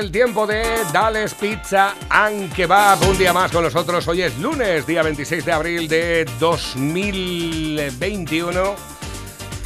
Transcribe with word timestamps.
El 0.00 0.10
tiempo 0.10 0.46
de 0.46 0.64
Dales 0.94 1.34
Pizza 1.34 1.94
and 2.08 2.50
Kebab. 2.54 3.06
Un 3.06 3.18
día 3.18 3.34
más 3.34 3.52
con 3.52 3.62
nosotros. 3.62 4.08
Hoy 4.08 4.22
es 4.22 4.38
lunes, 4.38 4.86
día 4.86 5.02
26 5.02 5.44
de 5.44 5.52
abril 5.52 5.86
de 5.88 6.24
2021. 6.38 8.76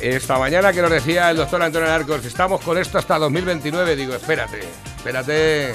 Esta 0.01 0.37
mañana 0.37 0.73
que 0.73 0.83
nos 0.83 0.91
decía 0.91 1.31
el 1.31 1.37
doctor 1.37 1.63
Antonio 1.63 1.89
Arcos, 1.89 2.25
estamos 2.25 2.61
con 2.63 2.77
esto 2.79 2.99
hasta 2.99 3.17
2029. 3.17 3.95
Digo, 3.95 4.17
espérate, 4.17 4.59
espérate. 4.97 5.73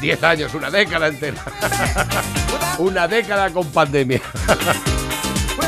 10 0.00 0.24
años, 0.24 0.54
una 0.54 0.70
década 0.70 1.08
entera. 1.08 1.44
una 2.78 3.06
década 3.06 3.50
con 3.50 3.70
pandemia. 3.70 4.22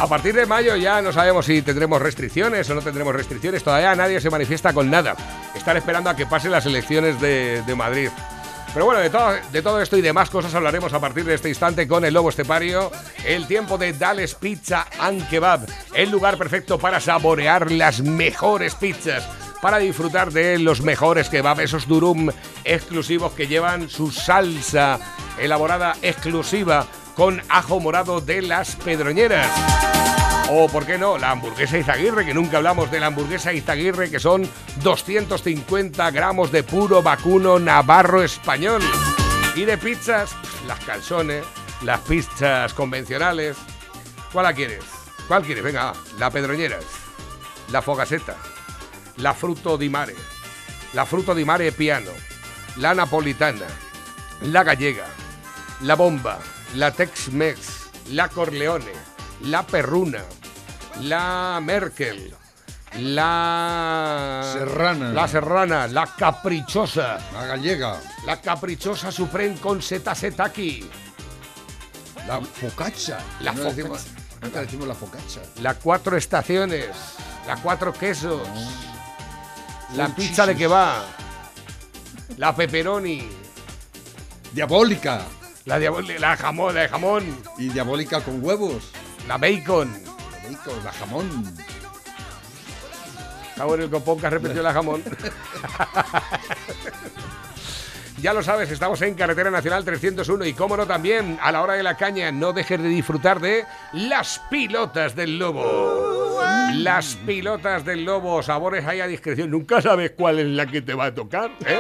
A 0.00 0.06
partir 0.06 0.34
de 0.34 0.46
mayo 0.46 0.74
ya 0.76 1.02
no 1.02 1.12
sabemos 1.12 1.44
si 1.44 1.60
tendremos 1.60 2.00
restricciones 2.00 2.70
o 2.70 2.74
no 2.74 2.80
tendremos 2.80 3.14
restricciones. 3.14 3.62
Todavía 3.62 3.94
nadie 3.94 4.22
se 4.22 4.30
manifiesta 4.30 4.72
con 4.72 4.90
nada. 4.90 5.14
Están 5.56 5.76
esperando 5.76 6.10
a 6.10 6.16
que 6.16 6.26
pasen 6.26 6.52
las 6.52 6.66
elecciones 6.66 7.20
de, 7.20 7.74
Madrid. 7.76 8.10
Pero 8.72 8.84
bueno, 8.84 9.00
de 9.00 9.10
todo, 9.10 9.76
de 9.76 9.82
esto 9.82 9.96
y 9.96 10.02
demás 10.02 10.28
cosas 10.28 10.54
hablaremos 10.54 10.92
a 10.92 11.00
partir 11.00 11.24
de 11.24 11.34
este 11.34 11.48
instante 11.48 11.88
con 11.88 12.04
el 12.04 12.14
Lobo 12.14 12.28
Estepario. 12.28 12.92
El 13.24 13.46
tiempo 13.46 13.78
de 13.78 13.92
Dales 13.94 14.34
Pizza 14.34 14.86
and 14.98 15.28
Kebab. 15.28 15.66
El 15.94 16.10
lugar 16.10 16.36
perfecto 16.36 16.78
para 16.78 17.00
saborear 17.00 17.70
las 17.70 18.02
mejores 18.02 18.74
pizzas. 18.74 19.26
Para 19.62 19.78
disfrutar 19.78 20.30
de 20.30 20.58
los 20.58 20.82
mejores 20.82 21.30
kebab, 21.30 21.60
esos 21.60 21.88
durum 21.88 22.30
exclusivos 22.64 23.32
que 23.32 23.48
llevan 23.48 23.88
su 23.88 24.10
salsa 24.10 25.00
elaborada 25.38 25.96
exclusiva 26.02 26.86
con 27.14 27.42
ajo 27.48 27.80
morado 27.80 28.20
de 28.20 28.42
las 28.42 28.76
Pedroñeras. 28.76 29.95
O, 30.48 30.68
¿por 30.68 30.86
qué 30.86 30.96
no? 30.96 31.18
La 31.18 31.32
hamburguesa 31.32 31.76
Izaguirre, 31.76 32.24
que 32.24 32.32
nunca 32.32 32.58
hablamos 32.58 32.88
de 32.90 33.00
la 33.00 33.06
hamburguesa 33.06 33.52
Izaguirre, 33.52 34.10
que 34.10 34.20
son 34.20 34.48
250 34.82 36.10
gramos 36.12 36.52
de 36.52 36.62
puro 36.62 37.02
vacuno 37.02 37.58
navarro 37.58 38.22
español. 38.22 38.80
Y 39.56 39.64
de 39.64 39.76
pizzas, 39.76 40.36
las 40.68 40.78
calzones, 40.84 41.44
las 41.82 42.00
pizzas 42.00 42.72
convencionales. 42.74 43.56
¿Cuál 44.32 44.44
la 44.44 44.54
quieres? 44.54 44.84
¿Cuál 45.26 45.42
quieres? 45.42 45.64
Venga, 45.64 45.92
la 46.18 46.30
Pedroñeras, 46.30 46.84
la 47.72 47.82
Fogaseta, 47.82 48.36
la 49.16 49.34
Fruto 49.34 49.76
di 49.76 49.88
Mare, 49.88 50.14
la 50.92 51.04
Fruto 51.04 51.34
di 51.34 51.44
Mare 51.44 51.72
Piano, 51.72 52.12
la 52.76 52.94
Napolitana, 52.94 53.66
la 54.42 54.62
Gallega, 54.62 55.06
la 55.80 55.96
Bomba, 55.96 56.38
la 56.74 56.92
Tex-Mex, 56.92 57.88
la 58.10 58.28
Corleone, 58.28 58.92
la 59.40 59.66
Perruna, 59.66 60.22
la 61.02 61.60
Merkel, 61.62 62.34
la 62.98 64.42
Serrana, 64.52 65.12
la 65.12 65.28
Serrana, 65.28 65.86
la 65.88 66.06
Caprichosa, 66.06 67.18
la 67.32 67.46
Gallega, 67.46 68.00
la 68.24 68.40
Caprichosa 68.40 69.12
Supreme 69.12 69.56
con 69.56 69.82
Zeta 69.82 70.14
Setaki, 70.14 70.88
la 72.26 72.40
Focaccia, 72.40 73.18
la 73.40 73.52
no 73.52 73.58
Focaccia, 73.58 73.76
decimos, 73.76 74.06
nunca 74.42 74.60
decimos 74.60 74.88
la 74.88 74.94
Focaccia, 74.94 75.42
la 75.60 75.74
Cuatro 75.74 76.16
Estaciones, 76.16 76.88
la 77.46 77.56
Cuatro 77.56 77.92
Quesos, 77.92 78.46
la 79.94 80.08
pizza 80.08 80.46
de 80.46 80.56
que 80.56 80.66
va, 80.66 81.04
la 82.36 82.54
pepperoni, 82.54 83.28
diabólica. 84.52 85.22
La, 85.66 85.78
la 85.80 86.36
jamón, 86.36 86.74
la 86.76 86.82
de 86.82 86.88
jamón. 86.88 87.24
Y 87.58 87.68
diabólica 87.70 88.20
con 88.20 88.42
huevos. 88.42 88.92
La 89.26 89.36
bacon. 89.36 90.15
Bacon, 90.48 90.84
la 90.84 90.92
jamón. 90.92 91.44
Está 93.50 93.64
bueno 93.64 93.84
el 93.84 93.90
copón 93.90 94.20
que 94.20 94.26
ha 94.26 94.30
repetido 94.30 94.62
la 94.62 94.72
jamón. 94.72 95.02
ya 98.20 98.32
lo 98.32 98.42
sabes, 98.42 98.70
estamos 98.70 99.00
en 99.02 99.14
Carretera 99.14 99.50
Nacional 99.50 99.84
301 99.84 100.44
y 100.44 100.52
cómo 100.52 100.76
no 100.76 100.86
también, 100.86 101.38
a 101.42 101.50
la 101.52 101.62
hora 101.62 101.74
de 101.74 101.82
la 101.82 101.96
caña, 101.96 102.30
no 102.30 102.52
dejes 102.52 102.80
de 102.80 102.88
disfrutar 102.88 103.40
de 103.40 103.64
las 103.92 104.40
pilotas 104.50 105.16
del 105.16 105.38
lobo. 105.38 106.40
Las 106.74 107.16
pilotas 107.16 107.84
del 107.84 108.04
lobo, 108.04 108.42
sabores 108.42 108.84
hay 108.86 109.00
a 109.00 109.06
discreción. 109.06 109.50
Nunca 109.50 109.80
sabes 109.80 110.12
cuál 110.16 110.38
es 110.38 110.46
la 110.46 110.66
que 110.66 110.82
te 110.82 110.94
va 110.94 111.06
a 111.06 111.14
tocar, 111.14 111.50
¿eh? 111.64 111.78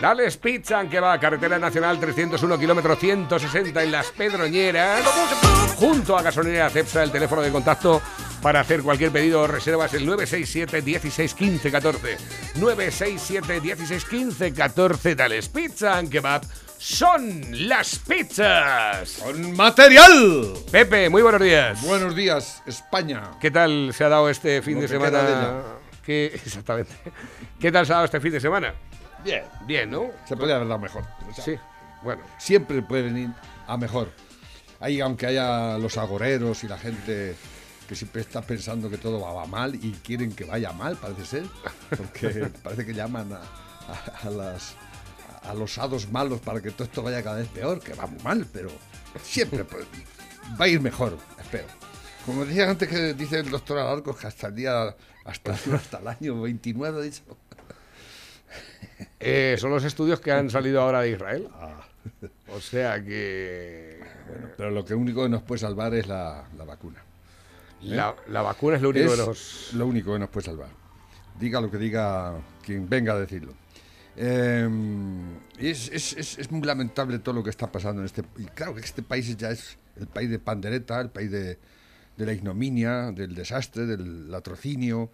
Dale 0.00 0.30
Pizza, 0.30 0.88
que 0.88 0.98
va 0.98 1.12
a 1.12 1.20
Carretera 1.20 1.58
Nacional 1.58 2.00
301, 2.00 2.58
kilómetro 2.58 2.96
160 2.96 3.82
en 3.82 3.92
Las 3.92 4.06
Pedroñeras. 4.12 5.04
Junto 5.76 6.16
a 6.16 6.22
Gasolinera 6.22 6.70
Cepsa, 6.70 7.02
el 7.02 7.12
teléfono 7.12 7.42
de 7.42 7.50
contacto 7.50 8.00
para 8.40 8.60
hacer 8.60 8.82
cualquier 8.82 9.10
pedido 9.10 9.42
o 9.42 9.46
reserva 9.46 9.84
es 9.84 9.94
el 9.94 10.06
967 10.06 10.80
16 10.80 11.34
15 11.34 11.70
14. 11.70 12.16
967 12.56 13.60
16 13.60 14.04
15 14.06 14.54
14. 14.54 15.14
Dale 15.14 15.42
Pizza, 15.42 16.02
Kebab 16.10 16.46
son 16.78 17.68
las 17.68 17.98
pizzas. 17.98 19.18
Con 19.22 19.54
material. 19.54 20.54
Pepe, 20.72 21.10
muy 21.10 21.20
buenos 21.20 21.42
días. 21.42 21.82
Buenos 21.82 22.16
días, 22.16 22.62
España. 22.64 23.32
¿Qué 23.38 23.50
tal 23.50 23.92
se 23.92 24.04
ha 24.04 24.08
dado 24.08 24.30
este 24.30 24.62
fin 24.62 24.80
de 24.80 24.88
semana? 24.88 25.60
¿Qué, 26.02 26.26
exactamente. 26.34 26.92
¿Qué 27.60 27.70
tal 27.70 27.84
se 27.84 27.92
ha 27.92 27.96
dado 27.96 28.06
este 28.06 28.20
fin 28.20 28.32
de 28.32 28.40
semana? 28.40 28.74
Bien. 29.24 29.44
Bien, 29.66 29.90
¿no? 29.90 30.10
Se 30.26 30.36
podría 30.36 30.56
haber 30.56 30.68
dado 30.68 30.80
mejor. 30.80 31.04
sí, 31.34 31.56
bueno. 32.02 32.22
Siempre 32.38 32.82
puede 32.82 33.02
venir 33.02 33.30
a 33.66 33.76
mejor. 33.76 34.10
Ahí, 34.80 35.00
aunque 35.00 35.26
haya 35.26 35.76
los 35.78 35.98
agoreros 35.98 36.64
y 36.64 36.68
la 36.68 36.78
gente 36.78 37.36
que 37.90 37.96
siempre 37.96 38.22
está 38.22 38.40
pensando 38.40 38.88
que 38.88 38.98
todo 38.98 39.20
va 39.20 39.46
mal 39.46 39.74
y 39.74 39.92
quieren 40.04 40.32
que 40.32 40.44
vaya 40.44 40.72
mal, 40.72 40.96
parece 40.96 41.26
ser, 41.26 41.44
porque 41.96 42.48
parece 42.62 42.86
que 42.86 42.94
llaman 42.94 43.32
a, 43.32 44.30
las, 44.30 44.74
a 45.42 45.52
los 45.54 45.76
hados 45.76 46.08
malos 46.10 46.40
para 46.40 46.60
que 46.62 46.70
todo 46.70 46.84
esto 46.84 47.02
vaya 47.02 47.20
cada 47.22 47.38
vez 47.38 47.48
peor, 47.48 47.80
que 47.80 47.92
va 47.94 48.06
muy 48.06 48.22
mal, 48.22 48.46
pero 48.52 48.70
siempre 49.22 49.66
va 50.58 50.64
a 50.64 50.68
ir 50.68 50.80
mejor, 50.80 51.18
espero. 51.40 51.66
Como 52.24 52.44
decía 52.44 52.70
antes 52.70 52.88
que 52.88 53.14
dice 53.14 53.40
el 53.40 53.50
doctor 53.50 53.78
Alarco, 53.78 54.16
que 54.16 54.28
hasta 54.28 54.46
el 54.46 54.54
día, 54.54 54.94
hasta, 55.24 55.52
hasta 55.74 55.98
el 55.98 56.06
año 56.06 56.40
29, 56.42 57.02
dicho, 57.02 57.22
eh, 59.20 59.56
son 59.58 59.70
los 59.70 59.84
estudios 59.84 60.18
que 60.20 60.32
han 60.32 60.48
salido 60.48 60.80
ahora 60.80 61.02
de 61.02 61.10
Israel. 61.10 61.48
Ah. 61.54 61.86
O 62.48 62.60
sea 62.60 63.02
que... 63.04 64.00
pero 64.56 64.70
lo 64.70 64.84
que 64.84 64.94
único 64.94 65.22
que 65.22 65.28
nos 65.28 65.42
puede 65.42 65.58
salvar 65.58 65.94
es 65.94 66.06
la, 66.06 66.44
vacuna. 66.66 67.02
La, 67.82 68.14
vacuna 68.42 68.76
es 68.76 68.82
lo 68.82 68.88
único 68.88 69.10
que 69.10 69.16
nos... 69.18 69.70
Lo 69.74 69.86
único 69.86 70.12
que 70.14 70.18
nos 70.18 70.30
puede 70.30 70.46
salvar. 70.46 70.70
Diga 71.38 71.60
lo 71.60 71.70
que 71.70 71.76
diga 71.76 72.34
quien 72.62 72.88
venga 72.88 73.12
a 73.12 73.20
decirlo. 73.20 73.52
Em, 74.16 75.38
es, 75.58 76.50
muy 76.50 76.62
lamentable 76.62 77.18
todo 77.20 77.34
lo 77.34 77.44
que 77.44 77.50
está 77.50 77.70
pasando 77.70 78.00
en 78.00 78.06
este... 78.06 78.22
Y 78.38 78.44
claro 78.46 78.74
que 78.74 78.80
este 78.80 79.02
país 79.02 79.36
ya 79.36 79.50
es 79.50 79.78
el 79.96 80.06
país 80.06 80.30
de 80.30 80.38
pandereta, 80.38 81.00
el 81.00 81.10
país 81.10 81.30
de, 81.30 81.58
de 82.16 82.26
la 82.26 82.32
ignominia, 82.32 83.12
del 83.12 83.34
desastre, 83.34 83.86
del 83.86 84.30
latrocinio, 84.30 85.10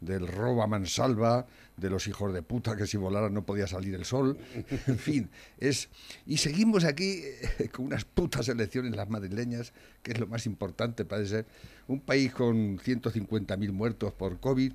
del 0.00 0.26
robo 0.26 0.62
a 0.62 0.66
mansalva, 0.66 1.46
de 1.80 1.90
los 1.90 2.06
hijos 2.06 2.32
de 2.32 2.42
puta 2.42 2.76
que 2.76 2.86
si 2.86 2.96
volaran 2.96 3.32
no 3.34 3.44
podía 3.44 3.66
salir 3.66 3.94
el 3.94 4.04
sol, 4.04 4.38
en 4.86 4.98
fin, 4.98 5.30
es 5.58 5.88
y 6.26 6.36
seguimos 6.36 6.84
aquí 6.84 7.22
eh, 7.58 7.68
con 7.72 7.86
unas 7.86 8.04
putas 8.04 8.48
elecciones 8.48 8.94
las 8.94 9.08
madrileñas, 9.08 9.72
que 10.02 10.12
es 10.12 10.20
lo 10.20 10.26
más 10.26 10.46
importante 10.46 11.04
parece 11.04 11.30
ser, 11.30 11.46
un 11.88 12.00
país 12.00 12.32
con 12.32 12.78
150.000 12.78 13.72
muertos 13.72 14.12
por 14.12 14.38
COVID, 14.40 14.72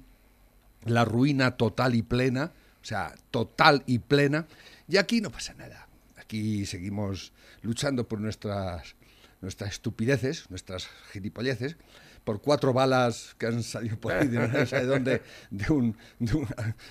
la 0.85 1.05
ruina 1.05 1.57
total 1.57 1.95
y 1.95 2.01
plena, 2.01 2.51
o 2.81 2.85
sea, 2.85 3.15
total 3.31 3.83
y 3.85 3.99
plena, 3.99 4.47
y 4.87 4.97
aquí 4.97 5.21
no 5.21 5.31
pasa 5.31 5.53
nada. 5.53 5.87
Aquí 6.17 6.65
seguimos 6.65 7.33
luchando 7.61 8.07
por 8.07 8.19
nuestras 8.19 8.95
nuestras 9.41 9.71
estupideces, 9.73 10.49
nuestras 10.49 10.87
gilipolleces, 11.11 11.77
por 12.25 12.41
cuatro 12.41 12.73
balas 12.73 13.35
que 13.37 13.45
han 13.45 13.63
salido 13.63 13.97
por 13.97 14.11
ahí 14.11 14.27
de 14.27 14.47
no 14.47 14.65
sé 14.65 14.83
dónde, 14.83 15.21
de 15.51 15.71
un, 15.71 15.95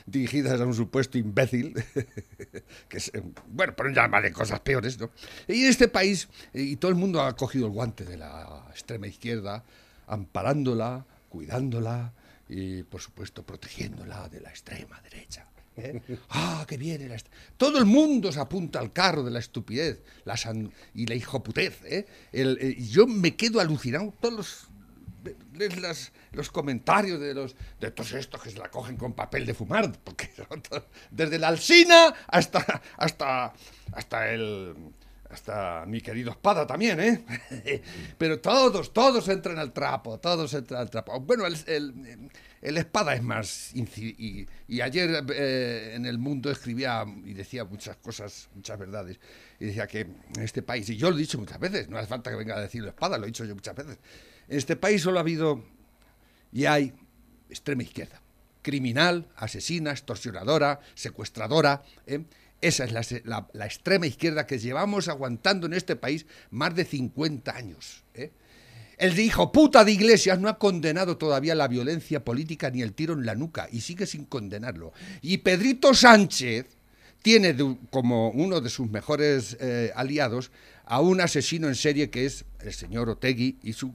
dirigidas 0.06 0.60
a 0.60 0.64
un 0.64 0.74
supuesto 0.74 1.18
imbécil, 1.18 1.74
que 2.88 2.96
es, 2.96 3.12
bueno, 3.48 3.74
pero 3.76 3.90
ya 3.90 4.08
de 4.20 4.32
cosas 4.32 4.60
peores, 4.60 4.98
¿no? 4.98 5.10
Y 5.48 5.64
en 5.64 5.70
este 5.70 5.88
país, 5.88 6.28
y 6.54 6.76
todo 6.76 6.90
el 6.90 6.96
mundo 6.96 7.20
ha 7.20 7.36
cogido 7.36 7.66
el 7.66 7.72
guante 7.72 8.04
de 8.04 8.16
la 8.16 8.64
extrema 8.70 9.08
izquierda, 9.08 9.64
amparándola, 10.06 11.04
cuidándola 11.28 12.12
y, 12.48 12.84
por 12.84 13.00
supuesto, 13.00 13.42
protegiéndola 13.42 14.28
de 14.28 14.40
la 14.40 14.50
extrema 14.50 15.00
derecha. 15.02 15.48
¿eh? 15.76 16.00
¡Ah, 16.30 16.64
qué 16.68 16.76
bien! 16.76 17.12
Todo 17.56 17.78
el 17.78 17.86
mundo 17.86 18.30
se 18.30 18.38
apunta 18.38 18.78
al 18.78 18.92
carro 18.92 19.24
de 19.24 19.32
la 19.32 19.40
estupidez 19.40 20.00
la 20.24 20.36
y 20.94 21.06
la 21.06 21.14
hijoputez. 21.16 21.80
¿eh? 21.84 22.06
eh 22.32 22.76
yo 22.88 23.08
me 23.08 23.34
quedo 23.34 23.60
alucinado. 23.60 24.14
Todos 24.20 24.34
los 24.34 24.68
lees 25.54 26.12
los 26.32 26.50
comentarios 26.50 27.20
de 27.20 27.34
los 27.34 27.56
de 27.80 27.90
todos 27.90 28.12
estos 28.12 28.42
que 28.42 28.50
se 28.50 28.58
la 28.58 28.70
cogen 28.70 28.96
con 28.96 29.12
papel 29.12 29.46
de 29.46 29.54
fumar, 29.54 29.90
porque 30.02 30.30
desde 31.10 31.38
la 31.38 31.48
alsina 31.48 32.14
hasta 32.28 32.82
hasta 32.96 33.52
hasta 33.92 34.30
el 34.30 34.74
hasta 35.34 35.84
mi 35.86 36.00
querido 36.00 36.30
Espada 36.30 36.66
también, 36.66 37.00
¿eh? 37.00 37.82
Pero 38.18 38.40
todos, 38.40 38.92
todos 38.92 39.28
entran 39.28 39.58
al 39.58 39.72
trapo, 39.72 40.18
todos 40.20 40.54
entran 40.54 40.82
al 40.82 40.90
trapo. 40.90 41.18
Bueno, 41.20 41.44
el, 41.46 42.30
el, 42.62 42.78
Espada 42.78 43.14
es 43.14 43.22
más... 43.22 43.72
Y, 43.74 44.46
ayer 44.80 45.24
eh, 45.34 45.92
en 45.94 46.06
El 46.06 46.18
Mundo 46.18 46.50
escribía 46.50 47.04
y 47.24 47.34
decía 47.34 47.64
muchas 47.64 47.96
cosas, 47.96 48.48
muchas 48.54 48.78
verdades. 48.78 49.18
Y 49.58 49.66
decía 49.66 49.88
que 49.88 50.00
en 50.00 50.42
este 50.42 50.62
país, 50.62 50.88
y 50.88 50.96
yo 50.96 51.10
lo 51.10 51.16
he 51.16 51.20
dicho 51.20 51.38
muchas 51.38 51.58
veces, 51.58 51.88
no 51.88 51.98
hace 51.98 52.06
falta 52.06 52.30
que 52.30 52.36
venga 52.36 52.56
a 52.56 52.60
decirlo 52.60 52.88
Espada, 52.88 53.18
lo 53.18 53.24
he 53.24 53.28
dicho 53.28 53.44
yo 53.44 53.54
muchas 53.54 53.74
veces. 53.74 53.98
En 54.48 54.58
este 54.58 54.76
país 54.76 55.02
solo 55.02 55.18
ha 55.18 55.20
habido 55.20 55.64
y 56.52 56.66
hay 56.66 56.92
extrema 57.50 57.82
izquierda. 57.82 58.20
Criminal, 58.62 59.28
asesina, 59.36 59.90
extorsionadora, 59.90 60.80
secuestradora, 60.94 61.82
¿eh? 62.06 62.24
Esa 62.64 62.84
es 62.84 62.92
la, 63.26 63.46
extrema 63.66 64.06
izquierda 64.06 64.46
que 64.46 64.58
llevamos 64.58 65.08
aguantando 65.08 65.66
en 65.66 65.74
este 65.74 65.96
país 65.96 66.24
más 66.50 66.74
de 66.74 66.86
50 66.86 67.54
años. 67.54 68.04
¿eh? 68.14 68.32
El 68.96 69.18
hijo 69.18 69.52
puta 69.52 69.84
de 69.84 69.92
Iglesias 69.92 70.38
no 70.38 70.48
ha 70.48 70.58
condenado 70.58 71.18
todavía 71.18 71.54
la 71.54 71.68
violencia 71.68 72.24
política 72.24 72.70
ni 72.70 72.80
el 72.80 72.94
tiro 72.94 73.12
en 73.12 73.26
la 73.26 73.34
nuca 73.34 73.68
y 73.70 73.82
sigue 73.82 74.06
sin 74.06 74.24
condenarlo. 74.24 74.94
Y 75.20 75.38
Pedrito 75.38 75.92
Sánchez 75.92 76.64
tiene 77.20 77.54
como 77.90 78.30
uno 78.30 78.62
de 78.62 78.70
sus 78.70 78.88
mejores 78.88 79.58
eh, 79.60 79.92
aliados 79.94 80.50
a 80.86 81.02
un 81.02 81.20
asesino 81.20 81.68
en 81.68 81.74
serie 81.74 82.08
que 82.08 82.24
es 82.24 82.46
el 82.60 82.72
señor 82.72 83.10
Otegui 83.10 83.58
y 83.62 83.74
su 83.74 83.94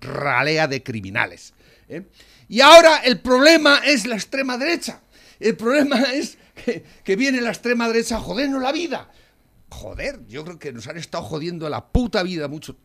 ralea 0.00 0.66
de 0.68 0.82
criminales. 0.82 1.52
¿eh? 1.88 2.02
Y 2.48 2.60
ahora 2.60 2.98
el 2.98 3.20
problema 3.20 3.80
es 3.84 4.06
la 4.06 4.16
extrema 4.16 4.56
derecha. 4.56 5.00
El 5.40 5.56
problema 5.56 6.00
es 6.14 6.38
que, 7.04 7.16
viene 7.16 7.40
la 7.40 7.50
extrema 7.50 7.86
derecha 7.86 8.16
a 8.16 8.20
jodernos 8.20 8.62
la 8.62 8.72
vida. 8.72 9.10
Joder, 9.68 10.20
yo 10.28 10.44
creo 10.44 10.58
que 10.58 10.72
nos 10.72 10.86
han 10.86 10.96
estado 10.96 11.24
jodiendo 11.24 11.68
la 11.68 11.84
puta 11.86 12.22
vida 12.22 12.48
mucho, 12.48 12.76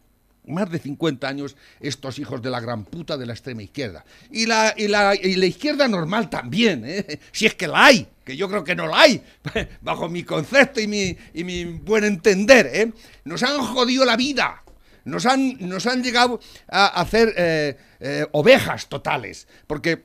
más 0.47 0.69
de 0.71 0.79
50 0.79 1.27
años 1.27 1.55
estos 1.79 2.17
hijos 2.17 2.41
de 2.41 2.49
la 2.49 2.59
gran 2.59 2.85
puta 2.85 3.17
de 3.17 3.25
la 3.27 3.33
extrema 3.33 3.61
izquierda. 3.61 4.03
Y 4.31 4.47
la, 4.47 4.73
y 4.75 4.87
la, 4.87 5.15
izquierda 5.45 5.87
normal 5.87 6.29
también, 6.29 6.83
¿eh? 6.85 7.19
si 7.31 7.45
es 7.45 7.53
que 7.53 7.67
la 7.67 7.85
hay, 7.85 8.07
que 8.25 8.35
yo 8.35 8.49
creo 8.49 8.63
que 8.63 8.75
no 8.75 8.87
la 8.87 9.01
hay, 9.01 9.23
bajo 9.81 10.09
mi 10.09 10.23
concepto 10.23 10.81
y 10.81 10.87
mi, 10.87 11.15
y 11.33 11.43
mi 11.43 11.65
buen 11.65 12.03
entender. 12.03 12.69
¿eh? 12.73 12.91
Nos 13.23 13.43
han 13.43 13.59
jodido 13.59 14.03
la 14.03 14.17
vida, 14.17 14.63
nos 15.05 15.25
han, 15.25 15.57
nos 15.67 15.87
han 15.87 16.03
llegado 16.03 16.39
a 16.67 16.87
hacer 17.01 17.33
eh, 17.37 17.77
eh, 17.99 18.25
ovejas 18.31 18.87
totales, 18.87 19.47
porque 19.67 20.03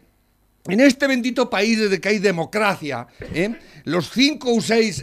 en 0.66 0.80
este 0.80 1.06
bendito 1.06 1.48
país 1.48 1.78
desde 1.78 2.00
que 2.00 2.08
hay 2.08 2.18
democracia, 2.18 3.06
¿eh? 3.20 3.56
los 3.84 4.10
cinco 4.10 4.54
o 4.54 4.60
seis 4.60 5.02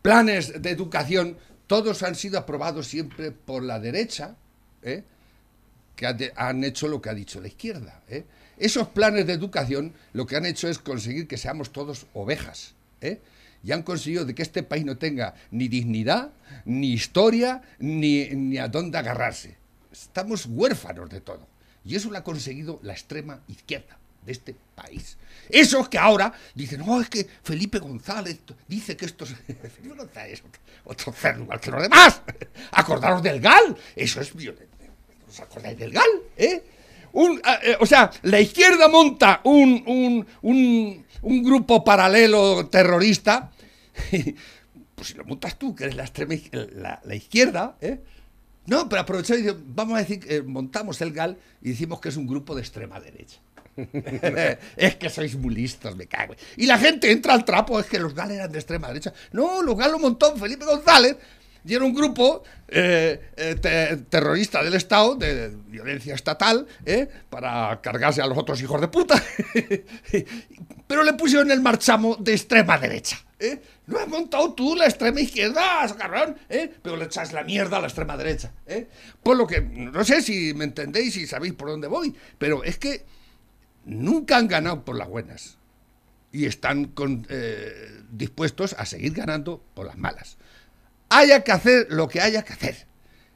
planes 0.00 0.62
de 0.62 0.70
educación, 0.70 1.36
todos 1.66 2.02
han 2.02 2.14
sido 2.14 2.38
aprobados 2.38 2.86
siempre 2.86 3.30
por 3.30 3.62
la 3.62 3.78
derecha, 3.78 4.36
que 4.80 6.32
han 6.34 6.64
hecho 6.64 6.88
lo 6.88 7.02
que 7.02 7.10
ha 7.10 7.14
dicho 7.14 7.42
la 7.42 7.48
izquierda. 7.48 8.00
Esos 8.56 8.88
planes 8.88 9.26
de 9.26 9.34
educación 9.34 9.92
lo 10.14 10.26
que 10.26 10.36
han 10.36 10.46
hecho 10.46 10.68
es 10.68 10.78
conseguir 10.78 11.28
que 11.28 11.36
seamos 11.36 11.70
todos 11.70 12.06
ovejas. 12.14 12.74
Y 13.62 13.72
han 13.72 13.82
conseguido 13.82 14.24
de 14.24 14.34
que 14.34 14.42
este 14.42 14.62
país 14.62 14.84
no 14.84 14.96
tenga 14.96 15.34
ni 15.50 15.68
dignidad, 15.68 16.32
ni 16.64 16.92
historia, 16.92 17.62
ni, 17.78 18.26
ni 18.30 18.58
a 18.58 18.68
dónde 18.68 18.98
agarrarse. 18.98 19.56
Estamos 19.92 20.46
huérfanos 20.46 21.10
de 21.10 21.20
todo. 21.20 21.46
Y 21.84 21.96
eso 21.96 22.10
lo 22.10 22.18
ha 22.18 22.24
conseguido 22.24 22.78
la 22.82 22.92
extrema 22.92 23.40
izquierda 23.48 23.98
de 24.24 24.32
este 24.32 24.54
país. 24.74 25.16
Esos 25.48 25.88
que 25.88 25.98
ahora 25.98 26.32
dicen, 26.54 26.80
no, 26.80 27.00
es 27.00 27.08
que 27.08 27.26
Felipe 27.42 27.78
González 27.78 28.38
dice 28.68 28.96
que 28.96 29.06
esto 29.06 29.24
es... 29.24 29.30
Felipe 29.46 29.96
González 29.96 30.42
otro, 30.84 31.12
cerdo 31.12 31.42
igual 31.42 31.60
que 31.60 31.70
los 31.70 31.82
demás. 31.82 32.22
Acordaros 32.72 33.22
del 33.22 33.40
GAL, 33.40 33.76
eso 33.96 34.20
es 34.20 34.34
violento. 34.34 34.76
¿Os 35.28 35.40
acordáis 35.40 35.78
del 35.78 35.92
GAL? 35.92 36.08
¿Eh? 36.36 36.62
Eh 37.14 37.76
o 37.80 37.86
sea, 37.86 38.10
la 38.22 38.40
izquierda 38.40 38.88
monta 38.88 39.40
un, 39.44 39.82
un, 39.86 40.26
un, 40.42 41.04
un 41.22 41.42
grupo 41.42 41.84
paralelo 41.84 42.66
terrorista, 42.66 43.50
pues 44.94 45.08
si 45.08 45.14
lo 45.14 45.24
montas 45.24 45.58
tú, 45.58 45.74
que 45.74 45.84
eres 45.84 45.96
la 45.96 46.04
extrema 46.04 46.34
la, 46.74 47.00
la 47.04 47.14
izquierda, 47.14 47.76
¿eh? 47.80 48.00
No, 48.66 48.88
pero 48.88 49.02
aprovechar 49.02 49.38
y 49.38 49.46
vamos 49.66 49.96
a 49.96 49.98
decir, 49.98 50.20
que 50.20 50.42
montamos 50.42 51.00
el 51.00 51.12
GAL 51.12 51.36
y 51.62 51.70
decimos 51.70 52.00
que 52.00 52.10
es 52.10 52.16
un 52.16 52.26
grupo 52.26 52.54
de 52.54 52.60
extrema 52.60 53.00
derecha. 53.00 53.40
es 54.76 54.96
que 54.96 55.08
sois 55.08 55.34
muy 55.36 55.54
listos, 55.54 55.96
me 55.96 56.06
cago. 56.06 56.34
Y 56.56 56.66
la 56.66 56.78
gente 56.78 57.10
entra 57.10 57.34
al 57.34 57.44
trapo, 57.44 57.80
es 57.80 57.86
que 57.86 57.98
los 57.98 58.14
GAL 58.14 58.30
eran 58.30 58.52
de 58.52 58.58
extrema 58.58 58.88
derecha. 58.88 59.12
No, 59.32 59.62
los 59.62 59.76
GAL 59.76 59.92
lo 59.92 59.98
montó 59.98 60.36
Felipe 60.36 60.64
González 60.64 61.16
y 61.64 61.74
era 61.74 61.84
un 61.84 61.94
grupo 61.94 62.42
eh, 62.68 63.30
eh, 63.36 63.96
terrorista 64.08 64.62
del 64.62 64.74
Estado, 64.74 65.14
de 65.16 65.50
violencia 65.66 66.14
estatal, 66.14 66.66
eh, 66.84 67.08
para 67.28 67.80
cargarse 67.80 68.22
a 68.22 68.26
los 68.26 68.38
otros 68.38 68.60
hijos 68.62 68.80
de 68.80 68.88
puta. 68.88 69.22
Pero 70.86 71.02
le 71.02 71.12
pusieron 71.14 71.50
el 71.50 71.60
marchamo 71.60 72.16
de 72.16 72.32
extrema 72.32 72.78
derecha. 72.78 73.18
¿eh? 73.38 73.60
Lo 73.86 73.98
has 73.98 74.08
montado 74.08 74.54
tú, 74.54 74.76
la 74.76 74.86
extrema 74.86 75.20
izquierda, 75.20 75.86
cabrón, 75.98 76.36
¿eh? 76.48 76.70
Pero 76.82 76.96
le 76.96 77.06
echas 77.06 77.32
la 77.32 77.42
mierda 77.42 77.78
a 77.78 77.80
la 77.80 77.86
extrema 77.88 78.16
derecha, 78.16 78.52
¿eh? 78.66 78.86
Por 79.22 79.36
lo 79.36 79.46
que, 79.46 79.60
no 79.60 80.04
sé 80.04 80.22
si 80.22 80.54
me 80.54 80.64
entendéis 80.64 81.16
y 81.16 81.26
sabéis 81.26 81.54
por 81.54 81.68
dónde 81.68 81.88
voy, 81.88 82.14
pero 82.38 82.62
es 82.62 82.78
que 82.78 83.04
nunca 83.84 84.36
han 84.36 84.46
ganado 84.46 84.84
por 84.84 84.96
las 84.96 85.08
buenas 85.08 85.58
y 86.32 86.46
están 86.46 86.92
eh, 87.28 88.02
dispuestos 88.10 88.74
a 88.78 88.86
seguir 88.86 89.12
ganando 89.12 89.62
por 89.74 89.86
las 89.86 89.98
malas. 89.98 90.38
Haya 91.10 91.44
que 91.44 91.52
hacer 91.52 91.86
lo 91.90 92.08
que 92.08 92.20
haya 92.20 92.42
que 92.42 92.54
hacer. 92.54 92.86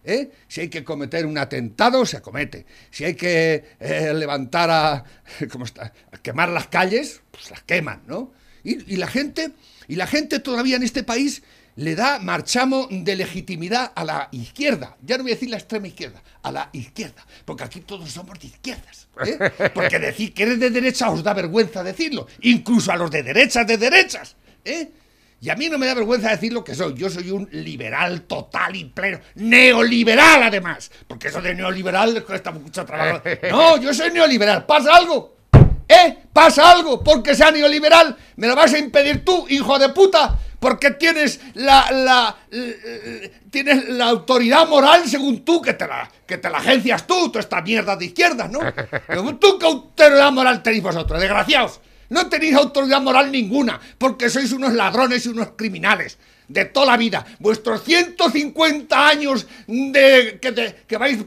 ¿eh? 0.04 0.30
Si 0.48 0.62
hay 0.62 0.68
que 0.68 0.82
cometer 0.82 1.26
un 1.26 1.38
atentado, 1.38 2.06
se 2.06 2.20
comete. 2.22 2.66
Si 2.90 3.04
hay 3.04 3.14
que 3.14 3.76
levantar 4.14 4.70
a, 4.70 5.04
¿cómo 5.50 5.64
está? 5.64 5.92
a 6.10 6.18
quemar 6.18 6.48
las 6.48 6.68
calles, 6.68 7.20
pues 7.30 7.50
las 7.50 7.62
queman, 7.62 8.02
¿no? 8.06 8.32
y 8.64 8.96
la 8.96 9.06
gente 9.08 9.52
y 9.88 9.96
la 9.96 10.06
gente 10.06 10.40
todavía 10.40 10.76
en 10.76 10.82
este 10.82 11.02
país 11.02 11.42
le 11.76 11.96
da 11.96 12.18
marchamo 12.20 12.86
de 12.90 13.16
legitimidad 13.16 13.92
a 13.94 14.04
la 14.04 14.28
izquierda. 14.30 14.96
Ya 15.02 15.16
no 15.16 15.24
voy 15.24 15.32
a 15.32 15.34
decir 15.34 15.50
la 15.50 15.56
extrema 15.56 15.88
izquierda, 15.88 16.22
a 16.42 16.52
la 16.52 16.70
izquierda. 16.72 17.26
Porque 17.44 17.64
aquí 17.64 17.80
todos 17.80 18.10
somos 18.10 18.38
de 18.38 18.46
izquierdas. 18.46 19.08
¿eh? 19.26 19.70
Porque 19.74 19.98
decir 19.98 20.32
que 20.32 20.44
eres 20.44 20.60
de 20.60 20.70
derecha 20.70 21.10
os 21.10 21.22
da 21.22 21.34
vergüenza 21.34 21.82
decirlo. 21.82 22.28
Incluso 22.42 22.92
a 22.92 22.96
los 22.96 23.10
de 23.10 23.22
derechas 23.22 23.66
de 23.66 23.76
derechas. 23.76 24.36
¿eh? 24.64 24.88
Y 25.44 25.50
a 25.50 25.56
mí 25.56 25.68
no 25.68 25.76
me 25.76 25.84
da 25.84 25.92
vergüenza 25.92 26.30
decir 26.30 26.54
lo 26.54 26.64
que 26.64 26.74
soy. 26.74 26.94
Yo 26.94 27.10
soy 27.10 27.30
un 27.30 27.46
liberal 27.52 28.22
total 28.22 28.74
y 28.76 28.86
pleno. 28.86 29.20
Neoliberal, 29.34 30.42
además. 30.42 30.90
Porque 31.06 31.28
eso 31.28 31.42
de 31.42 31.54
neoliberal 31.54 32.14
les 32.14 32.22
cuesta 32.22 32.50
mucho 32.50 32.82
trabajo. 32.86 33.20
No, 33.50 33.76
yo 33.76 33.92
soy 33.92 34.10
neoliberal. 34.10 34.64
¿Pasa 34.64 34.96
algo? 34.96 35.36
¿Eh? 35.86 36.16
¿Pasa 36.32 36.70
algo 36.70 37.04
porque 37.04 37.34
sea 37.34 37.50
neoliberal? 37.50 38.16
¿Me 38.36 38.46
lo 38.46 38.56
vas 38.56 38.72
a 38.72 38.78
impedir 38.78 39.22
tú, 39.22 39.44
hijo 39.50 39.78
de 39.78 39.90
puta? 39.90 40.34
Porque 40.58 40.92
tienes 40.92 41.38
la, 41.52 41.90
la, 41.92 42.36
tienes 43.50 43.90
la 43.90 44.06
autoridad 44.06 44.66
moral 44.66 45.06
según 45.06 45.44
tú, 45.44 45.60
que 45.60 45.74
te 45.74 45.86
la, 45.86 46.10
que 46.26 46.38
te 46.38 46.48
la 46.48 46.56
agencias 46.56 47.06
tú, 47.06 47.28
toda 47.28 47.40
esta 47.40 47.60
mierda 47.60 47.96
de 47.96 48.06
izquierdas, 48.06 48.50
¿no? 48.50 48.60
¿Tú 49.38 49.58
qué 49.58 49.66
autoridad 49.66 50.32
moral 50.32 50.62
tenéis 50.62 50.82
vosotros, 50.82 51.20
desgraciados? 51.20 51.82
No 52.14 52.28
tenéis 52.28 52.54
autoridad 52.54 53.02
moral 53.02 53.32
ninguna, 53.32 53.80
porque 53.98 54.30
sois 54.30 54.52
unos 54.54 54.72
ladrones 54.72 55.26
y 55.26 55.34
unos 55.34 55.58
criminales 55.58 56.16
de 56.46 56.64
toda 56.66 56.94
la 56.94 56.96
vida. 56.96 57.26
Vuestros 57.40 57.82
150 57.82 59.08
años 59.08 59.48
de, 59.66 60.38
que, 60.40 60.96
vais 60.96 61.18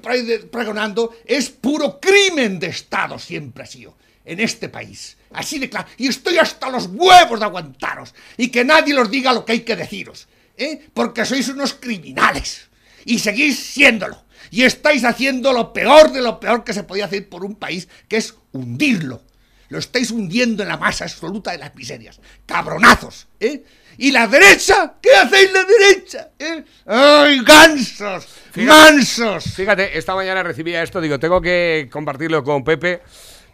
pregonando 0.50 1.14
es 1.26 1.50
puro 1.50 2.00
crimen 2.00 2.58
de 2.58 2.68
Estado, 2.68 3.20
siempre 3.20 3.64
ha 3.64 3.68
sido 3.68 3.98
en 4.24 4.40
este 4.40 4.70
país. 4.70 5.18
Así 5.34 5.60
de 5.60 5.70
claro. 5.70 5.90
Y 5.98 6.08
estoy 6.08 6.38
hasta 6.38 6.70
los 6.70 6.88
huevos 6.88 7.38
de 7.38 7.46
aguantaros. 7.46 8.16
Y 8.38 8.48
que 8.48 8.64
nadie 8.64 8.98
os 8.98 9.12
diga 9.12 9.34
lo 9.34 9.44
que 9.44 9.52
hay 9.52 9.62
que 9.68 9.76
deciros. 9.76 10.30
¿eh? 10.56 10.88
Porque 10.94 11.26
sois 11.26 11.50
unos 11.50 11.74
criminales. 11.74 12.70
Y 13.04 13.20
seguís 13.20 13.60
siéndolo. 13.60 14.24
Y 14.52 14.64
estáis 14.64 15.04
haciendo 15.04 15.52
lo 15.52 15.74
peor 15.74 16.14
de 16.14 16.22
lo 16.22 16.40
peor 16.40 16.64
que 16.64 16.72
se 16.72 16.84
podía 16.84 17.06
hacer 17.12 17.28
por 17.28 17.44
un 17.44 17.56
país, 17.56 17.90
que 18.08 18.16
es 18.16 18.36
hundirlo. 18.54 19.27
Lo 19.70 19.80
estáis 19.80 20.12
hundiendo 20.12 20.64
en 20.64 20.70
la 20.70 20.78
masa 20.78 21.06
absoluta 21.06 21.52
de 21.52 21.58
las 21.58 21.76
miserias. 21.76 22.20
Cabronazos. 22.46 23.28
¿eh? 23.40 23.64
¿Y 23.98 24.12
la 24.12 24.28
derecha? 24.28 24.96
¿Qué 25.02 25.14
hacéis 25.14 25.52
la 25.52 25.64
derecha? 25.64 26.30
¿Eh? 26.38 26.64
¡Ay, 26.86 27.42
gansos! 27.44 28.28
¡Mansos! 28.56 29.44
Fíjate, 29.56 29.98
esta 29.98 30.16
mañana 30.16 30.44
recibía 30.44 30.84
esto, 30.84 31.02
digo, 31.02 31.20
tengo 31.20 31.42
que 31.42 31.90
compartirlo 31.92 32.44
con 32.44 32.64
Pepe. 32.64 33.02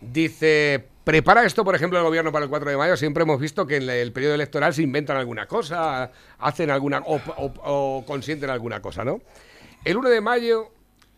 Dice, 0.01 0.85
prepara 1.03 1.45
esto, 1.45 1.63
por 1.63 1.75
ejemplo, 1.75 1.97
el 1.97 2.03
gobierno 2.03 2.31
para 2.31 2.43
el 2.43 2.49
4 2.49 2.71
de 2.71 2.77
mayo. 2.77 2.97
Siempre 2.97 3.23
hemos 3.23 3.39
visto 3.39 3.65
que 3.65 3.77
en 3.77 3.89
el 3.89 4.11
periodo 4.11 4.35
electoral 4.35 4.73
se 4.73 4.81
inventan 4.81 5.17
alguna 5.17 5.47
cosa, 5.47 6.11
hacen 6.39 6.69
alguna 6.69 7.01
o, 7.05 8.03
consienten 8.05 8.49
alguna 8.49 8.81
cosa, 8.81 9.05
¿no? 9.05 9.21
El 9.85 9.97
1 9.97 10.09
de 10.09 10.21
mayo 10.21 10.71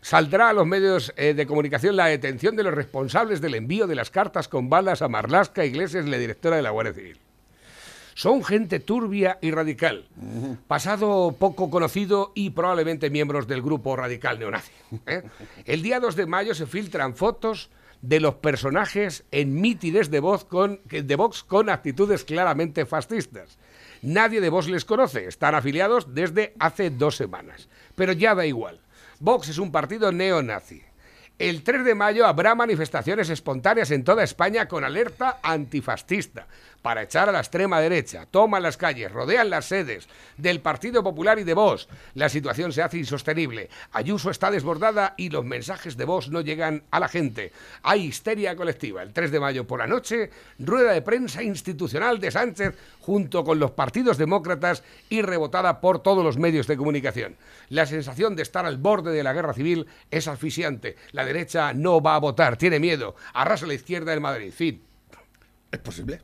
saldrá 0.06 0.50
a 0.50 0.52
los 0.52 0.68
medios 0.68 1.12
eh, 1.16 1.34
de 1.34 1.48
comunicación 1.48 1.96
la 1.96 2.06
detención 2.06 2.54
de 2.54 2.62
los 2.62 2.72
responsables 2.72 3.40
del 3.40 3.56
envío 3.56 3.88
de 3.88 3.96
las 3.96 4.12
cartas 4.12 4.46
con 4.46 4.70
balas 4.70 5.02
a 5.02 5.08
Marlasca 5.08 5.64
Iglesias, 5.64 6.06
la 6.06 6.16
directora 6.16 6.54
de 6.54 6.62
la 6.62 6.70
Guardia 6.70 6.94
Civil. 6.94 7.18
Son 8.14 8.44
gente 8.44 8.78
turbia 8.78 9.36
y 9.42 9.50
radical, 9.50 10.06
pasado 10.68 11.34
poco 11.36 11.70
conocido 11.70 12.30
y 12.36 12.50
probablemente 12.50 13.10
miembros 13.10 13.48
del 13.48 13.62
grupo 13.62 13.96
radical 13.96 14.38
neonazi. 14.38 14.70
¿eh? 15.06 15.24
El 15.64 15.82
día 15.82 15.98
2 15.98 16.14
de 16.14 16.26
mayo 16.26 16.54
se 16.54 16.66
filtran 16.66 17.16
fotos 17.16 17.68
de 18.00 18.20
los 18.20 18.36
personajes 18.36 19.24
en 19.32 19.60
mítines 19.60 20.08
de, 20.12 20.20
voz 20.20 20.44
con, 20.44 20.80
de 20.84 21.16
Vox 21.16 21.42
con 21.42 21.68
actitudes 21.68 22.22
claramente 22.22 22.86
fascistas. 22.86 23.58
Nadie 24.02 24.40
de 24.40 24.50
Vox 24.50 24.68
les 24.68 24.84
conoce, 24.84 25.26
están 25.26 25.56
afiliados 25.56 26.14
desde 26.14 26.54
hace 26.60 26.90
dos 26.90 27.16
semanas. 27.16 27.68
Pero 27.96 28.12
ya 28.12 28.36
da 28.36 28.46
igual. 28.46 28.85
Vox 29.20 29.48
es 29.48 29.58
un 29.58 29.72
partido 29.72 30.12
neonazi. 30.12 30.82
El 31.38 31.62
3 31.62 31.84
de 31.84 31.94
mayo 31.94 32.26
habrá 32.26 32.54
manifestaciones 32.54 33.28
espontáneas 33.28 33.90
en 33.90 34.04
toda 34.04 34.24
España 34.24 34.68
con 34.68 34.84
alerta 34.84 35.38
antifascista 35.42 36.46
para 36.86 37.02
echar 37.02 37.28
a 37.28 37.32
la 37.32 37.40
extrema 37.40 37.80
derecha. 37.80 38.26
Toman 38.30 38.62
las 38.62 38.76
calles, 38.76 39.10
rodean 39.10 39.50
las 39.50 39.64
sedes 39.64 40.08
del 40.36 40.60
Partido 40.60 41.02
Popular 41.02 41.36
y 41.36 41.42
de 41.42 41.52
Vox. 41.52 41.88
La 42.14 42.28
situación 42.28 42.72
se 42.72 42.80
hace 42.80 42.96
insostenible. 42.96 43.70
Ayuso 43.90 44.30
está 44.30 44.52
desbordada 44.52 45.14
y 45.16 45.30
los 45.30 45.44
mensajes 45.44 45.96
de 45.96 46.04
Vox 46.04 46.28
no 46.28 46.42
llegan 46.42 46.84
a 46.92 47.00
la 47.00 47.08
gente. 47.08 47.50
Hay 47.82 48.04
histeria 48.04 48.54
colectiva. 48.54 49.02
El 49.02 49.12
3 49.12 49.32
de 49.32 49.40
mayo 49.40 49.66
por 49.66 49.80
la 49.80 49.88
noche, 49.88 50.30
rueda 50.60 50.92
de 50.92 51.02
prensa 51.02 51.42
institucional 51.42 52.20
de 52.20 52.30
Sánchez 52.30 52.76
junto 53.00 53.42
con 53.42 53.58
los 53.58 53.72
partidos 53.72 54.16
demócratas 54.16 54.84
y 55.08 55.22
rebotada 55.22 55.80
por 55.80 56.04
todos 56.04 56.22
los 56.22 56.38
medios 56.38 56.68
de 56.68 56.76
comunicación. 56.76 57.34
La 57.68 57.86
sensación 57.86 58.36
de 58.36 58.44
estar 58.44 58.64
al 58.64 58.76
borde 58.76 59.10
de 59.10 59.24
la 59.24 59.32
guerra 59.32 59.54
civil 59.54 59.88
es 60.12 60.28
asfixiante. 60.28 60.94
La 61.10 61.24
derecha 61.24 61.72
no 61.72 62.00
va 62.00 62.14
a 62.14 62.20
votar, 62.20 62.56
tiene 62.56 62.78
miedo. 62.78 63.16
Arrasa 63.34 63.66
la 63.66 63.74
izquierda 63.74 64.14
en 64.14 64.22
Madrid. 64.22 64.52
Fin. 64.52 64.80
Es 65.72 65.80
posible. 65.80 66.20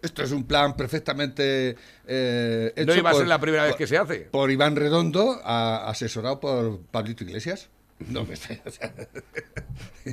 Esto 0.00 0.22
es 0.22 0.30
un 0.32 0.44
plan 0.44 0.76
perfectamente 0.76 1.76
eh, 2.06 2.72
hecho 2.76 2.86
No 2.86 2.94
iba 2.96 3.10
a 3.10 3.12
por- 3.12 3.20
ser 3.20 3.28
la 3.28 3.40
primera 3.40 3.64
vez 3.64 3.74
que 3.76 3.86
se 3.86 3.98
hace. 3.98 4.20
Por 4.20 4.50
Iván 4.50 4.76
Redondo, 4.76 5.40
a- 5.44 5.88
asesorado 5.90 6.38
por 6.40 6.80
Pablito 6.82 7.24
Iglesias. 7.24 7.68
No 8.08 8.24
me 8.24 8.34
o 8.34 8.36
sea, 8.70 8.94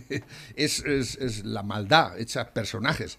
es, 0.55 0.79
es- 0.85 1.15
es 1.17 1.45
la 1.45 1.63
maldad 1.63 2.17
hecha 2.19 2.51
personajes 2.53 3.17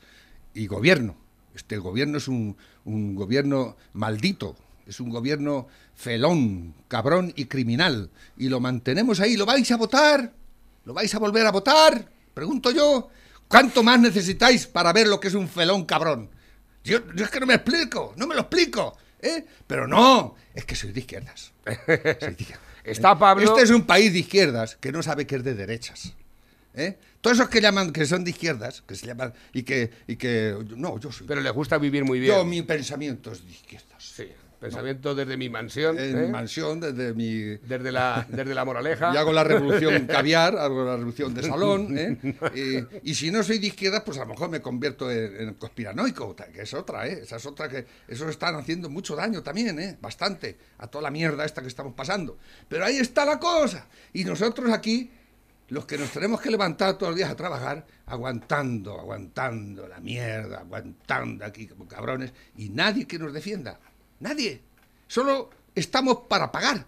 y 0.55 0.67
gobierno. 0.67 1.17
Este 1.55 1.79
gobierno 1.79 2.19
es 2.19 2.29
un, 2.29 2.57
un 2.85 3.15
gobierno 3.15 3.77
maldito, 3.95 4.57
es 4.87 5.01
un 5.01 5.09
gobierno 5.11 5.69
felón, 5.95 6.75
cabrón 6.89 7.33
y 7.37 7.47
criminal. 7.47 8.11
Y 8.37 8.49
lo 8.49 8.61
mantenemos 8.61 9.21
ahí. 9.21 9.37
¿Lo 9.37 9.47
vais 9.47 9.71
a 9.71 9.77
votar? 9.77 10.33
¿Lo 10.85 10.93
vais 10.95 11.15
a 11.15 11.19
volver 11.19 11.47
a 11.47 11.53
votar? 11.53 12.11
Pregunto 12.35 12.71
yo. 12.73 13.09
¿Cuánto 13.49 13.83
más 13.83 14.01
necesitáis 14.01 14.67
para 14.67 14.93
ver 14.93 15.07
lo 15.07 15.19
que 15.21 15.29
es 15.29 15.35
un 15.35 15.49
felón 15.49 15.85
cabrón? 15.87 16.29
Yo, 16.87 17.01
yo 17.15 17.25
es 17.25 17.31
que 17.31 17.41
no 17.41 17.47
me 17.47 17.55
explico, 17.55 18.15
no 18.17 18.27
me 18.27 18.35
lo 18.35 18.43
explico. 18.43 18.97
¿eh? 19.21 19.45
Pero 19.67 19.87
no, 19.87 20.37
es 20.55 20.65
que 20.65 20.77
soy 20.77 20.93
de 20.93 21.01
izquierdas. 21.01 21.53
Soy 21.65 22.35
de 22.35 22.37
izquierdas. 22.39 22.67
Está 22.85 23.19
Pablo. 23.19 23.45
Este 23.45 23.63
es 23.63 23.71
un 23.71 23.85
país 23.85 24.13
de 24.13 24.21
izquierdas 24.21 24.77
que 24.77 24.93
no 24.93 25.03
sabe 25.03 25.27
que 25.27 25.37
es 25.37 25.45
de 25.45 25.55
derechas. 25.55 26.15
¿eh? 26.75 26.97
Todos 27.21 27.39
esos 27.39 27.49
que 27.49 27.61
llaman 27.61 27.93
que 27.93 28.07
son 28.07 28.23
de 28.23 28.31
izquierdas, 28.31 28.83
que 28.83 28.95
se 28.95 29.07
llaman 29.07 29.35
y 29.53 29.65
que 29.65 29.91
y 30.07 30.17
que 30.17 30.57
no, 30.77 31.01
yo 31.01 31.11
soy. 31.11 31.27
Pero 31.27 31.41
le 31.41 31.51
gusta 31.51 31.79
vivir 31.79 32.05
muy 32.05 32.21
bien. 32.21 32.37
yo 32.37 32.45
mi 32.45 32.63
pensamiento 32.63 33.33
es 33.33 33.45
de 33.45 33.51
izquierdas. 33.51 33.97
Sí, 33.99 34.29
pensamiento 34.69 35.15
desde 35.15 35.37
mi 35.37 35.49
mansión. 35.49 35.99
En 35.99 36.25
¿eh? 36.25 36.29
mansión 36.29 36.81
desde 36.81 37.15
mi 37.15 37.57
Desde 37.57 37.93
la, 37.93 38.27
desde 38.29 38.55
la 38.55 38.65
moraleja. 38.65 39.13
yo 39.13 39.21
hago 39.21 39.33
la 39.33 39.45
revolución 39.45 40.07
caviar, 40.11 40.57
hago 40.59 40.85
la 40.85 40.97
revolución 40.97 41.35
de 41.35 41.43
salón, 41.43 41.97
¿eh? 41.97 42.19
y, 43.03 43.11
y 43.11 43.15
si 43.15 43.31
no 43.31 43.43
soy 43.43 43.59
de 43.59 43.69
izquierdas, 43.69 44.03
pues 44.05 44.19
a 44.19 44.21
lo 44.21 44.29
mejor 44.29 44.51
me 44.51 44.61
convierto 44.61 45.11
en, 45.11 45.49
en 45.49 45.55
conspiranoico, 45.55 46.35
que 46.37 46.63
es 46.63 46.75
otra, 46.75 47.07
¿eh? 47.07 47.21
Esa 47.23 47.37
es 47.37 47.47
otra 47.47 47.69
que 47.69 47.87
eso 48.09 48.29
están 48.29 48.55
haciendo 48.57 48.91
mucho 48.91 49.17
daño 49.17 49.43
también, 49.43 49.79
¿eh? 49.79 49.97
Bastante 50.01 50.57
a 50.79 50.87
toda 50.87 51.03
la 51.03 51.11
mierda 51.11 51.45
esta 51.45 51.63
que 51.63 51.69
estamos 51.69 51.95
pasando. 51.95 52.39
Pero 52.69 52.85
ahí 52.85 52.97
está 52.97 53.25
la 53.25 53.39
cosa. 53.39 53.87
Y 54.13 54.25
nosotros 54.25 54.71
aquí, 54.73 55.11
los 55.69 55.87
que 55.87 55.99
nos 55.99 56.11
tenemos 56.11 56.41
que 56.41 56.51
levantar 56.51 56.97
todos 56.97 57.11
los 57.11 57.17
días 57.17 57.31
a 57.31 57.37
trabajar, 57.37 57.87
aguantando, 58.07 58.99
aguantando 58.99 59.89
la 59.89 60.01
mierda, 60.01 60.61
aguantando 60.61 61.45
aquí 61.45 61.67
como 61.67 61.87
cabrones, 61.87 62.33
y 62.57 62.69
nadie 62.69 63.07
que 63.07 63.19
nos 63.19 63.33
defienda. 63.33 63.79
Nadie. 64.21 64.61
Solo 65.07 65.51
estamos 65.75 66.19
para 66.29 66.51
pagar. 66.51 66.85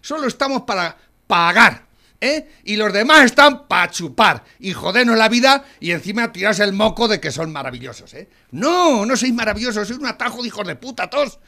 Solo 0.00 0.26
estamos 0.26 0.62
para 0.62 0.96
pagar. 1.26 1.86
¿eh? 2.20 2.48
Y 2.64 2.76
los 2.76 2.92
demás 2.92 3.24
están 3.24 3.66
para 3.66 3.90
chupar 3.90 4.44
y 4.58 4.72
jodernos 4.72 5.16
la 5.16 5.28
vida 5.28 5.64
y 5.80 5.90
encima 5.92 6.32
tirarse 6.32 6.64
el 6.64 6.72
moco 6.72 7.08
de 7.08 7.20
que 7.20 7.30
son 7.30 7.52
maravillosos. 7.52 8.12
¿eh? 8.14 8.28
No, 8.52 9.04
no 9.06 9.16
sois 9.16 9.32
maravillosos, 9.32 9.88
sois 9.88 9.98
un 9.98 10.06
atajo 10.06 10.42
de 10.42 10.48
hijos 10.48 10.66
de 10.66 10.76
puta, 10.76 11.08
todos. 11.08 11.38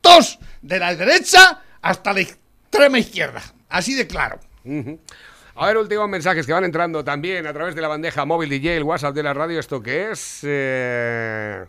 Todos, 0.00 0.38
de 0.62 0.78
la 0.80 0.96
derecha 0.96 1.62
hasta 1.80 2.12
la 2.12 2.20
extrema 2.20 2.98
izquierda. 2.98 3.42
Así 3.68 3.94
de 3.94 4.06
claro. 4.06 4.40
A 5.54 5.66
ver, 5.66 5.76
últimos 5.76 6.08
mensajes 6.08 6.44
que 6.44 6.52
van 6.52 6.64
entrando 6.64 7.04
también 7.04 7.46
a 7.46 7.52
través 7.52 7.74
de 7.74 7.82
la 7.82 7.88
bandeja 7.88 8.24
móvil 8.24 8.48
DJ, 8.48 8.78
el 8.78 8.82
WhatsApp 8.82 9.14
de 9.14 9.22
la 9.22 9.32
radio. 9.34 9.60
¿Esto 9.60 9.82
qué 9.82 10.10
es? 10.10 10.40
Eh, 10.42 11.64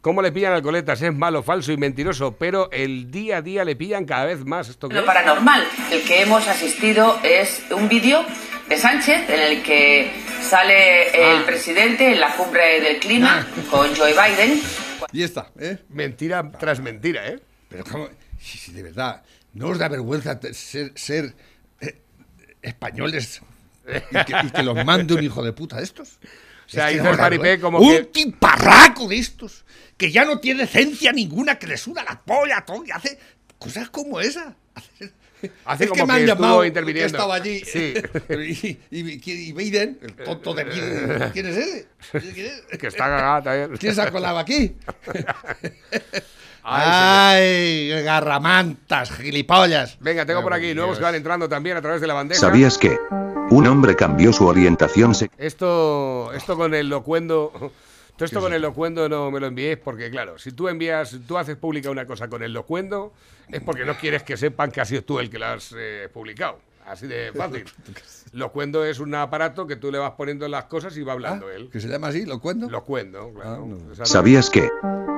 ¿Cómo 0.00 0.22
le 0.22 0.30
pillan 0.30 0.52
al 0.52 0.62
coletas? 0.62 1.02
Es 1.02 1.12
malo, 1.14 1.42
falso 1.42 1.72
y 1.72 1.76
mentiroso, 1.76 2.36
pero 2.36 2.70
el 2.70 3.10
día 3.10 3.38
a 3.38 3.42
día 3.42 3.64
le 3.64 3.74
pillan 3.76 4.04
cada 4.04 4.26
vez 4.26 4.44
más. 4.44 4.68
¿Esto 4.68 4.88
Lo 4.88 5.00
es? 5.00 5.04
paranormal, 5.04 5.64
el 5.90 6.02
que 6.04 6.22
hemos 6.22 6.46
asistido 6.46 7.18
es 7.24 7.62
un 7.72 7.88
vídeo 7.88 8.24
de 8.68 8.76
Sánchez 8.78 9.28
en 9.28 9.40
el 9.40 9.62
que 9.62 10.10
sale 10.40 11.08
el 11.10 11.42
Ah. 11.42 11.46
presidente 11.46 12.12
en 12.12 12.20
la 12.20 12.34
cumbre 12.36 12.80
del 12.80 12.98
clima 13.00 13.46
con 13.70 13.94
Joe 13.96 14.12
Biden. 14.12 14.60
Y 15.12 15.22
está, 15.24 15.50
¿eh? 15.58 15.78
Mentira 15.88 16.48
tras 16.58 16.80
mentira, 16.80 17.26
¿eh? 17.26 17.40
Pero 17.68 17.84
cómo, 17.84 18.08
si, 18.40 18.56
si 18.58 18.72
de 18.72 18.82
verdad, 18.84 19.22
¿no 19.54 19.68
os 19.68 19.78
da 19.78 19.88
vergüenza 19.88 20.38
ser, 20.52 20.92
ser 20.94 21.34
eh, 21.80 22.00
españoles 22.62 23.42
y 24.10 24.24
que, 24.24 24.34
y 24.46 24.50
que 24.50 24.62
los 24.62 24.84
mande 24.84 25.14
un 25.14 25.24
hijo 25.24 25.42
de 25.42 25.52
puta 25.52 25.78
de 25.78 25.82
estos? 25.84 26.18
O 26.68 26.70
sea, 26.70 26.88
que 26.88 27.38
dice 27.38 27.60
como 27.60 27.78
Un 27.78 27.90
que- 27.96 28.04
tiparraco 28.04 29.08
de 29.08 29.16
estos, 29.18 29.64
que 29.96 30.12
ya 30.12 30.24
no 30.24 30.38
tiene 30.38 30.64
esencia 30.64 31.12
ninguna, 31.12 31.58
que 31.58 31.66
le 31.66 31.76
suda 31.78 32.04
la 32.04 32.20
polla 32.22 32.62
todo 32.64 32.84
y 32.84 32.90
hace 32.90 33.18
cosas 33.58 33.88
como 33.90 34.20
esa. 34.20 34.54
Hace 35.64 35.84
Es 35.84 35.90
como 35.90 36.04
me 36.06 36.14
han 36.14 36.20
que 36.20 36.26
llamado, 36.26 36.64
interviniendo. 36.64 37.10
que 37.12 37.16
estaba 37.16 37.34
allí. 37.36 37.60
Sí. 37.64 37.94
y, 38.90 38.98
y, 38.98 39.30
y 39.48 39.52
Biden, 39.52 39.98
el 40.02 40.14
tonto 40.16 40.52
de 40.52 40.64
Biden, 40.64 41.30
¿quién 41.32 41.46
es 41.46 41.56
ese? 41.56 41.86
¿Quién 42.34 42.46
es? 42.70 42.78
Que 42.78 42.86
está 42.88 43.04
cagada 43.04 43.42
también. 43.42 43.76
¿Quién 43.78 43.94
se 43.94 44.02
ha 44.02 44.10
colado 44.10 44.38
aquí? 44.38 44.74
Ay, 46.70 47.92
¡Ay, 47.92 48.02
garramantas, 48.02 49.10
gilipollas! 49.12 49.96
Venga, 50.00 50.26
tengo 50.26 50.42
por 50.42 50.52
aquí 50.52 50.74
nuevos 50.74 50.98
que 50.98 51.04
van 51.04 51.14
entrando 51.14 51.48
también 51.48 51.76
a 51.78 51.80
través 51.82 52.00
de 52.00 52.06
la 52.06 52.14
bandeja. 52.14 52.40
¿Sabías 52.40 52.76
que 52.76 52.98
un 53.50 53.66
hombre 53.66 53.96
cambió 53.96 54.32
su 54.32 54.46
orientación 54.46 55.14
sexual? 55.14 55.44
Esto, 55.44 56.32
esto 56.32 56.56
con 56.56 56.74
el 56.74 56.88
locuendo. 56.88 57.52
Todo 58.16 58.24
esto 58.24 58.40
con 58.40 58.52
el 58.52 58.60
locuendo 58.60 59.08
no 59.08 59.30
me 59.30 59.38
lo 59.38 59.46
enviéis 59.46 59.78
porque, 59.78 60.10
claro, 60.10 60.38
si 60.38 60.50
tú 60.50 60.66
envías, 60.68 61.16
tú 61.26 61.38
haces 61.38 61.56
pública 61.56 61.88
una 61.88 62.04
cosa 62.04 62.28
con 62.28 62.42
el 62.42 62.52
locuendo, 62.52 63.12
es 63.48 63.62
porque 63.62 63.84
no 63.84 63.94
quieres 63.96 64.24
que 64.24 64.36
sepan 64.36 64.72
que 64.72 64.80
has 64.80 64.88
sido 64.88 65.02
tú 65.02 65.20
el 65.20 65.30
que 65.30 65.38
la 65.38 65.52
has 65.52 65.72
eh, 65.78 66.08
publicado. 66.12 66.58
Así 66.84 67.06
de 67.06 67.32
fácil. 67.32 67.64
Locuendo 68.32 68.84
es 68.84 68.98
un 68.98 69.14
aparato 69.14 69.66
que 69.66 69.76
tú 69.76 69.92
le 69.92 69.98
vas 69.98 70.12
poniendo 70.12 70.48
las 70.48 70.64
cosas 70.64 70.96
y 70.96 71.02
va 71.02 71.12
hablando 71.12 71.50
él. 71.50 71.68
¿Que 71.70 71.80
se 71.80 71.88
llama 71.88 72.08
así? 72.08 72.24
Locuendo, 72.24 72.66
claro. 72.66 72.84
Ah, 73.44 73.58
no. 73.64 73.76
Exacto. 73.90 74.06
¿Sabías 74.06 74.50
que 74.50 74.68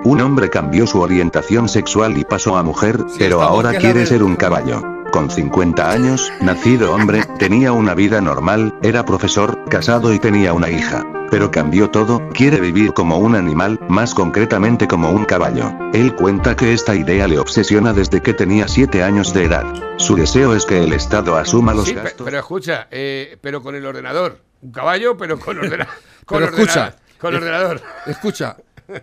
un 0.04 0.20
hombre 0.20 0.50
cambió 0.50 0.86
su 0.86 1.00
orientación 1.00 1.68
sexual 1.68 2.18
y 2.18 2.24
pasó 2.24 2.56
a 2.56 2.62
mujer, 2.62 2.98
Sí, 3.08 3.16
pero 3.18 3.40
ahora 3.40 3.72
quiere 3.78 4.04
ser 4.04 4.22
un 4.22 4.36
caballo? 4.36 4.99
Con 5.12 5.28
50 5.30 5.90
años, 5.90 6.30
nacido 6.40 6.92
hombre, 6.94 7.24
tenía 7.38 7.72
una 7.72 7.94
vida 7.94 8.20
normal, 8.20 8.74
era 8.82 9.04
profesor, 9.04 9.64
casado 9.68 10.12
y 10.14 10.18
tenía 10.20 10.52
una 10.52 10.70
hija. 10.70 11.04
Pero 11.30 11.50
cambió 11.50 11.90
todo, 11.90 12.28
quiere 12.30 12.60
vivir 12.60 12.92
como 12.92 13.18
un 13.18 13.34
animal, 13.34 13.78
más 13.88 14.14
concretamente 14.14 14.86
como 14.88 15.10
un 15.10 15.24
caballo. 15.24 15.72
Él 15.92 16.14
cuenta 16.14 16.54
que 16.56 16.72
esta 16.72 16.94
idea 16.94 17.26
le 17.28 17.38
obsesiona 17.38 17.92
desde 17.92 18.20
que 18.22 18.34
tenía 18.34 18.68
7 18.68 19.02
años 19.02 19.32
de 19.34 19.44
edad. 19.44 19.64
Su 19.96 20.16
deseo 20.16 20.54
es 20.54 20.64
que 20.66 20.82
el 20.82 20.92
Estado 20.92 21.36
asuma 21.36 21.74
los 21.74 21.86
Sí, 21.86 21.94
gastos. 21.94 22.24
pero 22.24 22.38
escucha, 22.38 22.86
eh, 22.90 23.36
pero 23.40 23.62
con 23.62 23.74
el 23.74 23.84
ordenador. 23.86 24.42
Un 24.62 24.72
caballo, 24.72 25.16
pero 25.16 25.38
con, 25.38 25.58
ordena 25.58 25.86
con 26.24 26.38
Pero 26.38 26.52
ordena- 26.52 26.62
escucha. 26.62 26.96
Con 27.18 27.34
ordenador. 27.34 27.82
Escucha, 28.06 28.56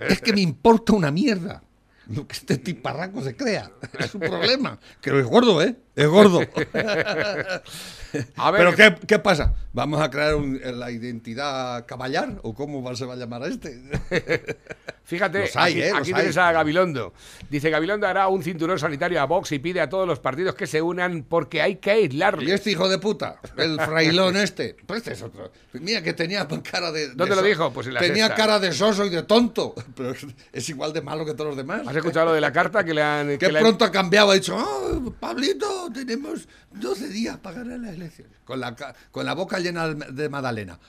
es 0.08 0.22
que 0.22 0.34
me 0.34 0.42
importa 0.42 0.94
una 0.94 1.12
mierda 1.12 1.62
lo 2.10 2.26
que 2.26 2.34
este 2.36 2.58
tiparraco 2.58 3.22
se 3.22 3.36
crea. 3.36 3.70
Es 4.00 4.16
un 4.16 4.22
problema. 4.30 4.80
Que 5.02 5.12
lo 5.12 5.20
es 5.20 5.26
gordo, 5.26 5.62
¿eh? 5.62 5.76
Es 5.98 6.08
gordo. 6.08 6.40
A 8.38 8.52
ver, 8.52 8.62
Pero 8.74 8.76
¿qué, 8.76 9.06
qué 9.06 9.20
pasa? 9.20 9.54
¿Vamos 9.74 10.02
a 10.02 10.10
crear 10.10 10.36
un- 10.36 10.60
la 10.80 10.90
identidad 10.92 11.86
caballar? 11.86 12.40
¿O 12.42 12.54
cómo 12.56 12.96
se 12.96 13.06
va 13.06 13.14
a 13.14 13.18
llamar 13.18 13.44
a 13.44 13.48
este? 13.48 13.82
Fíjate, 15.04 15.42
Los 15.42 15.56
hay, 15.56 15.74
aquí, 15.74 15.82
¿eh? 15.84 15.90
Los 15.92 16.00
aquí 16.00 16.10
hay. 16.12 16.16
tienes 16.16 16.38
a 16.38 16.52
Gabilondo. 16.52 17.14
Dice, 17.50 17.70
Gabilondo 17.70 18.08
hará 18.08 18.28
un 18.28 18.44
cinturón 18.44 18.78
sanitario 18.80 19.22
a 19.22 19.26
Vox 19.26 19.52
y 19.54 19.60
pide 19.60 19.80
a 19.82 19.90
todos 19.90 20.08
los 20.08 20.20
partidos 20.20 20.56
que 20.56 20.68
se 20.68 20.82
unan 20.82 21.24
porque 21.30 21.62
hay 21.62 21.76
que 21.78 21.92
Y 22.00 22.04
aislarle. 22.04 22.54
este 22.54 22.72
hijo 22.72 22.90
de 22.90 22.98
puta, 22.98 23.40
el 23.58 23.80
frailón 23.80 24.36
este, 24.38 24.76
pues 24.86 25.00
este 25.00 25.14
es 25.14 25.22
otro. 25.22 25.52
Mira 25.74 26.02
que 26.02 26.14
tenía 26.14 26.46
cara 26.64 26.92
de... 26.92 27.10
de 27.10 27.16
¿Dónde 27.16 27.36
lo 27.36 27.42
dijo? 27.42 27.72
Pues 27.72 27.88
en 27.88 27.94
la 27.94 28.00
Tenía 28.02 28.26
sexta. 28.28 28.36
cara 28.36 28.60
de 28.60 28.72
soso 28.74 29.06
y 29.06 29.10
de 29.10 29.24
tonto, 29.24 29.76
pero 29.96 30.14
es- 30.52 30.70
igual 30.70 30.92
de 30.92 31.02
malo 31.02 31.26
que 31.26 31.34
todos 31.34 31.50
los 31.50 31.58
demás. 31.58 31.82
¿Has 31.88 31.96
escuchado 31.96 32.28
lo 32.28 32.34
de 32.34 32.42
la 32.42 32.52
carta 32.52 32.84
que 32.84 32.94
le 32.94 33.02
han... 33.04 33.28
Que 33.30 33.38
que 33.38 33.52
le 33.52 33.60
han- 33.60 33.64
pronto 33.64 33.86
ha 33.86 33.92
cambiado, 33.92 34.32
ha 34.32 34.34
dicho, 34.34 34.58
"Ah, 34.58 35.00
Pablito, 35.20 35.87
tenemos 35.92 36.48
12 36.72 37.10
días 37.10 37.38
para 37.38 37.60
ganar 37.60 37.80
las 37.80 37.96
elecciones. 37.96 38.38
Con 38.46 38.60
la, 38.60 38.76
con 39.12 39.26
la 39.26 39.34
boca 39.34 39.60
llena 39.60 39.88
de 39.94 40.30
Madalena. 40.30 40.80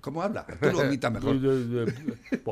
¿Cómo 0.00 0.22
habla? 0.22 0.46
Tú 0.46 0.72
lo 0.72 0.84
imitas 0.84 1.12
mejor. 1.12 1.36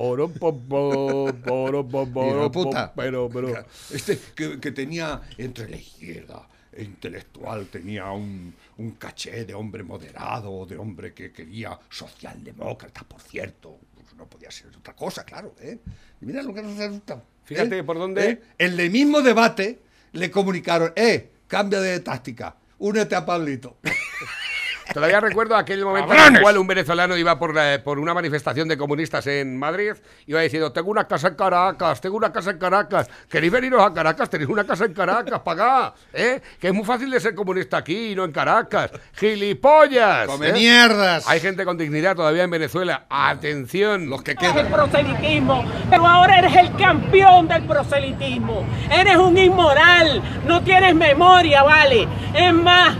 Hijo 2.29 2.51
puta. 2.51 2.93
Pero, 2.95 3.29
pero... 3.29 3.49
Este 3.93 4.19
que, 4.35 4.59
que 4.61 4.73
tenía 4.73 5.21
entre 5.39 5.69
la 5.69 5.77
izquierda 5.77 6.49
intelectual, 6.77 7.67
tenía 7.67 8.11
un, 8.11 8.53
un 8.79 8.91
caché 8.93 9.45
de 9.45 9.55
hombre 9.55 9.83
moderado, 9.85 10.67
de 10.67 10.77
hombre 10.77 11.15
que 11.15 11.31
quería 11.33 11.79
socialdemócrata, 11.89 13.03
por 13.05 13.21
cierto. 13.21 13.79
Pues 13.95 14.15
no 14.17 14.27
podía 14.27 14.51
ser 14.51 14.69
otra 14.77 14.95
cosa, 14.95 15.25
claro. 15.25 15.55
¿eh? 15.61 15.79
Y 16.21 16.27
mira 16.27 16.43
lo 16.43 16.53
que 16.53 16.63
nos 16.63 16.77
resulta. 16.77 17.23
Fíjate 17.45 17.79
¿eh? 17.79 17.85
por 17.85 17.99
dónde- 17.99 18.29
¿Eh? 18.31 18.43
En 18.59 18.79
el 18.81 18.91
mismo 18.91 19.21
debate 19.23 19.79
le 20.13 20.31
comunicaron, 20.31 20.93
eh, 20.97 21.31
cambia 21.47 21.81
de 21.81 22.01
táctica, 22.01 22.57
únete 22.79 23.15
a 23.15 23.25
Pablito. 23.25 23.79
Todavía 24.93 25.21
recuerdo 25.21 25.57
aquel 25.57 25.85
momento 25.85 26.13
en 26.13 26.37
el 26.37 26.43
cual 26.43 26.59
un 26.59 26.67
venezolano 26.67 27.17
iba 27.17 27.39
por, 27.39 27.55
la- 27.55 27.81
por 27.83 27.99
una 27.99 28.13
manifestación 28.13 28.69
de 28.69 28.77
comunistas 28.77 29.27
en 29.27 29.57
Madrid, 29.59 29.93
iba 30.27 30.41
diciendo, 30.41 30.73
tengo 30.73 30.91
una 30.91 31.07
casa 31.09 31.29
en 31.29 31.35
Caracas, 31.35 32.01
tengo 32.01 32.17
una 32.17 32.33
casa 32.33 32.51
en 32.51 32.59
Caracas, 32.59 33.09
¿queréis 33.29 33.53
veniros 33.53 33.83
a 33.83 33.93
Caracas? 33.95 34.29
Tenéis 34.29 34.51
una 34.51 34.65
casa 34.65 34.85
en 34.85 34.93
Caracas, 34.93 35.41
pagá, 35.41 35.95
¿eh? 36.13 36.41
Que 36.61 36.69
es 36.69 36.75
muy 36.75 36.85
fácil 36.85 37.11
de 37.11 37.19
ser 37.21 37.35
comunista 37.35 37.79
aquí 37.79 38.13
y 38.13 38.15
no 38.15 38.25
en 38.25 38.33
Caracas. 38.33 38.91
¡Gilipollas! 39.15 40.27
¡Come 40.27 40.51
¿eh? 40.51 40.53
mierdas! 40.53 41.27
Hay 41.29 41.41
gente 41.41 41.65
con 41.65 41.77
dignidad 41.79 42.15
todavía 42.17 42.45
en 42.45 42.51
Venezuela. 42.51 43.07
Atención. 43.09 44.09
Los 44.11 44.23
que 44.23 44.33
el 44.33 44.37
quedan. 44.39 44.69
proselitismo, 44.71 45.65
pero 45.91 46.07
ahora 46.07 46.39
eres 46.39 46.55
el 46.57 46.75
campeón 46.77 47.49
del 47.49 47.63
proselitismo. 47.65 48.65
Eres 48.91 49.17
un 49.17 49.37
inmoral, 49.39 50.23
no 50.47 50.63
tienes 50.63 50.95
memoria, 50.95 51.63
vale. 51.63 52.07
Es 52.35 52.53
más, 52.53 52.97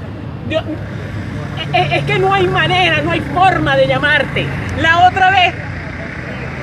es, 1.73 2.05
que 2.05 2.19
no 2.19 2.33
hay 2.33 2.47
manera, 2.47 3.03
no 3.03 3.11
hay 3.11 3.21
forma 3.21 3.77
de 3.77 3.87
llamarte. 3.87 4.47
La 4.81 5.07
otra 5.07 5.31
vez 5.31 5.55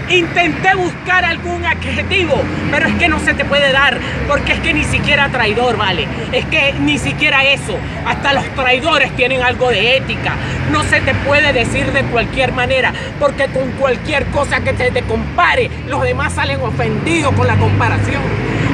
intenté 0.10 0.76
buscar 0.76 1.24
algún 1.24 1.66
adjetivo, 1.66 2.42
pero 2.70 2.88
es 2.88 2.96
que 2.96 3.08
no 3.08 3.20
se 3.20 3.34
te 3.34 3.46
puede 3.46 3.72
dar, 3.72 3.98
porque 4.28 4.54
es 4.54 4.60
que 4.60 4.74
ni 4.74 4.84
siquiera 4.84 5.30
traidor, 5.30 5.78
vale. 5.78 6.08
Es 6.32 6.46
que 6.46 6.74
ni 6.80 6.98
siquiera 6.98 7.44
eso. 7.44 7.78
Hasta 8.06 8.34
los 8.34 8.44
traidores 8.56 9.16
tienen 9.16 9.42
algo 9.42 9.70
de 9.70 9.98
ética. 9.98 10.34
No 10.72 10.84
se 10.84 11.00
te 11.02 11.14
puede 11.14 11.54
decir 11.54 11.92
de 11.92 12.04
cualquier 12.04 12.52
manera, 12.52 12.94
porque 13.20 13.48
con 13.48 13.72
cualquier 13.72 14.26
cosa 14.28 14.62
que 14.62 14.74
te 14.74 15.02
compare, 15.04 15.70
los 15.88 16.02
demás 16.04 16.34
salen 16.34 16.62
ofendidos 16.62 17.34
con 17.34 17.48
la 17.48 17.56
comparación. 17.56 18.22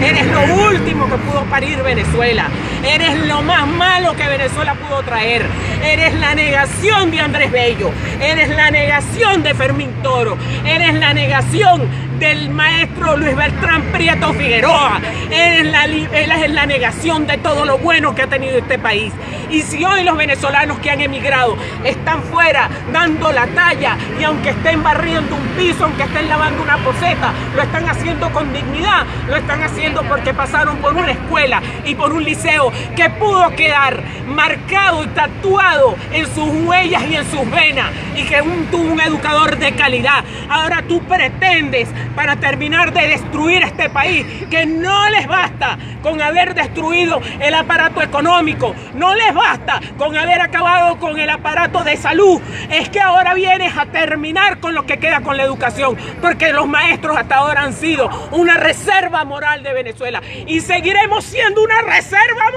Eres 0.01 0.27
lo 0.27 0.65
último 0.67 1.10
que 1.10 1.17
pudo 1.17 1.43
parir 1.46 1.81
Venezuela. 1.81 2.50
Eres 2.84 3.27
lo 3.27 3.41
más 3.41 3.67
malo 3.67 4.15
que 4.15 4.27
Venezuela 4.27 4.75
pudo 4.75 5.01
traer. 5.03 5.46
Eres 5.84 6.13
la 6.15 6.36
negación 6.36 7.12
de 7.12 7.19
Andrés 7.19 7.51
Bello. 7.51 7.91
Eres 8.22 8.50
la 8.50 8.72
negación 8.72 9.43
de 9.43 9.53
Fermín 9.53 9.91
Toro. 10.01 10.38
Eres 10.65 10.93
la 10.96 11.13
negación 11.13 11.88
del 12.19 12.50
maestro 12.50 13.15
Luis 13.17 13.36
Bertrán 13.36 13.84
Prieto 13.91 14.34
Figueroa. 14.34 15.00
Eres 15.31 15.65
la, 15.65 15.86
eres 15.86 16.51
la 16.51 16.65
negación 16.65 17.27
de 17.27 17.38
todo 17.38 17.65
lo 17.65 17.77
bueno 17.77 18.15
que 18.15 18.24
ha 18.24 18.27
tenido 18.27 18.57
este 18.57 18.79
país. 18.79 19.13
Y 19.50 19.62
si 19.62 19.84
hoy 19.86 20.03
los 20.03 20.17
venezolanos 20.17 20.80
que 20.80 20.91
han 20.91 20.99
emigrado 20.99 21.58
están 21.84 22.21
fuera 22.23 22.69
dando 22.91 23.32
la 23.32 23.47
talla 23.47 23.97
y 24.19 24.23
aunque 24.23 24.49
estén 24.49 24.84
barriendo 24.84 25.36
un 25.36 25.47
piso, 25.58 25.86
aunque 25.86 26.04
estén 26.04 26.28
lavando 26.28 26.63
una 26.63 26.78
poseta, 26.78 27.32
lo 27.56 27.62
están 27.62 27.88
haciendo 27.88 28.30
con 28.32 28.51
dignidad, 28.51 29.06
lo 29.28 29.36
están 29.38 29.63
haciendo 29.63 30.04
porque 30.04 30.34
pasaron 30.34 30.78
por 30.78 30.95
una 30.95 31.12
escuela 31.12 31.62
y 31.86 31.95
por 31.95 32.12
un 32.12 32.23
liceo 32.23 32.66
que 32.95 33.10
pudo 33.12 33.49
quedar 33.56 34.01
marcado 34.27 35.03
y 35.03 35.08
tatuado 35.08 35.95
en 36.12 36.25
sus 36.27 36.49
huellas 36.65 37.03
y 37.10 37.15
en 37.15 37.32
sus 37.32 37.49
venas 37.49 37.91
y 38.15 38.23
que 38.23 38.41
un, 38.41 38.65
tuvo 38.67 38.91
un 38.91 38.99
educador 38.99 39.58
de 39.58 39.73
calidad. 39.73 40.23
Ahora 40.49 40.84
tú 40.88 41.01
pretendes 41.03 41.89
para 42.15 42.36
terminar 42.36 42.93
de 42.93 43.08
destruir 43.08 43.63
este 43.63 43.89
país 43.89 44.25
que 44.49 44.65
no 44.65 45.10
les 45.10 45.27
basta 45.27 45.77
con 46.01 46.21
haber 46.21 46.53
destruido 46.53 47.21
el 47.39 47.53
aparato 47.53 48.01
económico, 48.01 48.73
no 48.93 49.13
les 49.13 49.34
basta 49.34 49.80
con 49.97 50.15
haber 50.15 50.41
acabado 50.41 50.97
con 50.99 51.19
el 51.19 51.30
aparato 51.30 51.84
de 51.84 51.97
salud, 51.97 52.41
es 52.69 52.89
que 52.89 52.99
ahora 52.99 53.34
vienes 53.34 53.75
a 53.77 53.86
terminar 53.88 54.60
con 54.60 54.73
lo 54.73 54.86
que 54.86 54.99
queda 54.99 55.21
con 55.21 55.38
la 55.38 55.43
educación, 55.43 55.97
porque 56.21 56.53
los 56.53 56.67
maestros 56.67 57.17
hasta 57.17 57.36
ahora 57.36 57.63
han 57.63 57.73
sido 57.73 58.10
una 58.32 58.56
reserva 58.56 59.25
moral 59.25 59.63
de 59.63 59.73
Venezuela 59.73 60.21
y 60.45 60.62
seguiremos 60.62 61.23
siendo 61.23 61.63
una 61.63 61.82
reserva 61.82 62.51
moral. 62.51 62.57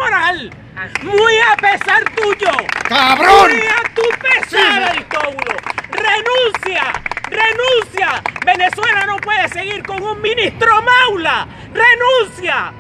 Muy 1.03 1.35
a 1.39 1.57
pesar 1.57 2.03
tuyo. 2.15 2.51
¡Cabrón! 2.89 3.51
Muy 3.51 3.61
a 3.61 3.95
tu 3.95 4.03
pesar, 4.19 4.83
Aristóbulo. 4.85 5.57
Renuncia. 5.91 6.93
Renuncia. 7.29 8.23
Venezuela 8.47 9.05
no 9.07 9.17
puede 9.19 9.49
seguir 9.49 9.83
con 9.83 10.03
un 10.03 10.21
ministro 10.23 10.71
maula. 10.83 11.47
Renuncia. 11.75 12.73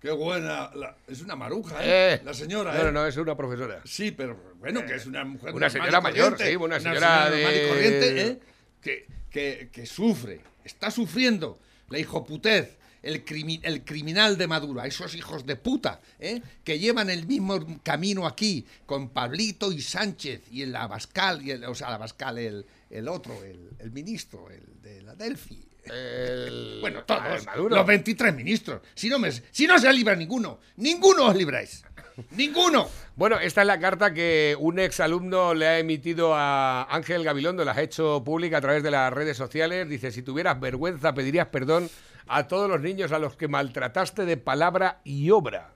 Qué 0.00 0.10
buena. 0.10 0.70
la- 0.74 0.96
es 1.06 1.20
una 1.20 1.36
maruja, 1.36 1.76
¿eh? 1.84 2.14
Eh, 2.14 2.20
La 2.24 2.34
señora, 2.34 2.72
No, 2.72 2.80
¿eh? 2.80 2.84
no, 2.86 2.92
no, 2.92 3.06
es 3.06 3.16
una 3.16 3.36
profesora. 3.36 3.80
Sí, 3.84 4.10
pero 4.10 4.36
bueno, 4.58 4.84
que 4.84 4.94
es 4.94 5.06
una 5.06 5.24
mujer 5.24 5.54
Una 5.54 5.70
señora 5.70 5.98
y 5.98 6.02
mayor, 6.02 6.36
sí, 6.38 6.56
una 6.56 6.80
señora 6.80 7.24
normal 7.28 7.34
y 7.34 7.38
de- 7.58 7.68
corriente, 7.68 8.22
¿eh? 8.26 8.40
que, 8.82 9.06
que, 9.30 9.68
que 9.70 9.86
sufre, 9.86 10.40
está 10.64 10.90
sufriendo 10.90 11.58
la 11.90 11.98
hijoputez, 11.98 12.78
el, 13.02 13.24
crimi- 13.24 13.60
el 13.62 13.84
criminal 13.84 14.36
de 14.36 14.46
Maduro, 14.46 14.80
a 14.80 14.86
esos 14.86 15.14
hijos 15.14 15.46
de 15.46 15.56
puta, 15.56 16.00
¿eh? 16.18 16.40
que 16.64 16.78
llevan 16.78 17.10
el 17.10 17.26
mismo 17.26 17.80
camino 17.82 18.26
aquí, 18.26 18.66
con 18.86 19.08
Pablito 19.10 19.72
y 19.72 19.80
Sánchez, 19.80 20.42
y 20.50 20.62
el 20.62 20.74
Abascal, 20.76 21.42
y 21.46 21.50
el, 21.52 21.64
o 21.64 21.74
sea, 21.74 21.88
el 21.88 21.94
Abascal, 21.94 22.38
el, 22.38 22.66
el 22.90 23.08
otro, 23.08 23.42
el, 23.44 23.70
el 23.78 23.90
ministro, 23.90 24.50
el 24.50 24.62
de 24.82 25.02
la 25.02 25.14
Delphi. 25.14 25.64
El- 25.84 26.78
Bueno, 26.80 27.04
todos, 27.04 27.44
Maduro. 27.46 27.76
los 27.76 27.86
23 27.86 28.34
ministros. 28.34 28.80
Si 28.94 29.08
no, 29.08 29.18
me, 29.18 29.30
si 29.32 29.66
no 29.66 29.78
se 29.78 29.92
libra 29.92 30.14
ninguno, 30.16 30.60
ninguno 30.76 31.26
os 31.26 31.36
libráis. 31.36 31.84
Ninguno. 32.32 32.88
Bueno, 33.16 33.38
esta 33.38 33.60
es 33.62 33.66
la 33.66 33.78
carta 33.80 34.12
que 34.12 34.56
un 34.58 34.78
ex 34.78 35.00
alumno 35.00 35.54
le 35.54 35.66
ha 35.66 35.78
emitido 35.78 36.34
a 36.34 36.84
Ángel 36.94 37.24
Gabilondo, 37.24 37.64
la 37.64 37.72
ha 37.72 37.82
hecho 37.82 38.22
pública 38.24 38.58
a 38.58 38.60
través 38.60 38.82
de 38.82 38.90
las 38.90 39.12
redes 39.12 39.36
sociales. 39.36 39.88
Dice, 39.88 40.10
si 40.10 40.22
tuvieras 40.22 40.58
vergüenza, 40.60 41.14
pedirías 41.14 41.48
perdón 41.48 41.88
a 42.30 42.46
todos 42.46 42.70
los 42.70 42.80
niños 42.80 43.10
a 43.10 43.18
los 43.18 43.36
que 43.36 43.48
maltrataste 43.48 44.24
de 44.24 44.36
palabra 44.36 45.00
y 45.02 45.30
obra. 45.30 45.74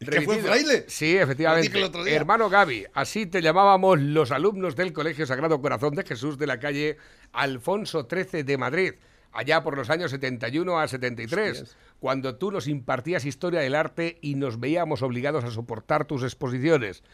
¿Que 0.00 0.22
fue 0.22 0.38
fraile? 0.38 0.84
Sí, 0.88 1.16
efectivamente. 1.16 1.70
Hermano 2.12 2.50
Gaby, 2.50 2.86
así 2.92 3.26
te 3.26 3.40
llamábamos 3.40 4.00
los 4.00 4.32
alumnos 4.32 4.74
del 4.74 4.92
Colegio 4.92 5.26
Sagrado 5.26 5.60
Corazón 5.62 5.94
de 5.94 6.02
Jesús 6.02 6.38
de 6.38 6.48
la 6.48 6.58
calle 6.58 6.98
Alfonso 7.32 8.08
XIII 8.10 8.42
de 8.42 8.58
Madrid, 8.58 8.94
allá 9.32 9.62
por 9.62 9.76
los 9.76 9.88
años 9.88 10.10
71 10.10 10.76
a 10.76 10.88
73, 10.88 11.76
cuando 12.00 12.34
tú 12.34 12.50
nos 12.50 12.66
impartías 12.66 13.24
historia 13.24 13.60
del 13.60 13.76
arte 13.76 14.18
y 14.20 14.34
nos 14.34 14.58
veíamos 14.58 15.02
obligados 15.02 15.44
a 15.44 15.52
soportar 15.52 16.06
tus 16.06 16.24
exposiciones. 16.24 17.04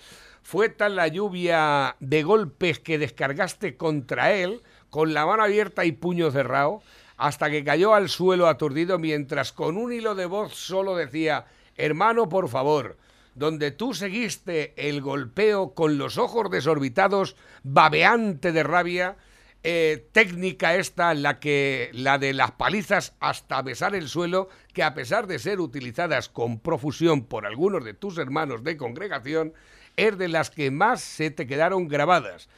Fue 0.43 0.71
tal 0.71 0.97
la 0.97 1.09
lluvia 1.09 1.97
de 2.01 2.23
golpes 2.23 2.79
que 2.79 2.99
descargaste 2.99 3.77
contra 3.77 4.33
él, 4.33 4.63
con 4.89 5.13
la 5.13 5.27
mano 5.27 5.43
abierta 5.43 5.85
y 5.85 5.93
puño 5.93 6.31
cerrado, 6.31 6.83
hasta 7.17 7.51
que 7.51 7.65
cayó 7.65 7.95
al 7.95 8.09
suelo 8.09 8.49
aturdido 8.49 8.99
mientras 8.99 9.53
con 9.53 9.77
un 9.77 9.93
hilo 9.93 10.15
de 10.15 10.27
voz 10.27 10.55
solo 10.55 10.97
decía, 10.97 11.47
hermano, 11.77 12.29
por 12.29 12.49
favor, 12.49 12.97
donde 13.35 13.71
tú 13.71 13.95
seguiste 13.95 14.75
el 14.77 15.01
golpeo 15.01 15.75
con 15.75 15.99
los 15.99 16.19
ojos 16.19 16.51
desorbitados, 16.51 17.37
babeante 17.63 18.53
de 18.53 18.63
rabia, 18.63 19.17
eh, 19.65 20.09
técnica 20.11 20.75
esta, 20.75 21.15
la 21.15 21.39
que 21.39 21.91
la 21.93 22.19
de 22.19 22.33
las 22.33 22.51
palizas 22.53 23.15
hasta 23.21 23.63
besar 23.63 23.95
el 23.95 24.09
suelo, 24.09 24.49
que 24.73 24.83
a 24.83 24.93
pesar 24.93 25.29
de 25.29 25.39
ser 25.39 25.61
utilizadas 25.61 26.29
con 26.29 26.59
profusión 26.59 27.25
por 27.25 27.47
algunos 27.47 27.85
de 27.85 27.95
tus 27.95 28.19
hermanos 28.19 28.65
de 28.65 28.77
congregación, 28.77 29.55
es 29.97 30.19
de 30.19 30.29
las 30.29 30.51
que 30.51 30.71
más 30.71 31.01
se 31.01 31.31
te 31.31 31.47
quedaron 31.47 31.87
grabadas. 31.87 32.49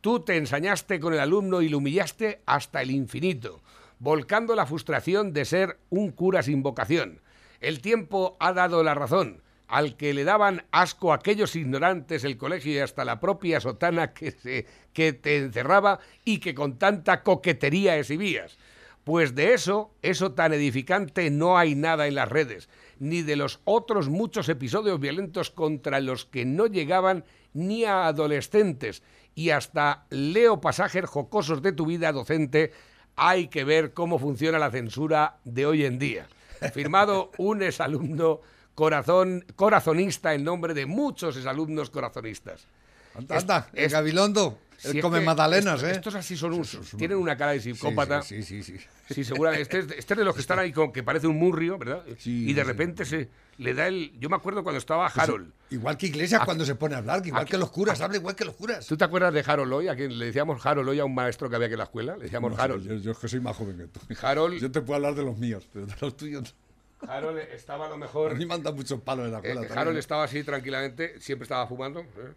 Tú 0.00 0.20
te 0.20 0.36
ensañaste 0.36 1.00
con 1.00 1.14
el 1.14 1.20
alumno 1.20 1.62
y 1.62 1.68
lo 1.68 1.78
humillaste 1.78 2.42
hasta 2.46 2.82
el 2.82 2.92
infinito, 2.92 3.60
volcando 4.02 4.56
la 4.56 4.66
frustración 4.66 5.32
de 5.32 5.44
ser 5.44 5.78
un 5.88 6.10
cura 6.10 6.42
sin 6.42 6.64
vocación. 6.64 7.20
El 7.60 7.80
tiempo 7.80 8.36
ha 8.40 8.52
dado 8.52 8.82
la 8.82 8.94
razón. 8.94 9.42
al 9.68 9.96
que 9.96 10.12
le 10.12 10.24
daban 10.24 10.66
asco 10.70 11.14
aquellos 11.14 11.56
ignorantes 11.56 12.24
el 12.24 12.36
colegio 12.36 12.72
y 12.72 12.78
hasta 12.78 13.06
la 13.06 13.20
propia 13.20 13.58
sotana 13.58 14.12
que, 14.12 14.32
se, 14.32 14.66
que 14.92 15.14
te 15.14 15.38
encerraba 15.38 15.98
y 16.26 16.40
que 16.40 16.54
con 16.54 16.78
tanta 16.78 17.22
coquetería 17.22 17.96
exhibías. 17.96 18.58
Pues 19.04 19.34
de 19.34 19.54
eso, 19.54 19.90
eso 20.02 20.32
tan 20.32 20.52
edificante, 20.52 21.30
no 21.30 21.56
hay 21.56 21.74
nada 21.74 22.06
en 22.06 22.16
las 22.16 22.28
redes, 22.28 22.68
ni 22.98 23.22
de 23.22 23.36
los 23.36 23.60
otros 23.64 24.10
muchos 24.10 24.50
episodios 24.50 25.00
violentos 25.00 25.50
contra 25.50 26.00
los 26.00 26.26
que 26.26 26.44
no 26.44 26.66
llegaban 26.66 27.24
ni 27.54 27.84
a 27.84 28.08
adolescentes. 28.08 29.02
Y 29.34 29.50
hasta 29.50 30.04
leo 30.10 30.60
pasajes 30.60 31.06
jocosos 31.06 31.62
de 31.62 31.72
tu 31.72 31.86
vida 31.86 32.12
docente, 32.12 32.72
hay 33.16 33.48
que 33.48 33.64
ver 33.64 33.92
cómo 33.92 34.18
funciona 34.18 34.58
la 34.58 34.70
censura 34.70 35.36
de 35.44 35.66
hoy 35.66 35.84
en 35.84 35.98
día. 35.98 36.26
Firmado 36.72 37.30
un 37.38 37.62
exalumno 37.62 38.40
corazón, 38.74 39.44
corazonista 39.56 40.34
en 40.34 40.44
nombre 40.44 40.74
de 40.74 40.86
muchos 40.86 41.36
exalumnos 41.36 41.90
corazonistas. 41.90 42.66
Anda, 43.14 43.36
anda, 43.38 43.68
el 43.74 43.84
es- 43.86 43.92
Gabilondo, 43.92 44.58
Si 44.82 44.88
él 44.88 44.96
es 44.98 45.02
come 45.02 45.20
magdalenas, 45.20 45.76
esto- 45.76 45.86
¿eh? 45.86 45.92
Estos 45.92 46.14
así 46.16 46.36
son 46.36 46.52
un- 46.54 46.64
son- 46.64 46.82
tienen 46.98 47.16
una 47.18 47.36
cara 47.36 47.52
de 47.52 47.60
psicópata. 47.60 48.22
Sí, 48.22 48.42
sí, 48.42 48.62
sí. 48.62 48.76
sí. 48.78 48.84
Sí, 49.14 49.24
seguramente. 49.24 49.62
Este 49.62 49.78
es, 49.78 49.98
este 49.98 50.14
es 50.14 50.18
de 50.18 50.24
los 50.24 50.34
que 50.34 50.40
están 50.40 50.58
ahí 50.58 50.72
con 50.72 50.92
que 50.92 51.02
parece 51.02 51.26
un 51.26 51.36
murrio, 51.36 51.78
¿verdad? 51.78 52.02
Sí, 52.18 52.48
y 52.48 52.52
de 52.52 52.64
repente 52.64 53.04
se 53.04 53.28
le 53.58 53.74
da 53.74 53.86
el. 53.86 54.12
Yo 54.18 54.28
me 54.28 54.36
acuerdo 54.36 54.62
cuando 54.62 54.78
estaba 54.78 55.06
Harold. 55.06 55.52
Igual 55.70 55.96
que 55.96 56.06
Iglesias 56.06 56.40
Aquí- 56.40 56.46
cuando 56.46 56.64
se 56.64 56.74
pone 56.74 56.94
a 56.94 56.98
hablar, 56.98 57.24
igual 57.26 57.42
aquí- 57.42 57.50
que 57.52 57.58
los 57.58 57.70
curas, 57.70 58.00
habla 58.00 58.16
igual 58.16 58.34
que 58.34 58.44
los 58.44 58.54
curas. 58.56 58.86
¿Tú 58.86 58.96
te 58.96 59.04
acuerdas 59.04 59.32
de 59.34 59.44
Harold 59.46 59.72
hoy? 59.72 59.88
A 59.88 59.94
quien 59.96 60.18
le 60.18 60.26
decíamos 60.26 60.64
Harold 60.64 60.88
hoy 60.88 60.98
a 61.00 61.04
un 61.04 61.14
maestro 61.14 61.48
que 61.50 61.56
había 61.56 61.66
aquí 61.66 61.74
en 61.74 61.78
la 61.78 61.84
escuela. 61.84 62.16
Le 62.16 62.24
decíamos 62.24 62.52
No 62.52 62.60
Harold. 62.62 62.86
yo, 62.88 62.94
yo 62.96 63.10
es 63.12 63.18
que 63.18 63.28
soy 63.28 63.40
más 63.40 63.56
joven 63.56 63.76
que 63.76 63.86
tú. 63.86 64.00
Harold, 64.26 64.58
Yo 64.60 64.70
te 64.72 64.80
puedo 64.80 64.96
hablar 64.96 65.14
de 65.14 65.22
los 65.22 65.36
míos, 65.38 65.68
pero 65.72 65.86
de 65.86 65.94
los 66.00 66.16
tuyos. 66.16 66.54
no. 67.02 67.10
Harold 67.12 67.38
estaba 67.52 67.86
a 67.86 67.88
lo 67.88 67.94
A 67.94 67.98
mejor. 67.98 68.34
mí 68.36 68.46
me 68.46 68.54
han 68.54 68.62
dado 68.62 68.76
muchos 68.76 69.00
palos 69.00 69.26
en 69.26 69.32
la 69.32 69.38
eh, 69.38 69.40
escuela. 69.42 69.60
también, 69.62 69.78
Harold 69.78 69.96
¿eh? 69.96 70.00
estaba 70.00 70.24
así 70.24 70.42
tranquilamente, 70.44 71.20
siempre 71.20 71.44
estaba 71.44 71.66
fumando. 71.66 72.00
¿eh? 72.00 72.32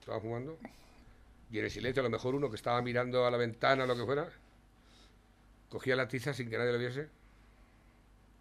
Estaba 0.00 0.20
fumando. 0.20 0.56
Y 1.50 1.58
en 1.58 1.64
el 1.64 1.70
silencio, 1.70 2.00
a 2.00 2.04
lo 2.04 2.10
mejor 2.10 2.34
uno 2.34 2.50
que 2.50 2.56
estaba 2.56 2.80
mirando 2.82 3.26
a 3.26 3.30
la 3.30 3.36
ventana 3.36 3.84
o 3.84 3.86
lo 3.86 3.96
que 3.96 4.04
fuera, 4.04 4.28
cogía 5.68 5.96
la 5.96 6.08
tiza 6.08 6.34
sin 6.34 6.50
que 6.50 6.58
nadie 6.58 6.72
lo 6.72 6.78
viese. 6.78 7.08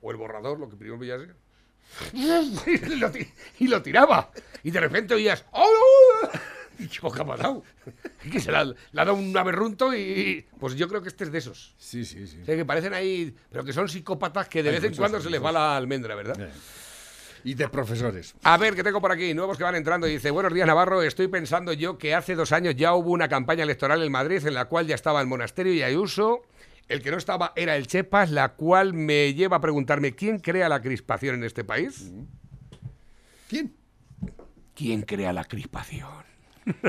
O 0.01 0.11
el 0.11 0.17
borrador, 0.17 0.59
lo 0.59 0.69
que 0.69 0.75
primero 0.75 0.99
pillase. 0.99 1.27
y, 2.13 2.95
lo, 2.95 3.11
y 3.59 3.67
lo 3.67 3.81
tiraba. 3.81 4.31
Y 4.63 4.71
de 4.71 4.79
repente 4.79 5.13
oías. 5.13 5.45
¡Oh! 5.51 6.29
Y 6.79 6.87
¿qué 6.87 6.99
ha 7.03 7.25
pasado? 7.25 7.63
Y 8.23 8.29
que 8.29 8.39
se 8.39 8.51
la, 8.51 8.63
le 8.63 8.75
ha 8.93 9.05
dado 9.05 9.15
un 9.15 9.35
aberrunto 9.35 9.95
y. 9.95 10.45
Pues 10.59 10.75
yo 10.75 10.87
creo 10.87 11.01
que 11.01 11.07
este 11.07 11.23
es 11.23 11.31
de 11.31 11.39
esos. 11.39 11.73
Sí, 11.77 12.05
sí, 12.05 12.27
sí. 12.27 12.39
O 12.41 12.45
sea, 12.45 12.55
que 12.55 12.65
parecen 12.65 12.93
ahí. 12.93 13.35
Pero 13.49 13.63
que 13.63 13.73
son 13.73 13.89
psicópatas 13.89 14.47
que 14.47 14.61
de 14.61 14.69
Hay 14.69 14.75
vez 14.75 14.83
en 14.83 14.95
cuando 14.95 15.19
se 15.19 15.29
les 15.29 15.43
va 15.43 15.51
la 15.51 15.75
almendra, 15.75 16.13
¿verdad? 16.13 16.39
Eh. 16.39 16.51
Y 17.43 17.53
de 17.53 17.69
profesores. 17.69 18.35
A 18.43 18.57
ver, 18.57 18.75
que 18.75 18.83
tengo 18.83 19.01
por 19.01 19.11
aquí, 19.11 19.33
nuevos 19.33 19.57
que 19.57 19.63
van 19.63 19.75
entrando. 19.75 20.07
Dice, 20.07 20.31
buenos 20.31 20.53
días 20.53 20.67
Navarro, 20.67 21.01
estoy 21.01 21.27
pensando 21.27 21.73
yo 21.73 21.97
que 21.97 22.13
hace 22.13 22.35
dos 22.35 22.51
años 22.51 22.75
ya 22.75 22.93
hubo 22.93 23.11
una 23.11 23.29
campaña 23.29 23.63
electoral 23.63 24.03
en 24.03 24.11
Madrid 24.11 24.45
en 24.45 24.53
la 24.53 24.65
cual 24.65 24.87
ya 24.87 24.95
estaba 24.95 25.21
el 25.21 25.27
monasterio 25.27 25.73
y 25.73 25.83
Ayuso. 25.83 26.41
El 26.87 27.01
que 27.01 27.11
no 27.11 27.17
estaba 27.17 27.51
era 27.55 27.75
el 27.75 27.87
Chepas, 27.87 28.31
la 28.31 28.53
cual 28.53 28.93
me 28.93 29.33
lleva 29.33 29.57
a 29.57 29.61
preguntarme, 29.61 30.15
¿quién 30.15 30.39
crea 30.39 30.69
la 30.69 30.81
crispación 30.81 31.35
en 31.35 31.43
este 31.43 31.65
país? 31.65 32.11
¿Quién? 33.49 33.75
¿Quién 34.73 35.01
crea 35.01 35.33
la 35.33 35.43
crispación? 35.43 36.23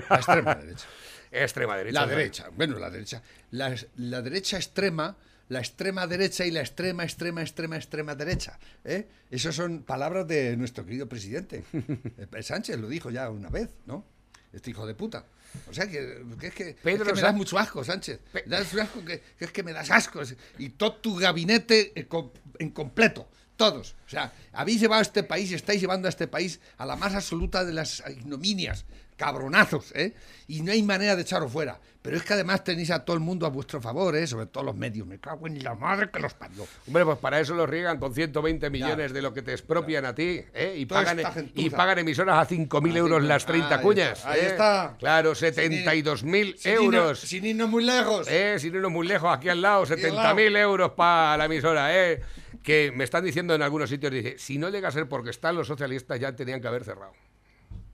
La 0.08 0.16
extrema 0.16 0.54
derecha. 0.54 0.86
Extrema 1.30 1.76
derecha. 1.76 2.00
La 2.00 2.06
derecha, 2.06 2.50
bueno, 2.56 2.78
la 2.78 2.90
derecha. 2.90 3.22
La, 3.50 3.74
la 3.96 4.22
derecha 4.22 4.56
extrema, 4.56 5.16
la 5.48 5.60
extrema 5.60 6.06
derecha 6.06 6.44
y 6.46 6.50
la 6.50 6.60
extrema, 6.60 7.04
extrema, 7.04 7.42
extrema, 7.42 7.76
extrema 7.76 8.14
derecha. 8.14 8.58
¿eh? 8.84 9.08
Esas 9.30 9.54
son 9.54 9.82
palabras 9.82 10.26
de 10.28 10.56
nuestro 10.56 10.84
querido 10.84 11.08
presidente. 11.08 11.64
Eh, 11.72 12.42
Sánchez 12.42 12.78
lo 12.78 12.88
dijo 12.88 13.10
ya 13.10 13.30
una 13.30 13.48
vez, 13.48 13.70
¿no? 13.86 14.04
Este 14.52 14.70
hijo 14.70 14.86
de 14.86 14.94
puta. 14.94 15.24
O 15.68 15.72
sea, 15.74 15.86
que, 15.88 16.22
que 16.38 16.46
es 16.48 16.54
que, 16.54 16.76
Pedro 16.82 17.04
es 17.04 17.08
que 17.10 17.14
me 17.14 17.20
das 17.22 17.34
mucho 17.34 17.58
asco, 17.58 17.82
Sánchez. 17.84 18.20
Pe- 18.32 18.44
Me 18.46 18.56
das 18.56 18.74
asco 18.74 19.04
que, 19.04 19.20
que 19.38 19.44
es 19.46 19.50
que 19.52 19.62
me 19.62 19.72
das 19.72 19.90
asco. 19.90 20.20
Y 20.58 20.70
todo 20.70 20.94
tu 20.96 21.16
gabinete 21.16 21.92
en 21.98 22.06
com- 22.06 22.30
en 22.58 22.70
completo. 22.70 23.28
Todos. 23.56 23.96
O 24.06 24.08
sea, 24.08 24.32
habéis 24.52 24.80
llevado 24.80 25.00
a 25.00 25.02
este 25.02 25.22
país 25.24 25.50
y 25.50 25.54
estáis 25.54 25.80
llevando 25.80 26.06
a 26.06 26.10
este 26.10 26.28
país 26.28 26.60
a 26.76 26.86
la 26.86 26.96
más 26.96 27.14
absoluta 27.14 27.64
de 27.64 27.72
las 27.72 28.02
ignominias. 28.08 28.84
Cabronazos, 29.18 29.92
¿eh? 29.94 30.14
Y 30.46 30.62
no 30.62 30.72
hay 30.72 30.82
manera 30.82 31.14
de 31.16 31.22
echaros 31.22 31.52
fuera. 31.52 31.78
Pero 32.00 32.16
es 32.16 32.22
que 32.22 32.32
además 32.32 32.62
tenéis 32.64 32.90
a 32.92 33.04
todo 33.04 33.14
el 33.14 33.20
mundo 33.20 33.44
a 33.44 33.50
vuestro 33.50 33.82
favor, 33.82 34.16
¿eh? 34.16 34.26
Sobre 34.26 34.46
todo 34.46 34.62
los 34.64 34.76
medios. 34.76 35.06
Me 35.06 35.18
cago 35.18 35.46
en 35.48 35.62
la 35.62 35.74
madre 35.74 36.08
que 36.10 36.20
los 36.20 36.32
parió. 36.32 36.66
Hombre, 36.86 37.04
pues 37.04 37.18
para 37.18 37.40
eso 37.40 37.54
los 37.54 37.68
riegan 37.68 37.98
con 37.98 38.14
120 38.14 38.70
millones 38.70 39.12
de 39.12 39.20
lo 39.20 39.34
que 39.34 39.42
te 39.42 39.52
expropian 39.52 40.06
a 40.06 40.14
ti, 40.14 40.40
¿eh? 40.54 40.74
Y 40.78 40.86
Toda 40.86 41.04
pagan, 41.04 41.50
y 41.54 41.68
pagan 41.68 41.98
emisoras 41.98 42.38
a 42.38 42.48
5.000 42.48 42.94
A 42.94 42.98
euros 42.98 43.22
las 43.24 43.44
30 43.44 43.74
ahí 43.76 43.82
cuñas. 43.82 44.18
está, 44.20 44.30
ahí 44.30 44.40
¿eh? 44.40 44.46
está. 44.46 44.96
Claro, 44.98 45.34
Sin 45.34 45.48
ir- 45.48 45.54
72.000 45.84 46.56
Sin 46.56 46.72
irnos- 46.72 46.84
euros. 46.84 47.20
Sin 47.20 47.44
irnos 47.44 47.68
muy 47.68 47.84
lejos. 47.84 48.28
Eh, 48.30 48.56
sin 48.60 48.74
irnos 48.76 48.92
muy 48.92 49.06
lejos, 49.06 49.30
aquí 49.36 49.48
al 49.48 49.60
lado, 49.60 49.82
al 49.82 49.88
lado. 49.88 50.34
70.000 50.36 50.56
euros 50.56 50.92
para 50.92 51.36
la 51.36 51.44
emisora, 51.46 51.94
eh. 51.94 52.22
Que 52.62 52.92
me 52.94 53.04
están 53.04 53.24
diciendo 53.24 53.54
en 53.54 53.62
algunos 53.62 53.90
sitios, 53.90 54.12
dice, 54.12 54.36
si 54.38 54.56
no 54.58 54.68
llega 54.70 54.88
a 54.88 54.92
ser 54.92 55.08
porque 55.08 55.30
están 55.30 55.56
los 55.56 55.66
socialistas, 55.66 56.18
ya 56.20 56.34
tenían 56.34 56.60
que 56.60 56.68
haber 56.68 56.84
cerrado. 56.84 57.12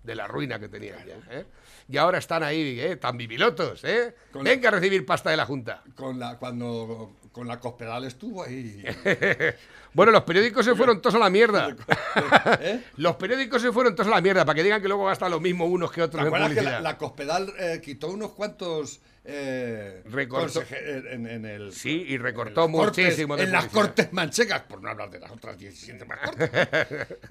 De 0.05 0.15
la 0.15 0.27
ruina 0.29 0.59
que 0.61 0.69
tenían 0.69 0.99
ya, 1.07 1.17
¿eh? 1.31 1.47
Y 1.89 1.97
ahora 1.97 2.19
están 2.19 2.43
ahí, 2.43 2.79
¿eh? 2.79 2.97
Tan 2.97 3.17
bibilotos, 3.17 3.83
¿eh? 3.85 4.15
Con- 4.33 4.45
Venga 4.45 4.69
a 4.69 4.73
recibir 4.73 5.05
pasta 5.05 5.31
de 5.31 5.37
la 5.39 5.47
Junta. 5.47 5.83
Con 5.97 6.19
la, 6.19 6.37
cuando 6.39 7.17
con 7.35 7.47
la 7.49 7.61
Cospedal 7.61 8.05
estuvo 8.05 8.43
ahí. 8.45 8.83
Bueno, 9.95 10.11
los 10.11 10.25
periódicos 10.25 10.65
se 10.65 10.75
fueron 10.75 11.01
todos 11.01 11.15
a 11.15 11.19
la 11.21 11.31
mierda. 11.31 11.69
¿Eh? 12.61 12.81
Los 12.97 13.15
periódicos 13.15 13.63
se 13.63 13.71
fueron 13.71 13.95
todos 13.95 14.09
a 14.09 14.17
la 14.17 14.21
mierda, 14.21 14.45
para 14.45 14.57
que 14.57 14.65
digan 14.65 14.83
que 14.83 14.89
luego 14.89 15.05
gastan 15.07 15.31
lo 15.31 15.39
mismo 15.39 15.67
unos 15.67 15.93
que 15.93 16.01
¿Te 16.01 16.03
otros 16.03 16.23
en 16.23 16.27
acuerdas 16.27 16.49
que 16.49 16.55
publicidad. 16.57 16.83
la, 16.83 16.91
la 16.91 16.99
Cospedal 16.99 17.53
eh, 17.61 17.81
quitó 17.81 18.09
unos 18.11 18.33
cuantos 18.33 19.01
eh, 19.25 20.03
Recortó. 20.07 20.63
conseje- 20.63 21.13
en, 21.13 21.29
en 21.29 21.45
el, 21.47 21.73
Sí, 21.73 22.05
y 22.09 22.19
recortó 22.19 22.65
en 22.65 22.73
cortes- 22.73 23.05
muchísimo 23.05 23.37
de 23.37 23.45
en 23.45 23.53
las 23.53 23.67
cortes 23.67 24.13
manchegas, 24.13 24.63
por 24.63 24.83
no 24.83 24.91
hablar 24.91 25.11
de 25.11 25.21
las 25.21 25.31
otras 25.31 25.57
17 25.57 26.05
más 26.07 26.19
cortes. 26.19 26.51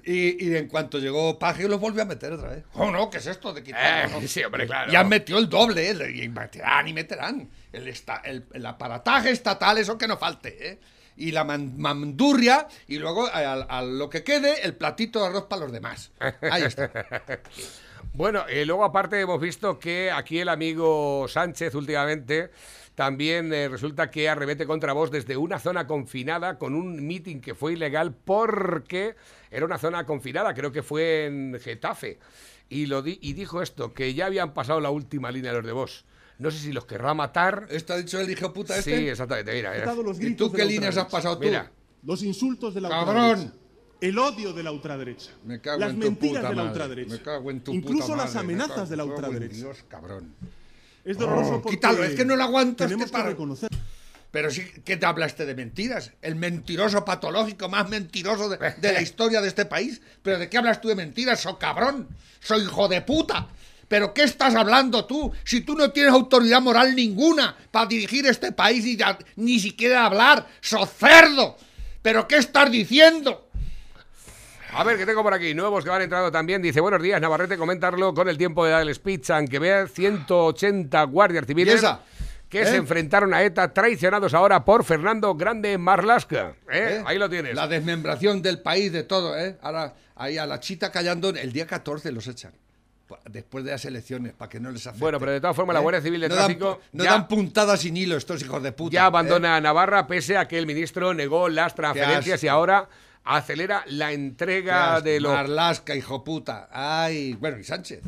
y, 0.04 0.46
y 0.48 0.56
en 0.56 0.66
cuanto 0.66 0.98
llegó 0.98 1.38
Paje 1.38 1.68
los 1.68 1.78
volvió 1.78 2.00
a 2.00 2.06
meter 2.06 2.32
otra 2.32 2.48
vez. 2.48 2.64
Oh, 2.72 2.90
no, 2.90 3.10
¿qué 3.10 3.18
es 3.18 3.26
esto 3.26 3.52
de 3.52 3.62
quitar? 3.62 4.08
Eh, 4.22 4.26
sí, 4.26 4.42
hombre, 4.42 4.66
claro. 4.66 4.90
Ya 4.90 5.04
metió 5.04 5.36
el 5.36 5.50
doble, 5.50 5.90
¿eh? 5.90 6.12
y 6.24 6.28
meterán 6.30 6.88
y 6.88 6.94
meterán. 6.94 7.50
El, 7.74 7.88
esta- 7.88 8.22
el, 8.24 8.44
aparataje 8.66 9.30
estatal, 9.30 9.78
eso 9.78 9.98
que 9.98 10.06
no 10.08 10.16
falte, 10.16 10.70
¿eh? 10.70 10.78
Y 11.16 11.30
la 11.30 11.44
man- 11.44 11.74
mandurria, 11.76 12.66
y 12.88 12.98
luego 12.98 13.28
a, 13.32 13.82
lo 13.82 14.10
que 14.10 14.24
quede, 14.24 14.64
el 14.64 14.74
platito 14.74 15.20
de 15.20 15.26
arroz 15.28 15.44
para 15.44 15.62
los 15.62 15.72
demás. 15.72 16.10
Ahí 16.50 16.62
está. 16.64 16.90
Bueno, 18.12 18.44
eh, 18.48 18.64
luego 18.64 18.84
aparte 18.84 19.18
hemos 19.20 19.40
visto 19.40 19.78
que 19.80 20.12
aquí 20.12 20.38
el 20.38 20.48
amigo 20.48 21.26
Sánchez 21.26 21.74
últimamente 21.74 22.50
también 22.94 23.52
eh, 23.52 23.68
resulta 23.68 24.08
que 24.08 24.28
arremete 24.28 24.66
contra 24.66 24.92
vos 24.92 25.10
desde 25.10 25.36
una 25.36 25.58
zona 25.58 25.88
confinada 25.88 26.56
con 26.56 26.76
un 26.76 27.04
meeting 27.04 27.40
que 27.40 27.56
fue 27.56 27.72
ilegal 27.72 28.14
porque 28.14 29.16
era 29.50 29.66
una 29.66 29.78
zona 29.78 30.06
confinada, 30.06 30.54
creo 30.54 30.70
que 30.70 30.84
fue 30.84 31.26
en 31.26 31.58
Getafe. 31.60 32.20
Y 32.68 33.32
dijo 33.32 33.62
esto, 33.62 33.92
que 33.94 34.14
ya 34.14 34.26
habían 34.26 34.54
pasado 34.54 34.80
la 34.80 34.90
última 34.90 35.32
línea 35.32 35.52
los 35.52 35.64
de 35.64 35.72
vos. 35.72 36.04
No 36.38 36.50
sé 36.50 36.58
si 36.58 36.72
los 36.72 36.84
querrá 36.84 37.14
matar. 37.14 37.66
¿Esto 37.70 37.92
ha 37.92 37.96
dicho 37.98 38.20
el 38.20 38.30
hijo 38.30 38.52
puta 38.52 38.76
este? 38.76 38.98
Sí, 38.98 39.08
exactamente, 39.08 39.52
mira. 39.52 39.72
mira. 39.72 39.94
Los 39.94 40.20
¿Y 40.20 40.34
tú 40.34 40.50
qué 40.52 40.64
líneas 40.64 40.96
has 40.96 41.06
pasado 41.06 41.38
tú? 41.38 41.44
Mira. 41.44 41.70
Los 42.02 42.22
insultos 42.22 42.74
de 42.74 42.80
la 42.80 42.88
¡Cabrón! 42.88 43.16
ultraderecha. 43.16 43.58
El 44.00 44.18
odio 44.18 44.52
de 44.52 44.62
la 44.62 44.72
ultraderecha. 44.72 45.30
Me 45.44 45.60
cago 45.60 45.78
las 45.78 45.90
en 45.90 46.00
tu 46.00 46.06
mentiras 46.06 46.36
puta 46.42 46.48
de 46.50 46.54
la 46.56 46.62
madre. 46.62 46.70
ultraderecha. 46.72 47.10
Me 47.14 47.22
cago 47.22 47.50
en 47.50 47.60
tu 47.60 47.72
Incluso 47.72 48.06
puta 48.08 48.16
las 48.16 48.34
madre. 48.34 48.46
Me 48.46 48.52
amenazas 48.52 48.76
cago- 48.76 48.88
de 48.90 48.96
la 48.96 49.04
ultraderecha. 49.04 49.54
Dios, 49.56 49.84
cabrón. 49.88 50.34
Es 51.04 51.16
doloroso 51.18 51.54
Oh, 51.56 51.62
porque 51.62 51.76
quítalo, 51.76 52.02
es 52.04 52.14
que 52.14 52.24
no 52.24 52.34
lo 52.36 52.42
aguanto 52.42 52.84
tenemos 52.84 53.10
que 53.10 53.22
reconocer 53.22 53.68
Pero 54.30 54.50
sí, 54.50 54.62
¿qué 54.84 54.96
te 54.96 55.06
hablaste 55.06 55.46
de 55.46 55.54
mentiras? 55.54 56.12
El 56.20 56.34
mentiroso 56.34 57.04
patológico 57.04 57.68
más 57.68 57.88
mentiroso 57.88 58.48
de, 58.48 58.58
de 58.58 58.92
la 58.92 59.00
historia 59.02 59.40
de 59.40 59.48
este 59.48 59.64
país. 59.66 60.02
¿Pero 60.22 60.38
de 60.38 60.48
qué 60.50 60.58
hablas 60.58 60.80
tú 60.80 60.88
de 60.88 60.96
mentiras? 60.96 61.40
¡So 61.40 61.58
cabrón! 61.58 62.08
¡Soy 62.40 62.62
hijo 62.62 62.88
de 62.88 63.00
puta! 63.02 63.46
¿Pero 63.94 64.12
qué 64.12 64.24
estás 64.24 64.56
hablando 64.56 65.04
tú? 65.04 65.32
Si 65.44 65.60
tú 65.60 65.76
no 65.76 65.92
tienes 65.92 66.12
autoridad 66.12 66.60
moral 66.60 66.96
ninguna 66.96 67.56
para 67.70 67.86
dirigir 67.86 68.26
este 68.26 68.50
país 68.50 68.98
da- 68.98 69.16
ni 69.36 69.60
siquiera 69.60 70.06
hablar, 70.06 70.48
¡so 70.60 70.84
cerdo! 70.84 71.56
¿Pero 72.02 72.26
qué 72.26 72.38
estás 72.38 72.72
diciendo? 72.72 73.48
A 74.72 74.82
ver, 74.82 74.98
que 74.98 75.06
tengo 75.06 75.22
por 75.22 75.32
aquí 75.32 75.54
nuevos 75.54 75.84
que 75.84 75.90
van 75.90 76.02
entrando 76.02 76.32
también. 76.32 76.60
Dice, 76.60 76.80
buenos 76.80 77.00
días, 77.00 77.20
Navarrete, 77.20 77.56
comentarlo 77.56 78.12
con 78.14 78.28
el 78.28 78.36
tiempo 78.36 78.64
de 78.64 78.72
dar 78.72 78.82
el 78.82 78.92
speech, 78.92 79.30
aunque 79.30 79.60
vea 79.60 79.86
180 79.86 81.00
guardias 81.04 81.46
civiles 81.46 81.80
¿Y 81.80 82.48
que 82.48 82.62
¿Eh? 82.62 82.66
se 82.66 82.74
enfrentaron 82.74 83.32
a 83.32 83.44
ETA, 83.44 83.72
traicionados 83.72 84.34
ahora 84.34 84.64
por 84.64 84.82
Fernando 84.84 85.36
Grande 85.36 85.78
Marlasca. 85.78 86.56
¿Eh? 86.68 86.96
¿Eh? 86.98 87.02
Ahí 87.06 87.16
lo 87.16 87.30
tienes. 87.30 87.54
La 87.54 87.68
desmembración 87.68 88.42
del 88.42 88.60
país, 88.60 88.90
de 88.90 89.04
todo, 89.04 89.38
¿eh? 89.38 89.56
Ahora, 89.62 89.94
ahí 90.16 90.36
a 90.36 90.46
la 90.46 90.58
chita 90.58 90.90
callando, 90.90 91.28
el 91.28 91.52
día 91.52 91.68
14 91.68 92.10
los 92.10 92.26
echan. 92.26 92.52
Después 93.30 93.64
de 93.64 93.70
las 93.72 93.84
elecciones, 93.84 94.32
para 94.32 94.48
que 94.48 94.58
no 94.60 94.70
les 94.70 94.86
afecte. 94.86 95.00
Bueno, 95.02 95.20
pero 95.20 95.32
de 95.32 95.40
todas 95.40 95.54
formas, 95.54 95.74
la 95.74 95.80
Guardia 95.80 96.00
Civil 96.00 96.20
de 96.22 96.28
no 96.28 96.34
Tráfico 96.36 96.68
Dan, 96.70 96.78
no 96.92 97.04
ya- 97.04 97.10
dan 97.10 97.28
puntadas 97.28 97.80
sin 97.80 97.96
hilo 97.96 98.16
estos 98.16 98.42
hijos 98.42 98.62
de 98.62 98.72
puta. 98.72 98.94
ya 98.94 99.02
¿eh? 99.02 99.06
abandona 99.06 99.60
Navarra, 99.60 100.06
pese 100.06 100.36
a 100.38 100.48
que 100.48 100.58
el 100.58 100.66
ministro 100.66 101.12
negó 101.12 101.48
las 101.48 101.74
transferencias 101.74 102.42
y 102.42 102.48
ahora 102.48 102.88
acelera 103.24 103.84
la 103.88 104.12
entrega 104.12 105.00
de 105.00 105.20
los... 105.20 105.32
Marlasca, 105.32 105.94
hijo 105.94 106.24
puta. 106.24 106.68
Ay, 106.72 107.34
bueno, 107.34 107.58
y 107.58 107.64
Sánchez. 107.64 108.00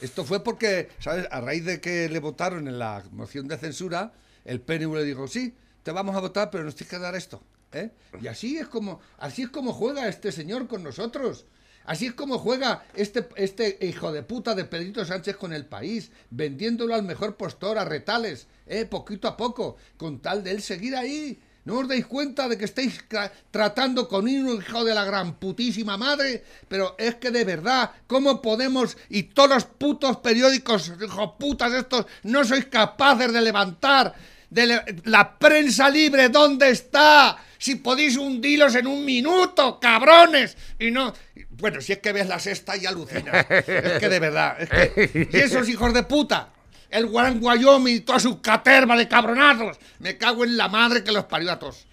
Esto 0.00 0.24
fue 0.24 0.42
porque, 0.44 0.88
¿sabes? 1.00 1.26
A 1.30 1.40
raíz 1.40 1.64
de 1.64 1.80
que 1.80 2.08
le 2.08 2.18
votaron 2.20 2.68
en 2.68 2.78
la 2.78 3.02
moción 3.12 3.48
de 3.48 3.58
censura, 3.58 4.12
el 4.44 4.60
PNV 4.60 4.94
le 4.94 5.04
dijo, 5.04 5.26
sí, 5.28 5.54
te 5.82 5.90
vamos 5.92 6.14
a 6.16 6.20
votar, 6.20 6.50
pero 6.50 6.64
nos 6.64 6.74
tienes 6.74 6.90
que 6.90 6.98
dar 6.98 7.14
esto. 7.16 7.42
¿eh? 7.72 7.90
Y 8.20 8.28
así 8.28 8.56
es 8.58 8.68
como, 8.68 9.00
así 9.18 9.42
es 9.42 9.48
como 9.50 9.72
juega 9.72 10.08
este 10.08 10.32
señor 10.32 10.68
con 10.68 10.82
nosotros. 10.82 11.44
Así 11.88 12.04
es 12.04 12.12
como 12.12 12.38
juega 12.38 12.84
este, 12.94 13.26
este 13.36 13.78
hijo 13.80 14.12
de 14.12 14.22
puta 14.22 14.54
de 14.54 14.66
Pedrito 14.66 15.06
Sánchez 15.06 15.38
con 15.38 15.54
el 15.54 15.64
país, 15.64 16.10
vendiéndolo 16.28 16.94
al 16.94 17.02
mejor 17.02 17.36
postor, 17.36 17.78
a 17.78 17.86
retales, 17.86 18.46
¿eh? 18.66 18.84
poquito 18.84 19.26
a 19.26 19.38
poco, 19.38 19.78
con 19.96 20.20
tal 20.20 20.44
de 20.44 20.50
él 20.50 20.60
seguir 20.60 20.94
ahí. 20.94 21.40
¿No 21.64 21.78
os 21.78 21.88
dais 21.88 22.04
cuenta 22.04 22.46
de 22.46 22.58
que 22.58 22.66
estáis 22.66 23.02
tratando 23.50 24.06
con 24.06 24.24
un 24.26 24.60
hijo 24.60 24.84
de 24.84 24.94
la 24.94 25.06
gran 25.06 25.36
putísima 25.36 25.96
madre? 25.96 26.44
Pero 26.68 26.94
es 26.98 27.14
que 27.14 27.30
de 27.30 27.44
verdad, 27.44 27.90
¿cómo 28.06 28.42
podemos 28.42 28.98
y 29.08 29.22
todos 29.22 29.48
los 29.48 29.64
putos 29.64 30.18
periódicos, 30.18 30.92
hijo 31.02 31.38
putas 31.38 31.72
estos, 31.72 32.04
no 32.24 32.44
sois 32.44 32.66
capaces 32.66 33.32
de 33.32 33.40
levantar 33.40 34.14
de 34.50 35.00
la 35.04 35.38
prensa 35.38 35.88
libre? 35.88 36.28
¿Dónde 36.28 36.68
está? 36.68 37.38
Si 37.58 37.76
podéis 37.76 38.16
hundiros 38.16 38.74
en 38.74 38.86
un 38.86 39.04
minuto, 39.04 39.78
cabrones. 39.80 40.56
Y 40.78 40.90
no... 40.90 41.12
Bueno, 41.50 41.80
si 41.80 41.92
es 41.92 41.98
que 41.98 42.12
ves 42.12 42.28
la 42.28 42.38
sexta 42.38 42.76
y 42.76 42.86
alucinas. 42.86 43.46
Es 43.50 43.98
que 43.98 44.08
de 44.08 44.20
verdad, 44.20 44.56
es 44.60 44.70
que... 44.70 45.28
Y 45.32 45.36
esos 45.36 45.68
hijos 45.68 45.92
de 45.92 46.04
puta 46.04 46.50
el 46.90 47.08
Gran 47.10 47.38
Wyoming 47.42 47.96
y 47.96 48.00
toda 48.00 48.18
su 48.18 48.40
caterva 48.40 48.96
de 48.96 49.08
cabronazos. 49.08 49.78
Me 49.98 50.16
cago 50.16 50.44
en 50.44 50.56
la 50.56 50.68
madre 50.68 51.04
que 51.04 51.12
los 51.12 51.24
parió 51.24 51.52
a 51.52 51.58
todos. 51.58 51.86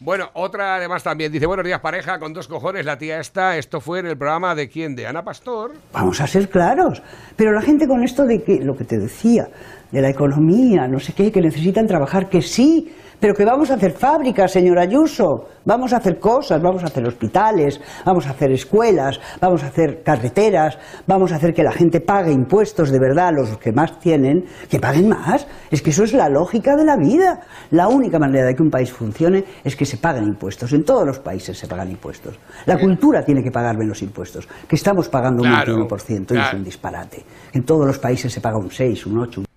Bueno, 0.00 0.30
otra 0.34 0.76
además 0.76 1.02
también 1.02 1.32
dice, 1.32 1.46
buenos 1.46 1.66
días 1.66 1.80
pareja, 1.80 2.20
con 2.20 2.32
dos 2.32 2.46
cojones 2.46 2.84
la 2.84 2.98
tía 2.98 3.18
esta, 3.18 3.56
esto 3.56 3.80
fue 3.80 3.98
en 3.98 4.06
el 4.06 4.16
programa 4.16 4.54
de 4.54 4.68
quién, 4.68 4.94
de 4.94 5.08
Ana 5.08 5.24
Pastor. 5.24 5.74
Vamos 5.92 6.20
a 6.20 6.28
ser 6.28 6.48
claros. 6.48 7.02
Pero 7.34 7.50
la 7.52 7.62
gente 7.62 7.88
con 7.88 8.04
esto 8.04 8.24
de 8.24 8.44
que, 8.44 8.60
lo 8.60 8.76
que 8.76 8.84
te 8.84 8.96
decía, 8.96 9.48
de 9.90 10.02
la 10.02 10.10
economía, 10.10 10.86
no 10.86 10.98
sé 10.98 11.12
qué, 11.12 11.32
que 11.32 11.40
necesitan 11.40 11.86
trabajar, 11.86 12.28
que 12.28 12.42
sí, 12.42 12.88
pero 13.20 13.34
que 13.34 13.44
vamos 13.44 13.70
a 13.70 13.74
hacer 13.74 13.92
fábricas, 13.92 14.52
señor 14.52 14.78
Ayuso, 14.78 15.48
vamos 15.64 15.92
a 15.92 15.96
hacer 15.96 16.18
cosas, 16.20 16.62
vamos 16.62 16.84
a 16.84 16.86
hacer 16.86 17.06
hospitales, 17.06 17.80
vamos 18.04 18.26
a 18.26 18.30
hacer 18.30 18.52
escuelas, 18.52 19.18
vamos 19.40 19.64
a 19.64 19.68
hacer 19.68 20.02
carreteras, 20.04 20.78
vamos 21.06 21.32
a 21.32 21.36
hacer 21.36 21.52
que 21.52 21.64
la 21.64 21.72
gente 21.72 22.00
pague 22.00 22.32
impuestos 22.32 22.90
de 22.90 22.98
verdad, 23.00 23.32
los 23.34 23.58
que 23.58 23.72
más 23.72 23.98
tienen, 23.98 24.44
que 24.70 24.78
paguen 24.78 25.08
más. 25.08 25.46
Es 25.70 25.82
que 25.82 25.90
eso 25.90 26.04
es 26.04 26.12
la 26.12 26.28
lógica 26.28 26.76
de 26.76 26.84
la 26.84 26.96
vida. 26.96 27.40
La 27.72 27.88
única 27.88 28.18
manera 28.18 28.46
de 28.46 28.54
que 28.54 28.62
un 28.62 28.70
país 28.70 28.92
funcione 28.92 29.44
es 29.64 29.74
que 29.74 29.84
se 29.84 29.96
paguen 29.96 30.24
impuestos. 30.24 30.72
En 30.72 30.84
todos 30.84 31.04
los 31.04 31.18
países 31.18 31.58
se 31.58 31.66
pagan 31.66 31.90
impuestos. 31.90 32.38
La 32.66 32.78
cultura 32.78 33.24
tiene 33.24 33.42
que 33.42 33.50
pagar 33.50 33.76
menos 33.76 34.00
impuestos, 34.02 34.48
que 34.68 34.76
estamos 34.76 35.08
pagando 35.08 35.42
un 35.42 35.48
Claro, 35.48 35.88
21% 35.88 36.36
y 36.36 36.38
es 36.38 36.54
un 36.54 36.64
disparate. 36.64 37.24
En 37.52 37.64
todos 37.64 37.84
los 37.84 37.98
países 37.98 38.32
se 38.32 38.40
paga 38.40 38.58
un 38.58 38.70
6, 38.70 39.06
un 39.06 39.18
8, 39.18 39.40
un 39.40 39.47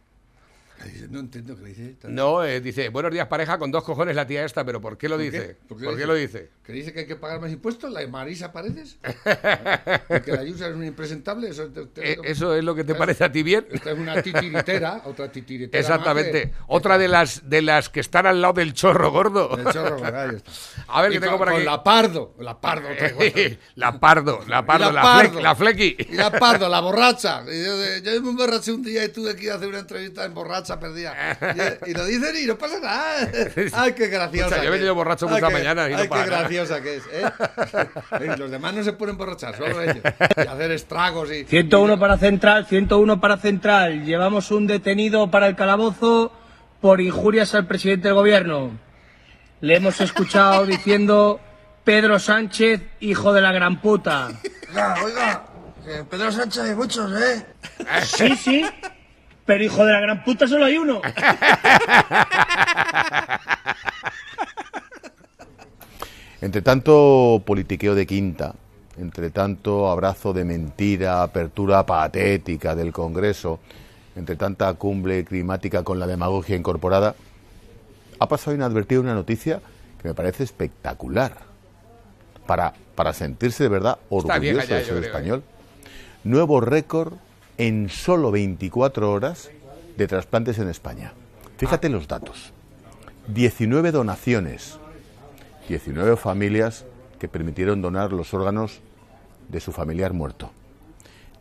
No 1.11 1.19
entiendo 1.19 1.57
qué 1.57 1.65
dice. 1.65 1.97
No, 2.07 2.43
eh, 2.45 2.61
dice, 2.61 2.87
buenos 2.87 3.11
días 3.11 3.27
pareja, 3.27 3.59
con 3.59 3.69
dos 3.69 3.83
cojones 3.83 4.15
la 4.15 4.25
tía 4.25 4.45
esta, 4.45 4.63
pero 4.63 4.79
¿por 4.79 4.97
qué 4.97 5.09
lo 5.09 5.17
dice? 5.17 5.57
¿Por 5.67 5.77
qué, 5.77 6.05
lo 6.05 6.13
dice? 6.15 6.49
¿Que 6.71 6.77
dice 6.77 6.93
que 6.93 6.99
hay 7.01 7.05
que 7.05 7.17
pagar 7.17 7.41
más 7.41 7.51
impuestos? 7.51 7.91
¿La 7.91 8.07
Marisa 8.07 8.53
Paredes? 8.53 8.97
¿Que 10.25 10.31
la 10.31 10.43
Yusa 10.45 10.69
es 10.69 10.73
un 10.75 10.85
impresentable? 10.85 11.49
Eso, 11.49 11.67
te- 11.67 11.85
te- 11.87 12.13
Eh, 12.13 12.17
¿Eso 12.23 12.55
es 12.55 12.63
lo 12.63 12.73
que 12.75 12.85
te 12.85 12.95
parece 12.95 13.25
a 13.25 13.31
ti 13.31 13.43
bien? 13.43 13.67
Esta 13.71 13.91
es 13.91 13.97
una 13.99 14.21
titiritera, 14.21 15.01
otra 15.03 15.29
titiritera. 15.29 15.77
Exactamente. 15.81 16.47
más 16.47 16.55
Otra 16.67 16.97
de 16.97 17.09
las 17.09 17.49
de 17.49 17.61
las 17.61 17.89
que 17.89 17.99
están 17.99 18.25
al 18.25 18.41
lado 18.41 18.53
del 18.53 18.73
chorro 18.73 19.11
gordo. 19.11 19.49
que- 19.55 19.61
El 19.63 19.67
chorro, 19.73 19.97
está. 19.97 20.31
A 20.87 21.01
ver, 21.01 21.11
Y 21.11 21.15
que 21.15 21.19
tengo 21.19 21.33
con, 21.33 21.39
por 21.39 21.49
aquí. 21.49 21.57
con 21.57 21.65
la 21.65 21.83
pardo. 21.83 22.35
La 22.39 22.59
pardo. 22.61 22.87
la 23.75 23.99
pardo, 23.99 24.39
la 24.47 24.65
pardo, 24.65 24.91
la, 24.93 25.01
Pardo. 25.01 25.41
la 25.41 25.55
flequi. 25.55 25.97
Y 26.09 26.13
la 26.15 26.31
pardo, 26.31 26.69
la 26.69 26.79
borracha. 26.79 27.43
Yo, 27.45 27.51
yo 28.03 28.21
me 28.21 28.29
emborraché 28.29 28.71
un 28.71 28.81
día 28.83 29.03
y 29.03 29.09
tuve 29.09 29.35
que 29.35 29.45
ir 29.45 29.51
a 29.51 29.55
hacer 29.55 29.67
una 29.67 29.79
entrevista 29.79 30.23
en 30.23 30.33
borracha 30.33 30.79
perdida. 30.79 31.37
Y, 31.85 31.91
y 31.91 31.93
lo 31.93 32.05
dicen 32.05 32.33
y 32.41 32.45
no 32.45 32.57
pasa 32.57 32.79
nada. 32.79 33.29
Ay, 33.73 33.91
qué. 33.93 34.05
Escucha, 34.11 34.57
yo 34.61 34.67
he 34.67 34.69
venido 34.69 34.93
borracho 34.95 35.27
muchas 35.27 35.47
qué- 35.49 35.53
mañanas 35.55 35.89
y 35.89 35.93
no 35.93 36.05
pasa 36.09 36.23
qué 36.25 36.29
nada. 36.29 36.41
Que 36.67 36.95
es. 36.97 37.03
¿eh? 37.11 37.23
Los 38.37 38.51
demás 38.51 38.73
no 38.73 38.83
se 38.83 38.93
pueden 38.93 39.13
emborrachar, 39.13 39.55
solo 39.55 39.81
ellos. 39.81 39.97
Y 40.37 40.41
hacer 40.41 40.71
estragos 40.71 41.31
y. 41.31 41.45
101 41.45 41.99
para 41.99 42.17
Central, 42.17 42.65
101 42.65 43.19
para 43.19 43.37
Central. 43.37 44.05
Llevamos 44.05 44.51
un 44.51 44.67
detenido 44.67 45.31
para 45.31 45.47
el 45.47 45.55
calabozo 45.55 46.31
por 46.79 47.01
injurias 47.01 47.55
al 47.55 47.67
presidente 47.67 48.07
del 48.09 48.15
gobierno. 48.15 48.71
Le 49.61 49.75
hemos 49.75 50.01
escuchado 50.01 50.65
diciendo 50.67 51.39
Pedro 51.83 52.19
Sánchez, 52.19 52.81
hijo 52.99 53.33
de 53.33 53.41
la 53.41 53.51
gran 53.51 53.81
puta. 53.81 54.29
Oiga, 54.69 54.95
oiga, 55.03 55.43
que 55.85 56.03
Pedro 56.03 56.31
Sánchez 56.31 56.63
hay 56.63 56.75
muchos, 56.75 57.11
¿eh? 57.21 57.45
Sí, 58.03 58.35
sí, 58.35 58.65
pero 59.45 59.63
hijo 59.63 59.85
de 59.85 59.93
la 59.93 59.99
gran 59.99 60.23
puta 60.23 60.47
solo 60.47 60.65
hay 60.65 60.77
uno. 60.77 61.01
Entre 66.41 66.61
tanto 66.63 67.43
politiqueo 67.45 67.93
de 67.93 68.07
quinta, 68.07 68.55
entre 68.97 69.29
tanto 69.29 69.89
abrazo 69.89 70.33
de 70.33 70.43
mentira, 70.43 71.21
apertura 71.21 71.85
patética 71.85 72.75
del 72.75 72.91
Congreso, 72.91 73.59
entre 74.15 74.35
tanta 74.35 74.73
cumbre 74.73 75.23
climática 75.23 75.83
con 75.83 75.99
la 75.99 76.07
demagogia 76.07 76.55
incorporada, 76.55 77.15
ha 78.19 78.27
pasado 78.27 78.55
inadvertida 78.55 78.99
una 78.99 79.13
noticia 79.13 79.61
que 80.01 80.07
me 80.07 80.13
parece 80.13 80.43
espectacular 80.43 81.37
para, 82.47 82.73
para 82.95 83.13
sentirse 83.13 83.63
de 83.63 83.69
verdad 83.69 83.99
orgulloso 84.09 84.73
de 84.73 84.83
ser 84.83 84.97
¿eh? 84.97 85.07
español. 85.07 85.43
Nuevo 86.23 86.59
récord 86.59 87.13
en 87.57 87.89
solo 87.89 88.31
24 88.31 89.11
horas 89.11 89.49
de 89.95 90.07
trasplantes 90.07 90.57
en 90.57 90.69
España. 90.69 91.13
Fíjate 91.57 91.89
los 91.89 92.07
datos. 92.07 92.53
19 93.27 93.91
donaciones, 93.91 94.79
19 95.67 96.17
familias 96.17 96.85
que 97.19 97.27
permitieron 97.27 97.81
donar 97.81 98.11
los 98.11 98.33
órganos 98.33 98.81
de 99.49 99.59
su 99.59 99.71
familiar 99.71 100.13
muerto. 100.13 100.51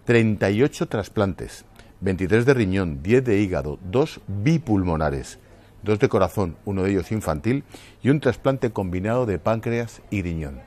38 0.05 0.87
trasplantes, 0.89 1.65
23 2.01 2.45
de 2.45 2.55
riñón, 2.55 3.03
10 3.03 3.25
de 3.25 3.39
hígado, 3.39 3.79
2 3.91 4.21
bipulmonares, 4.27 5.39
2 5.83 5.99
de 5.99 6.09
corazón, 6.09 6.57
uno 6.65 6.83
de 6.83 6.91
ellos 6.91 7.13
infantil, 7.13 7.65
y 8.03 8.11
un 8.11 8.21
trasplante 8.21 8.71
combinado 8.71 9.27
de 9.27 9.39
páncreas 9.39 10.03
y 10.11 10.23
riñón. 10.23 10.61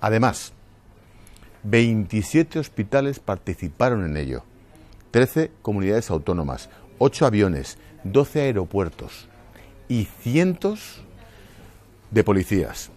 Además, 0.00 0.52
27 1.64 2.58
hospitales 2.58 3.18
participaron 3.18 4.04
en 4.04 4.16
ello, 4.16 4.44
13 5.10 5.50
comunidades 5.62 6.10
autónomas, 6.10 6.70
8 6.98 7.26
aviones, 7.26 7.78
12 8.04 8.40
aeropuertos 8.42 9.28
y 9.88 10.06
cientos 10.20 11.02
de 12.10 12.24
policías, 12.24 12.90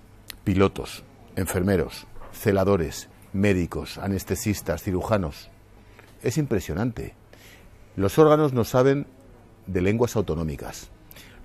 pilotos, 0.44 1.04
enfermeros, 1.36 2.08
celadores, 2.32 3.10
médicos, 3.32 3.98
anestesistas, 3.98 4.82
cirujanos. 4.84 5.50
Es 6.22 6.38
impresionante. 6.38 7.14
Los 7.96 8.18
órganos 8.18 8.54
no 8.54 8.64
saben 8.64 9.06
de 9.68 9.82
lenguas 9.82 10.16
autonómicas. 10.16 10.90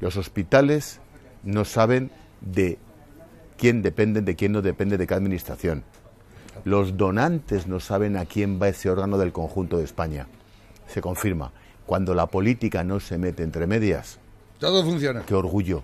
Los 0.01 0.17
hospitales 0.17 1.01
no 1.43 1.65
saben 1.65 2.11
de 2.41 2.79
quién 3.57 3.83
dependen, 3.83 4.25
de 4.25 4.37
quién 4.37 4.53
no 4.53 4.63
depende 4.63 4.97
de 4.97 5.07
qué 5.07 5.15
administración. 5.15 5.85
Los 6.65 6.97
donantes 6.97 7.67
no 7.67 7.81
saben 7.81 8.17
a 8.17 8.25
quién 8.25 8.61
va 8.61 8.69
ese 8.69 8.91
órgano 8.91 9.19
del 9.19 9.33
conjunto 9.33 9.79
de 9.79 9.85
España. 9.85 10.27
Se 10.87 11.01
confirma. 11.01 11.53
Cuando 11.87 12.15
la 12.15 12.27
política 12.27 12.85
no 12.85 13.01
se 13.01 13.17
mete 13.19 13.43
entre 13.43 13.67
medias, 13.67 14.19
Todo 14.59 14.85
funciona. 14.85 15.23
qué 15.25 15.35
orgullo 15.35 15.83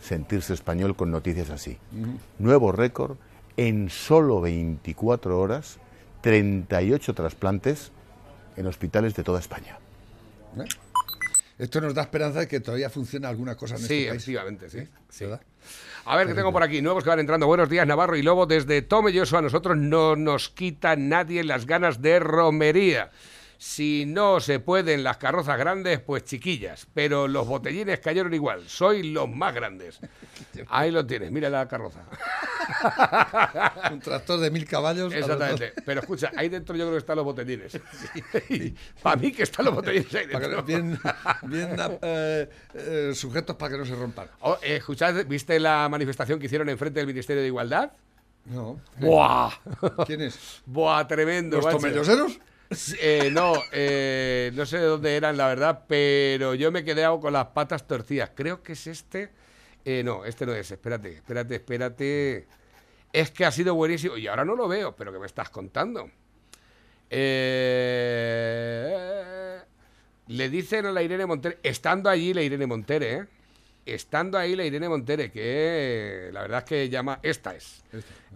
sentirse 0.00 0.54
español 0.54 0.96
con 0.96 1.10
noticias 1.10 1.50
así. 1.50 1.78
Nuevo 2.38 2.72
récord, 2.72 3.16
en 3.56 3.90
solo 3.90 4.40
24 4.40 5.38
horas, 5.38 5.78
38 6.22 7.14
trasplantes 7.14 7.92
en 8.56 8.66
hospitales 8.66 9.14
de 9.14 9.22
toda 9.22 9.40
España. 9.40 9.78
¿Eh? 10.56 10.64
Esto 11.58 11.80
nos 11.82 11.92
da 11.94 12.02
esperanza 12.02 12.40
de 12.40 12.48
que 12.48 12.60
todavía 12.60 12.88
funciona 12.88 13.28
alguna 13.28 13.54
cosa 13.54 13.74
en 13.74 13.80
Sí, 13.82 13.84
este 13.84 13.96
país. 13.96 14.08
efectivamente, 14.22 14.70
sí. 14.70 14.78
sí. 15.10 15.24
¿Verdad? 15.24 15.42
A 16.06 16.16
ver, 16.16 16.26
que 16.26 16.34
tengo 16.34 16.52
por 16.52 16.62
aquí 16.62 16.80
nuevos 16.80 17.04
que 17.04 17.10
van 17.10 17.20
entrando. 17.20 17.46
Buenos 17.46 17.68
días, 17.68 17.86
Navarro 17.86 18.16
y 18.16 18.22
Lobo. 18.22 18.46
Desde 18.46 18.80
Tome 18.80 19.12
Yoso 19.12 19.36
a 19.36 19.42
nosotros 19.42 19.76
no 19.76 20.16
nos 20.16 20.48
quita 20.48 20.96
nadie 20.96 21.44
las 21.44 21.66
ganas 21.66 22.00
de 22.00 22.18
romería. 22.18 23.10
Si 23.62 24.06
no 24.06 24.40
se 24.40 24.58
pueden 24.58 25.04
las 25.04 25.18
carrozas 25.18 25.58
grandes, 25.58 26.00
pues 26.00 26.24
chiquillas. 26.24 26.86
Pero 26.94 27.28
los 27.28 27.46
botellines 27.46 28.00
cayeron 28.00 28.32
igual. 28.32 28.66
Soy 28.66 29.02
los 29.02 29.28
más 29.28 29.54
grandes. 29.54 30.00
Ahí 30.70 30.90
lo 30.90 31.04
tienes, 31.04 31.30
mira 31.30 31.50
la 31.50 31.68
carroza. 31.68 32.00
Un 33.92 34.00
tractor 34.00 34.40
de 34.40 34.50
mil 34.50 34.64
caballos. 34.64 35.12
Exactamente. 35.12 35.74
Pero 35.84 36.00
escucha, 36.00 36.32
ahí 36.36 36.48
dentro 36.48 36.74
yo 36.74 36.84
creo 36.84 36.92
que 36.92 37.00
están 37.00 37.16
los 37.16 37.24
botellines. 37.26 37.78
Para 39.02 39.16
mí 39.16 39.30
que 39.30 39.42
están 39.42 39.66
los 39.66 39.74
botellines 39.74 40.14
ahí 40.14 40.26
dentro. 40.26 40.62
bien, 40.62 40.98
bien 41.42 41.76
eh, 42.00 42.48
eh, 42.72 43.12
sujetos 43.14 43.56
para 43.56 43.72
que 43.72 43.78
no 43.78 43.84
se 43.84 43.94
rompan. 43.94 44.28
Oh, 44.40 44.56
eh, 44.62 44.76
escuchad, 44.76 45.26
¿viste 45.26 45.60
la 45.60 45.86
manifestación 45.90 46.38
que 46.38 46.46
hicieron 46.46 46.70
enfrente 46.70 47.00
del 47.00 47.06
Ministerio 47.06 47.42
de 47.42 47.48
Igualdad? 47.48 47.92
No. 48.46 48.80
¡Buah! 48.96 49.50
¿Quién 50.06 50.22
es? 50.22 50.62
¡Buah, 50.64 51.06
tremendo! 51.06 51.58
¿Los 51.58 51.68
tomelloseros? 51.68 52.40
Eh, 53.00 53.30
no, 53.32 53.54
eh, 53.72 54.52
no 54.54 54.64
sé 54.64 54.78
de 54.78 54.84
dónde 54.84 55.16
eran, 55.16 55.36
la 55.36 55.48
verdad, 55.48 55.86
pero 55.88 56.54
yo 56.54 56.70
me 56.70 56.80
he 56.80 56.84
quedado 56.84 57.18
con 57.18 57.32
las 57.32 57.46
patas 57.48 57.86
torcidas. 57.86 58.30
Creo 58.34 58.62
que 58.62 58.74
es 58.74 58.86
este. 58.86 59.30
Eh, 59.84 60.02
no, 60.04 60.24
este 60.24 60.46
no 60.46 60.54
es. 60.54 60.70
Espérate, 60.70 61.14
espérate, 61.14 61.56
espérate. 61.56 62.46
Es 63.12 63.32
que 63.32 63.44
ha 63.44 63.50
sido 63.50 63.74
buenísimo. 63.74 64.16
Y 64.16 64.28
ahora 64.28 64.44
no 64.44 64.54
lo 64.54 64.68
veo, 64.68 64.94
pero 64.94 65.12
¿qué 65.12 65.18
me 65.18 65.26
estás 65.26 65.50
contando? 65.50 66.08
Le 70.30 70.48
dicen 70.48 70.86
a 70.86 70.92
la 70.92 71.02
Irene 71.02 71.26
Montere, 71.26 71.58
estando 71.64 72.08
allí 72.08 72.32
la 72.32 72.42
Irene 72.42 72.66
Montere, 72.66 73.12
¿eh? 73.14 73.26
Estando 73.84 74.38
ahí 74.38 74.54
la 74.54 74.64
Irene 74.64 74.88
Montere, 74.88 75.32
que 75.32 76.30
la 76.32 76.42
verdad 76.42 76.58
es 76.58 76.64
que 76.64 76.88
llama. 76.88 77.18
Esta 77.20 77.56
es. 77.56 77.82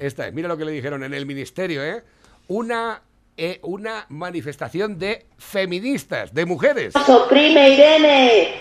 Esta 0.01 0.27
es. 0.27 0.35
Mira 0.35 0.49
lo 0.49 0.57
que 0.57 0.65
le 0.65 0.73
dijeron 0.73 1.05
en 1.05 1.15
el 1.15 1.25
ministerio, 1.25 1.85
¿eh? 1.85 2.03
Una, 2.49 3.01
eh, 3.37 3.59
una 3.63 4.07
manifestación 4.09 4.99
de 4.99 5.27
feministas, 5.39 6.33
de 6.33 6.47
mujeres. 6.47 6.95
Oprime, 7.09 7.71
Irene. 7.71 8.55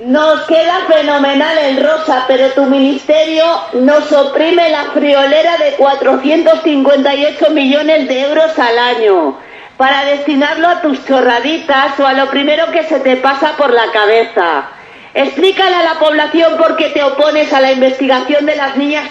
Nos 0.00 0.42
queda 0.46 0.86
fenomenal 0.88 1.58
el 1.58 1.82
rosa, 1.82 2.24
pero 2.26 2.50
tu 2.52 2.64
ministerio 2.64 3.44
nos 3.74 4.10
oprime 4.12 4.70
la 4.70 4.84
friolera 4.92 5.58
de 5.58 5.72
458 5.76 7.50
millones 7.50 8.08
de 8.08 8.20
euros 8.22 8.58
al 8.58 8.78
año 8.78 9.38
para 9.76 10.04
destinarlo 10.04 10.68
a 10.68 10.80
tus 10.82 11.04
chorraditas 11.06 11.98
o 12.00 12.06
a 12.06 12.12
lo 12.12 12.30
primero 12.30 12.70
que 12.70 12.84
se 12.84 13.00
te 13.00 13.16
pasa 13.16 13.56
por 13.56 13.72
la 13.72 13.90
cabeza. 13.92 14.68
Explícale 15.14 15.74
a 15.74 15.82
la 15.82 15.98
población 15.98 16.56
por 16.56 16.76
qué 16.76 16.90
te 16.90 17.02
opones 17.02 17.52
a 17.52 17.60
la 17.60 17.72
investigación 17.72 18.46
de 18.46 18.56
las 18.56 18.76
niñas 18.76 19.08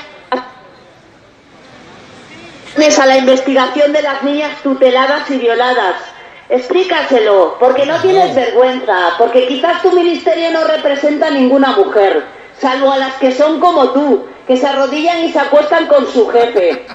a 2.78 3.06
la 3.06 3.18
investigación 3.18 3.94
de 3.94 4.02
las 4.02 4.24
niñas 4.24 4.62
tuteladas 4.62 5.30
y 5.32 5.38
violadas. 5.38 5.96
Explícaselo, 6.50 7.58
porque 7.60 7.86
no 7.86 8.00
tienes 8.02 8.34
vergüenza, 8.34 9.14
porque 9.18 9.48
quizás 9.48 9.82
tu 9.82 9.92
ministerio 9.92 10.52
no 10.52 10.64
representa 10.64 11.28
a 11.28 11.32
ninguna 11.32 11.74
mujer, 11.74 12.26
salvo 12.60 12.92
a 12.92 12.98
las 12.98 13.16
que 13.16 13.32
son 13.32 13.60
como 13.60 13.90
tú, 13.90 14.26
que 14.48 14.58
se 14.58 14.66
arrodillan 14.66 15.24
y 15.26 15.32
se 15.32 15.40
acuestan 15.40 15.86
con 15.88 16.12
su 16.12 16.28
jefe. 16.30 16.86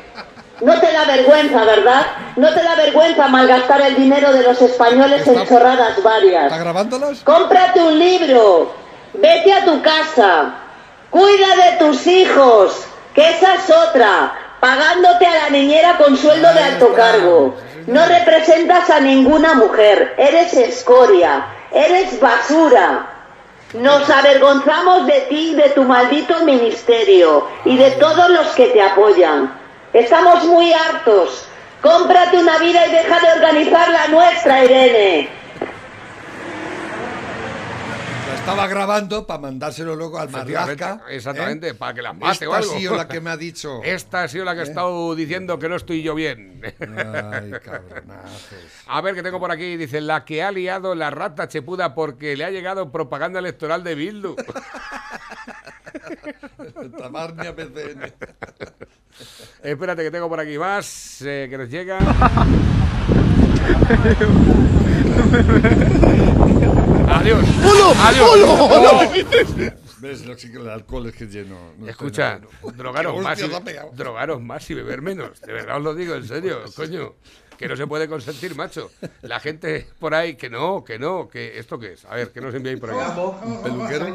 No 0.61 0.81
te 0.81 0.93
da 0.93 1.05
vergüenza, 1.05 1.65
¿verdad? 1.65 2.07
No 2.37 2.53
te 2.53 2.63
da 2.63 2.75
vergüenza 2.75 3.29
malgastar 3.29 3.81
el 3.83 3.97
dinero 3.97 4.33
de 4.33 4.43
los 4.43 4.61
españoles 4.61 5.27
en 5.27 5.47
chorradas 5.47 6.03
varias. 6.03 6.45
¿Está 6.45 6.59
grabándolas? 6.59 7.21
Cómprate 7.21 7.81
un 7.81 7.99
libro, 7.99 8.73
vete 9.15 9.53
a 9.53 9.65
tu 9.65 9.81
casa, 9.83 10.55
cuida 11.11 11.47
de 11.57 11.77
tus 11.79 12.07
hijos, 12.07 12.87
que 13.15 13.29
esa 13.31 13.55
es 13.55 13.71
otra, 13.71 14.44
pagándote 14.65 15.27
a 15.27 15.43
la 15.43 15.51
niñera 15.51 15.99
con 15.99 16.17
sueldo 16.17 16.51
de 16.55 16.61
alto 16.61 16.95
cargo. 16.95 17.55
No 17.87 18.07
representas 18.07 18.89
a 18.89 18.99
ninguna 18.99 19.53
mujer, 19.53 20.15
eres 20.17 20.55
escoria, 20.55 21.45
eres 21.71 22.19
basura. 22.19 23.11
Nos 23.75 24.09
avergonzamos 24.09 25.07
de 25.07 25.21
ti 25.29 25.51
y 25.51 25.55
de 25.55 25.69
tu 25.69 25.85
maldito 25.85 26.47
ministerio 26.47 27.47
y 27.67 27.77
de 27.77 27.91
todos 27.91 28.31
los 28.31 28.47
que 28.55 28.69
te 28.69 28.81
apoyan. 28.81 29.53
Estamos 29.93 30.45
muy 30.45 30.73
hartos. 30.73 31.45
Cómprate 31.83 32.39
una 32.39 32.57
vida 32.57 32.87
y 32.87 32.91
deja 32.91 33.21
de 33.21 33.33
organizar 33.33 33.91
la 33.91 34.09
nuestra, 34.09 34.65
Irene. 34.65 35.29
La 38.33 38.34
estaba 38.45 38.67
grabando 38.67 39.27
para 39.27 39.41
mandárselo 39.41 39.97
luego 39.97 40.19
al 40.19 40.29
Efectivamente, 40.29 40.85
Marlaska. 40.85 41.11
Exactamente, 41.13 41.69
¿eh? 41.69 41.75
para 41.75 41.95
que 41.95 42.03
la 42.03 42.13
mate 42.13 42.47
o 42.47 42.55
Esta 42.55 42.57
algo. 42.59 42.73
ha 42.75 42.79
sido 42.79 42.97
la 42.97 43.09
que 43.09 43.21
me 43.21 43.31
ha 43.31 43.37
dicho. 43.37 43.81
Esta 43.85 44.23
ha 44.25 44.29
sido 44.29 44.45
la 44.45 44.55
que 44.55 44.61
ha 44.61 44.65
¿Eh? 44.65 44.69
estado 44.69 45.15
diciendo 45.15 45.59
que 45.59 45.69
no 45.69 45.77
estoy 45.77 46.03
yo 46.03 46.15
bien. 46.15 46.61
Ay, 46.63 47.51
cabronazos. 47.65 48.59
A 48.87 49.01
ver, 49.01 49.15
que 49.15 49.23
tengo 49.23 49.41
por 49.41 49.51
aquí, 49.51 49.77
dice, 49.77 50.01
la 50.01 50.25
que 50.25 50.43
ha 50.43 50.51
liado 50.51 50.95
la 50.95 51.11
rata 51.11 51.49
chepuda 51.49 51.95
porque 51.95 52.37
le 52.37 52.45
ha 52.45 52.51
llegado 52.51 52.91
propaganda 52.93 53.39
electoral 53.39 53.83
de 53.83 53.95
Bildu. 53.95 54.37
Tabarnia 56.99 57.53
BCN. 57.53 58.13
Espérate 59.63 60.03
que 60.03 60.11
tengo 60.11 60.29
por 60.29 60.41
aquí 60.41 60.59
más 60.59 61.23
eh, 61.23 61.47
que 61.49 61.57
nos 61.59 61.69
llega. 61.71 61.99
Adiós. 67.09 67.45
Adiós. 68.05 68.41
Oh. 68.47 69.01
¿Ves? 69.99 70.27
Lo 70.27 70.37
que 70.37 70.47
el 70.49 70.69
alcohol 70.69 71.07
es 71.07 71.15
que 71.15 71.27
lleno. 71.27 71.57
no 71.79 71.89
Escucha, 71.89 72.41
drogaros 72.77 73.15
¿Qué 73.15 73.21
más, 73.23 73.41
y, 73.41 73.49
drogaros 73.95 74.43
más 74.43 74.69
y 74.71 74.75
beber 74.75 75.01
menos. 75.01 75.41
De 75.41 75.53
verdad 75.53 75.79
os 75.79 75.83
lo 75.83 75.95
digo, 75.95 76.15
en 76.15 76.27
serio, 76.27 76.63
coño. 76.77 77.15
Que 77.57 77.69
no 77.69 77.77
se 77.77 77.87
puede 77.87 78.09
consentir, 78.09 78.57
macho. 78.57 78.91
La 79.23 79.39
gente 79.39 79.87
por 80.01 80.13
ahí, 80.15 80.35
que 80.35 80.51
no, 80.51 80.83
que 80.83 80.99
no, 80.99 81.29
que 81.29 81.57
esto 81.59 81.79
qué 81.79 81.93
es. 81.93 82.05
A 82.05 82.17
ver, 82.17 82.33
que 82.33 82.41
nos 82.41 82.53
enviáis 82.55 82.81
por. 82.81 82.91
Un 82.93 83.63
peluquero. 83.63 84.07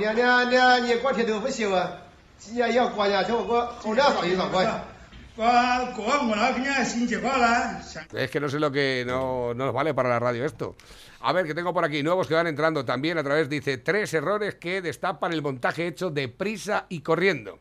Es 8.13 8.30
que 8.30 8.41
no 8.41 8.49
sé 8.49 8.60
lo 8.60 8.71
que 8.71 9.06
no, 9.08 9.54
nos 9.54 9.73
vale 9.73 9.93
para 9.93 10.10
la 10.10 10.19
radio 10.19 10.43
esto. 10.43 10.75
A 11.21 11.32
ver, 11.32 11.45
que 11.45 11.54
tengo 11.54 11.73
por 11.73 11.86
aquí 11.86 12.04
nuevos 12.04 12.28
que 12.28 12.34
van 12.34 12.47
entrando 12.47 12.84
también 12.84 13.17
a 13.17 13.23
través, 13.23 13.47
dice, 13.47 13.78
tres 13.78 14.13
errores 14.13 14.56
que 14.56 14.82
destapan 14.82 15.32
el 15.32 15.41
montaje 15.41 15.88
hecho 15.88 16.10
de 16.10 16.28
prisa 16.28 16.88
y 16.89 16.99
corriendo. 16.99 17.60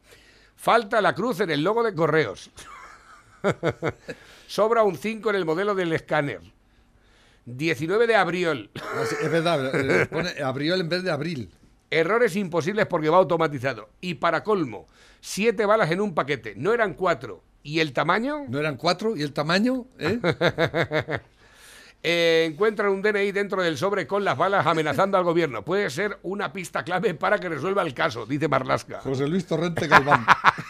Falta 0.57 1.01
la 1.01 1.15
cruz 1.15 1.39
en 1.39 1.51
el 1.51 1.63
logo 1.63 1.85
de 1.85 1.95
correos. 1.95 2.51
Sobra 4.49 4.83
un 4.83 4.97
5 4.97 5.31
en 5.31 5.37
el 5.37 5.45
modelo 5.45 5.77
del 5.77 5.93
escáner. 5.93 6.41
19 7.45 8.09
de 8.09 8.17
abril. 8.17 8.71
Ah, 8.83 9.05
es 9.23 9.31
verdad, 9.31 10.09
pone 10.11 10.31
abril 10.43 10.73
en 10.73 10.89
vez 10.89 11.05
de 11.05 11.13
abril. 11.13 11.55
Errores 11.91 12.35
imposibles 12.35 12.87
porque 12.87 13.09
va 13.09 13.19
automatizado. 13.19 13.89
Y 14.01 14.15
para 14.15 14.43
colmo, 14.43 14.89
siete 15.21 15.65
balas 15.65 15.93
en 15.93 16.01
un 16.01 16.15
paquete. 16.15 16.55
No 16.57 16.73
eran 16.75 16.95
cuatro. 16.95 17.45
¿Y 17.63 17.81
el 17.81 17.93
tamaño? 17.93 18.45
¿No 18.49 18.59
eran 18.59 18.77
cuatro? 18.77 19.17
¿Y 19.17 19.23
el 19.23 19.33
tamaño? 19.33 19.87
¿Eh? 19.99 20.19
Eh, 22.01 22.47
encuentran 22.49 22.91
un 22.91 23.03
DNI 23.03 23.33
dentro 23.33 23.61
del 23.61 23.77
sobre 23.77 24.07
con 24.07 24.25
las 24.25 24.39
balas 24.39 24.65
amenazando 24.67 25.19
al 25.19 25.25
gobierno. 25.25 25.65
Puede 25.65 25.91
ser 25.91 26.21
una 26.23 26.53
pista 26.53 26.85
clave 26.85 27.13
para 27.15 27.41
que 27.41 27.49
resuelva 27.49 27.83
el 27.83 27.93
caso, 27.93 28.25
dice 28.25 28.47
Marlasca. 28.47 29.01
José 29.01 29.27
Luis 29.27 29.45
Torrente 29.47 29.89
Galván. 29.89 30.25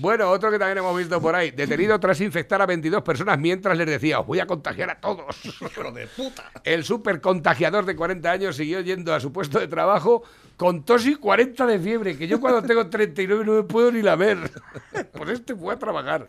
Bueno, 0.00 0.30
otro 0.30 0.50
que 0.50 0.58
también 0.58 0.78
hemos 0.78 0.96
visto 0.96 1.20
por 1.20 1.34
ahí. 1.34 1.50
Detenido 1.50 2.00
tras 2.00 2.20
infectar 2.22 2.62
a 2.62 2.66
22 2.66 3.02
personas 3.02 3.38
mientras 3.38 3.76
les 3.76 3.86
decía, 3.86 4.20
os 4.20 4.26
voy 4.26 4.40
a 4.40 4.46
contagiar 4.46 4.88
a 4.90 4.98
todos. 4.98 5.44
Hijo 5.44 5.92
de 5.92 6.06
puta. 6.06 6.50
El 6.64 6.84
super 6.84 7.20
contagiador 7.20 7.84
de 7.84 7.94
40 7.94 8.30
años 8.30 8.56
siguió 8.56 8.80
yendo 8.80 9.14
a 9.14 9.20
su 9.20 9.30
puesto 9.30 9.58
de 9.58 9.68
trabajo 9.68 10.22
con 10.56 10.84
tos 10.84 11.06
y 11.06 11.16
40 11.16 11.66
de 11.66 11.78
fiebre, 11.78 12.16
que 12.16 12.26
yo 12.26 12.40
cuando 12.40 12.62
tengo 12.62 12.86
39 12.88 13.44
no 13.44 13.52
me 13.52 13.62
puedo 13.62 13.92
ni 13.92 14.02
lamer. 14.02 14.50
Pues 15.12 15.30
este 15.30 15.54
fue 15.54 15.74
a 15.74 15.78
trabajar. 15.78 16.28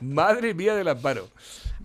Madre 0.00 0.54
mía 0.54 0.74
del 0.74 0.88
amparo. 0.88 1.28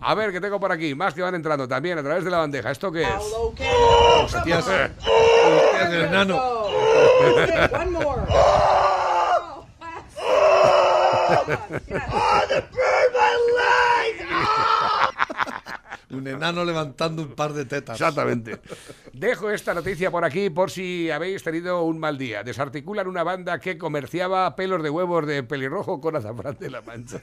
A 0.00 0.14
ver, 0.14 0.32
que 0.32 0.40
tengo 0.40 0.58
por 0.58 0.72
aquí? 0.72 0.94
Más 0.94 1.12
que 1.12 1.20
van 1.20 1.34
entrando 1.34 1.68
también 1.68 1.98
a 1.98 2.02
través 2.02 2.24
de 2.24 2.30
la 2.30 2.38
bandeja. 2.38 2.70
¿Esto 2.70 2.90
qué 2.90 3.02
es? 3.02 3.08
Hostias. 3.18 4.66
Hostias, 4.66 5.92
el 5.92 6.04
enano. 6.04 6.40
One 11.28 11.56
more. 13.50 13.76
Un 16.08 16.26
enano 16.26 16.64
levantando 16.64 17.22
un 17.22 17.34
par 17.34 17.52
de 17.52 17.64
tetas. 17.64 18.00
Exactamente. 18.00 18.60
Dejo 19.12 19.50
esta 19.50 19.74
noticia 19.74 20.10
por 20.10 20.24
aquí 20.24 20.50
por 20.50 20.70
si 20.70 21.10
habéis 21.10 21.42
tenido 21.42 21.82
un 21.82 21.98
mal 21.98 22.16
día. 22.16 22.44
Desarticulan 22.44 23.08
una 23.08 23.24
banda 23.24 23.58
que 23.58 23.76
comerciaba 23.76 24.54
pelos 24.54 24.82
de 24.82 24.90
huevos 24.90 25.26
de 25.26 25.42
pelirrojo 25.42 26.00
con 26.00 26.14
azafrán 26.16 26.56
de 26.58 26.70
la 26.70 26.80
mancha. 26.82 27.20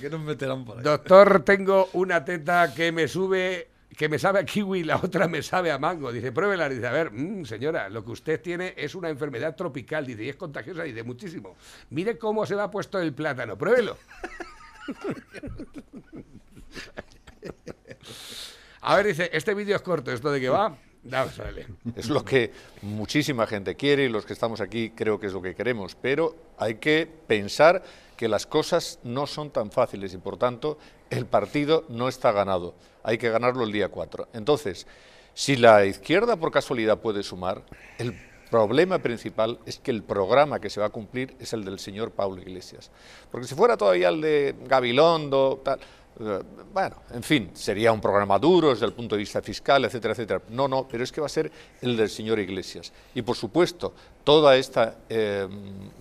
¿Qué 0.00 0.08
nos 0.10 0.20
meterán 0.20 0.64
por 0.64 0.78
ahí? 0.78 0.82
Doctor, 0.82 1.44
tengo 1.44 1.90
una 1.92 2.24
teta 2.24 2.72
que 2.74 2.90
me 2.90 3.06
sube, 3.06 3.69
que 4.00 4.08
me 4.08 4.18
sabe 4.18 4.38
a 4.38 4.46
kiwi, 4.46 4.82
la 4.82 4.96
otra 4.96 5.28
me 5.28 5.42
sabe 5.42 5.70
a 5.70 5.78
mango. 5.78 6.10
Dice, 6.10 6.32
pruébela. 6.32 6.70
Dice, 6.70 6.86
a 6.86 6.90
ver, 6.90 7.12
mm, 7.12 7.44
señora, 7.44 7.90
lo 7.90 8.02
que 8.02 8.12
usted 8.12 8.40
tiene 8.40 8.72
es 8.74 8.94
una 8.94 9.10
enfermedad 9.10 9.54
tropical. 9.54 10.06
Dice, 10.06 10.24
y 10.24 10.30
es 10.30 10.36
contagiosa. 10.36 10.84
Dice, 10.84 11.02
muchísimo. 11.02 11.54
Mire 11.90 12.16
cómo 12.16 12.46
se 12.46 12.54
le 12.54 12.62
ha 12.62 12.70
puesto 12.70 12.98
el 12.98 13.12
plátano. 13.12 13.58
Pruébelo. 13.58 13.98
A 18.80 18.96
ver, 18.96 19.08
dice, 19.08 19.28
este 19.34 19.52
vídeo 19.52 19.76
es 19.76 19.82
corto. 19.82 20.10
¿Esto 20.10 20.32
de 20.32 20.40
qué 20.40 20.48
va? 20.48 20.74
Vamos 21.02 21.38
a. 21.38 21.50
Es 21.94 22.08
lo 22.08 22.24
que 22.24 22.52
muchísima 22.80 23.46
gente 23.46 23.76
quiere 23.76 24.06
y 24.06 24.08
los 24.08 24.24
que 24.24 24.32
estamos 24.32 24.62
aquí 24.62 24.92
creo 24.96 25.20
que 25.20 25.26
es 25.26 25.34
lo 25.34 25.42
que 25.42 25.54
queremos, 25.54 25.94
pero 25.94 26.54
hay 26.56 26.76
que 26.76 27.06
pensar 27.26 27.82
que 28.16 28.28
las 28.28 28.46
cosas 28.46 28.98
no 29.02 29.26
son 29.26 29.50
tan 29.50 29.70
fáciles 29.70 30.14
y 30.14 30.18
por 30.18 30.38
tanto 30.38 30.78
el 31.10 31.26
partido 31.26 31.84
no 31.90 32.08
está 32.08 32.32
ganado. 32.32 32.74
Hay 33.02 33.18
que 33.18 33.30
ganarlo 33.30 33.64
el 33.64 33.72
día 33.72 33.88
4. 33.88 34.28
Entonces, 34.34 34.86
si 35.34 35.56
la 35.56 35.84
izquierda 35.86 36.36
por 36.36 36.50
casualidad 36.50 36.98
puede 36.98 37.22
sumar, 37.22 37.62
el 37.98 38.14
problema 38.50 38.98
principal 38.98 39.58
es 39.64 39.78
que 39.78 39.90
el 39.90 40.02
programa 40.02 40.60
que 40.60 40.68
se 40.70 40.80
va 40.80 40.86
a 40.86 40.90
cumplir 40.90 41.36
es 41.38 41.52
el 41.52 41.64
del 41.64 41.78
señor 41.78 42.10
Pablo 42.10 42.42
Iglesias. 42.42 42.90
Porque 43.30 43.46
si 43.46 43.54
fuera 43.54 43.76
todavía 43.76 44.08
el 44.08 44.20
de 44.20 44.54
Gabilondo, 44.66 45.60
tal, 45.64 45.78
eh, 46.18 46.42
bueno, 46.72 46.96
en 47.12 47.22
fin, 47.22 47.50
sería 47.54 47.92
un 47.92 48.00
programa 48.00 48.38
duro 48.38 48.70
desde 48.70 48.84
el 48.84 48.92
punto 48.92 49.14
de 49.14 49.20
vista 49.20 49.40
fiscal, 49.40 49.84
etcétera, 49.84 50.12
etcétera. 50.12 50.42
No, 50.50 50.68
no, 50.68 50.86
pero 50.86 51.04
es 51.04 51.12
que 51.12 51.20
va 51.20 51.26
a 51.26 51.30
ser 51.30 51.50
el 51.80 51.96
del 51.96 52.10
señor 52.10 52.38
Iglesias. 52.38 52.92
Y 53.14 53.22
por 53.22 53.36
supuesto, 53.36 53.94
toda 54.24 54.56
esta 54.56 54.96
eh, 55.08 55.48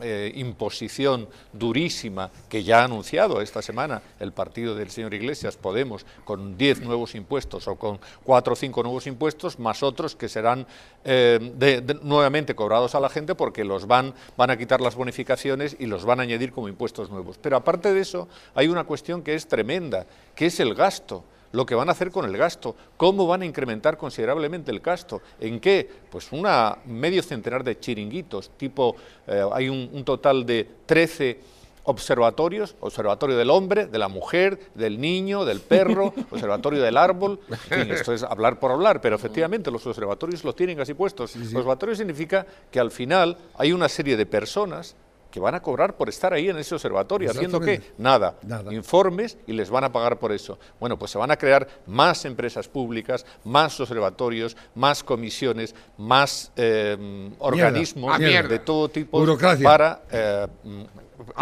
eh, 0.02 0.32
imposición 0.36 1.28
durísima 1.54 2.30
que 2.50 2.64
ya 2.64 2.82
ha 2.82 2.84
anunciado 2.86 3.42
esta 3.42 3.62
semana 3.62 4.02
el 4.20 4.32
partido 4.32 4.76
del 4.76 4.90
señor 4.92 5.14
Iglesias, 5.14 5.58
Podemos, 5.58 6.06
con 6.26 6.58
10 6.58 6.82
nuevos 6.82 7.16
impuestos 7.16 7.68
o 7.68 7.76
con 7.76 8.00
4 8.24 8.54
o 8.54 8.56
5 8.56 8.84
nuevos 8.84 9.08
impuestos, 9.08 9.60
más 9.60 9.84
otros 9.84 10.16
que 10.16 10.30
serán 10.30 10.68
de- 11.04 12.00
nuevamente 12.04 12.56
cobrados 12.56 12.96
a 12.96 13.00
la 13.00 13.10
gente 13.10 13.36
porque 13.36 13.64
los 13.64 13.88
van, 13.88 14.14
van 14.38 14.50
a 14.52 14.58
quitar 14.58 14.82
las 14.82 14.96
bonificaciones 14.96 15.76
y 15.80 15.86
los 15.86 16.06
van 16.06 16.20
a 16.20 16.24
añadir 16.24 16.52
como 16.52 16.68
impuestos 16.68 17.10
nuevos. 17.10 17.38
Pero 17.42 17.58
aparte 17.58 17.94
de 17.94 18.02
eso, 18.02 18.28
hay 18.56 18.68
una 18.68 18.84
cuestión 18.84 19.22
que 19.24 19.36
es 19.36 19.48
tremenda, 19.48 20.06
que 20.36 20.48
es 20.48 20.60
el 20.60 20.76
gasto 20.76 21.24
lo 21.52 21.66
que 21.66 21.76
van 21.76 21.90
a 21.90 21.94
hacer 21.94 22.12
con 22.12 22.26
el 22.26 22.38
gasto, 22.38 22.76
cómo 22.98 23.28
van 23.28 23.42
a 23.42 23.46
incrementar 23.46 23.98
considerablemente 23.98 24.72
el 24.72 24.80
gasto, 24.80 25.22
en 25.40 25.60
qué, 25.60 25.90
pues 26.10 26.32
una 26.32 26.78
medio 26.86 27.24
centenar 27.24 27.64
de 27.64 27.80
chiringuitos, 27.80 28.52
tipo, 28.58 28.96
eh, 29.28 29.44
hay 29.52 29.70
un, 29.70 29.90
un 29.94 30.04
total 30.04 30.46
de 30.46 30.68
13 30.86 31.60
observatorios, 31.90 32.76
observatorio 32.82 33.36
del 33.36 33.50
hombre, 33.50 33.88
de 33.88 33.98
la 33.98 34.08
mujer, 34.08 34.60
del 34.76 35.02
niño, 35.02 35.44
del 35.44 35.60
perro, 35.60 36.14
observatorio 36.30 36.82
del 36.84 36.98
árbol, 36.98 37.40
en 37.50 37.58
fin, 37.58 37.92
esto 37.92 38.14
es 38.14 38.22
hablar 38.22 38.60
por 38.60 38.72
hablar, 38.72 39.02
pero 39.02 39.16
efectivamente 39.16 39.72
los 39.72 39.86
observatorios 39.88 40.44
los 40.44 40.56
tienen 40.56 40.80
así 40.80 40.94
puestos. 40.94 41.36
Observatorio 41.36 41.96
significa 41.96 42.46
que 42.70 42.80
al 42.80 42.92
final 42.92 43.38
hay 43.58 43.72
una 43.72 43.90
serie 43.90 44.18
de 44.18 44.26
personas 44.28 44.96
que 45.32 45.40
van 45.40 45.54
a 45.56 45.62
cobrar 45.62 45.96
por 45.96 46.10
estar 46.10 46.34
ahí 46.34 46.50
en 46.50 46.58
ese 46.58 46.74
observatorio, 46.76 47.30
haciendo 47.32 47.60
qué? 47.60 47.82
Nada, 47.98 48.36
Nada. 48.44 48.74
informes 48.74 49.38
y 49.46 49.54
les 49.54 49.70
van 49.70 49.84
a 49.84 49.92
pagar 49.92 50.18
por 50.18 50.32
eso. 50.32 50.58
Bueno, 50.80 50.98
pues 50.98 51.12
se 51.12 51.18
van 51.18 51.30
a 51.32 51.38
crear 51.38 51.68
más 51.86 52.26
empresas 52.26 52.68
públicas, 52.68 53.26
más 53.44 53.80
observatorios, 53.80 54.58
más 54.76 55.04
comisiones, 55.04 55.76
más 55.98 56.52
eh, 56.56 57.30
organismos 57.40 58.12
Ah, 58.16 58.18
mierda. 58.20 58.50
de 58.50 58.60
todo 58.60 58.90
tipo 58.90 59.20
Burocracia. 59.20 59.64
para 59.68 60.02
eh. 60.12 60.48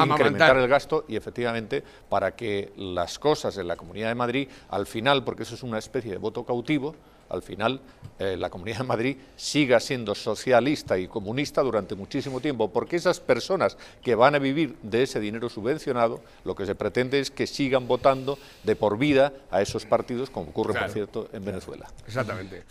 Incrementar 0.05 0.57
el 0.57 0.67
gasto 0.67 1.05
y 1.07 1.15
efectivamente 1.15 1.83
para 2.09 2.35
que 2.35 2.71
las 2.77 3.19
cosas 3.19 3.57
en 3.57 3.67
la 3.67 3.75
Comunidad 3.75 4.09
de 4.09 4.15
Madrid, 4.15 4.47
al 4.69 4.85
final, 4.87 5.23
porque 5.23 5.43
eso 5.43 5.55
es 5.55 5.63
una 5.63 5.77
especie 5.77 6.11
de 6.11 6.17
voto 6.17 6.43
cautivo, 6.45 6.95
al 7.29 7.41
final 7.41 7.81
eh, 8.19 8.37
la 8.37 8.49
Comunidad 8.49 8.77
de 8.77 8.83
Madrid 8.85 9.17
siga 9.35 9.81
siendo 9.81 10.15
socialista 10.15 10.97
y 10.97 11.07
comunista 11.09 11.61
durante 11.61 11.93
muchísimo 11.93 12.39
tiempo, 12.39 12.71
porque 12.71 12.95
esas 12.95 13.19
personas 13.19 13.77
que 14.01 14.15
van 14.15 14.35
a 14.35 14.39
vivir 14.39 14.77
de 14.81 15.03
ese 15.03 15.19
dinero 15.19 15.49
subvencionado, 15.49 16.21
lo 16.45 16.55
que 16.55 16.65
se 16.65 16.73
pretende 16.73 17.19
es 17.19 17.29
que 17.29 17.45
sigan 17.45 17.85
votando 17.85 18.39
de 18.63 18.77
por 18.77 18.97
vida 18.97 19.33
a 19.51 19.61
esos 19.61 19.85
partidos, 19.85 20.29
como 20.29 20.51
ocurre, 20.51 20.71
Claro. 20.71 20.85
por 20.85 20.93
cierto, 20.93 21.29
en 21.33 21.43
Venezuela. 21.43 21.87
Exactamente. 22.05 22.63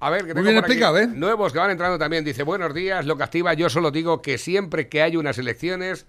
A 0.00 0.10
ver, 0.10 0.20
que 0.20 0.26
Muy 0.32 0.34
tengo 0.36 0.44
bien 0.44 0.54
por 0.56 0.64
aquí 0.64 0.72
explicado, 0.72 0.98
¿eh? 0.98 1.06
Nuevos 1.08 1.52
que 1.52 1.58
van 1.58 1.70
entrando 1.70 1.98
también. 1.98 2.24
Dice, 2.24 2.44
buenos 2.44 2.72
días, 2.72 3.04
lo 3.04 3.16
que 3.16 3.24
activa, 3.24 3.52
yo 3.54 3.68
solo 3.68 3.90
digo 3.90 4.22
que 4.22 4.38
siempre 4.38 4.88
que 4.88 5.02
hay 5.02 5.16
unas 5.16 5.36
elecciones 5.38 6.06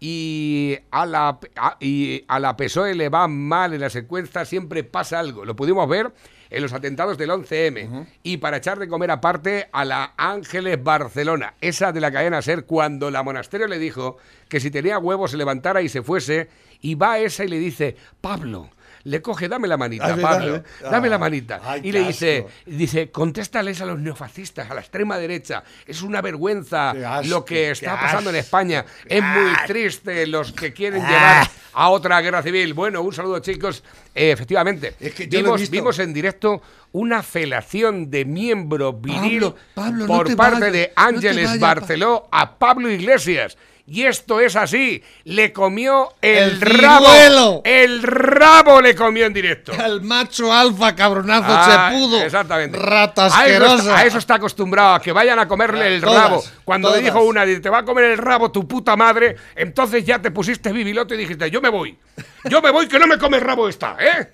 y 0.00 0.76
a 0.90 1.06
la, 1.06 1.38
a- 1.56 1.76
y 1.80 2.24
a 2.28 2.38
la 2.38 2.56
PSOE 2.56 2.94
le 2.94 3.08
va 3.08 3.26
mal 3.28 3.72
en 3.74 3.80
las 3.80 3.96
encuestas, 3.96 4.48
siempre 4.48 4.84
pasa 4.84 5.18
algo. 5.18 5.44
Lo 5.44 5.56
pudimos 5.56 5.88
ver 5.88 6.12
en 6.50 6.62
los 6.62 6.72
atentados 6.72 7.16
del 7.18 7.30
11M. 7.30 8.06
Y 8.22 8.36
para 8.36 8.58
echar 8.58 8.78
de 8.78 8.86
comer 8.88 9.10
aparte 9.10 9.68
a 9.72 9.84
la 9.84 10.12
Ángeles 10.16 10.82
Barcelona, 10.82 11.54
esa 11.60 11.90
de 11.92 12.00
la 12.00 12.12
cadena 12.12 12.42
SER, 12.42 12.64
cuando 12.64 13.10
la 13.10 13.22
monasterio 13.22 13.66
le 13.66 13.78
dijo 13.78 14.18
que 14.48 14.60
si 14.60 14.70
tenía 14.70 14.98
huevos 14.98 15.30
se 15.32 15.36
levantara 15.36 15.80
y 15.82 15.88
se 15.88 16.02
fuese, 16.02 16.48
y 16.80 16.94
va 16.96 17.18
esa 17.18 17.44
y 17.44 17.48
le 17.48 17.58
dice, 17.58 17.96
Pablo, 18.20 18.68
le 19.04 19.20
coge, 19.22 19.48
dame 19.48 19.68
la 19.68 19.76
manita, 19.76 20.14
Ah, 20.14 20.16
Pablo, 20.20 20.62
dame 20.82 21.08
la 21.08 21.16
Ah, 21.16 21.18
manita. 21.18 21.60
ay, 21.62 21.82
y 21.84 21.92
le 21.92 22.00
dice, 22.04 22.46
dice, 22.66 23.10
contéstales 23.10 23.80
a 23.80 23.86
los 23.86 23.98
neofascistas, 23.98 24.70
a 24.70 24.74
la 24.74 24.80
extrema 24.80 25.18
derecha. 25.18 25.62
Es 25.86 26.02
una 26.02 26.22
vergüenza 26.22 26.90
asco, 27.18 27.28
lo 27.28 27.44
que 27.44 27.70
está 27.70 28.00
pasando 28.00 28.30
en 28.30 28.36
España. 28.36 28.84
Es 29.06 29.22
muy 29.22 29.50
asco. 29.52 29.66
triste 29.66 30.26
los 30.26 30.52
que 30.52 30.72
quieren 30.72 31.02
Ah. 31.02 31.08
llevar 31.08 31.50
a 31.74 31.88
otra 31.90 32.20
guerra 32.20 32.42
civil. 32.42 32.72
Bueno, 32.74 33.02
un 33.02 33.12
saludo, 33.12 33.40
chicos. 33.40 33.82
Eh, 34.14 34.30
efectivamente, 34.30 34.94
Es 35.00 35.14
que 35.14 35.26
vimos, 35.70 35.98
en 35.98 36.12
directo 36.14 36.62
una 36.92 37.22
felación 37.22 38.10
de 38.10 38.24
miembro 38.24 38.92
viril 38.92 39.40
Pablo, 39.40 39.56
Pablo, 39.74 40.06
no 40.06 40.06
por 40.06 40.26
te 40.28 40.36
parte 40.36 40.70
de 40.70 40.92
no 40.96 41.02
Ángeles 41.02 41.58
Barceló 41.60 42.28
a 42.30 42.56
Pablo 42.58 42.90
Iglesias. 42.90 43.56
Y 43.86 44.04
esto 44.06 44.40
es 44.40 44.56
así. 44.56 45.02
Le 45.24 45.52
comió 45.52 46.14
el, 46.22 46.52
El 46.52 46.60
rabo. 46.62 47.04
ciruelo. 47.06 47.60
El 47.64 48.02
rabo 48.02 48.80
le 48.80 48.94
comió 48.94 49.26
en 49.26 49.34
directo. 49.34 49.72
El 49.84 50.00
macho 50.00 50.50
alfa, 50.52 50.96
cabronazo, 50.96 51.46
Ah, 51.48 51.90
se 51.92 51.96
pudo. 51.98 52.22
Exactamente. 52.22 52.78
Rata 52.78 53.26
a 53.26 53.46
eso, 53.46 53.76
está, 53.76 53.96
a 53.98 54.06
eso 54.06 54.18
está 54.18 54.34
acostumbrado, 54.36 54.94
a 54.94 55.02
que 55.02 55.12
vayan 55.12 55.38
a 55.38 55.46
comerle 55.46 55.96
el 55.96 56.00
Todas, 56.00 56.22
rabo. 56.30 56.42
Cuando 56.64 56.90
le 56.96 57.02
dijo 57.02 57.22
una, 57.22 57.44
te 57.44 57.68
va 57.68 57.78
a 57.80 57.84
comer 57.84 58.04
el 58.06 58.18
rabo 58.18 58.50
tu 58.50 58.66
puta 58.66 58.96
madre, 58.96 59.36
entonces 59.54 60.02
ya 60.04 60.18
te 60.18 60.30
pusiste 60.30 60.72
bibiloto 60.72 61.12
y 61.14 61.18
dijiste, 61.18 61.50
yo 61.50 61.60
me 61.60 61.68
voy. 61.68 61.98
Yo 62.44 62.62
me 62.62 62.70
voy 62.70 62.88
que 62.88 62.98
no 62.98 63.06
me 63.06 63.18
come 63.18 63.36
el 63.36 63.42
rabo 63.44 63.68
esta, 63.68 63.96
¿eh? 64.00 64.32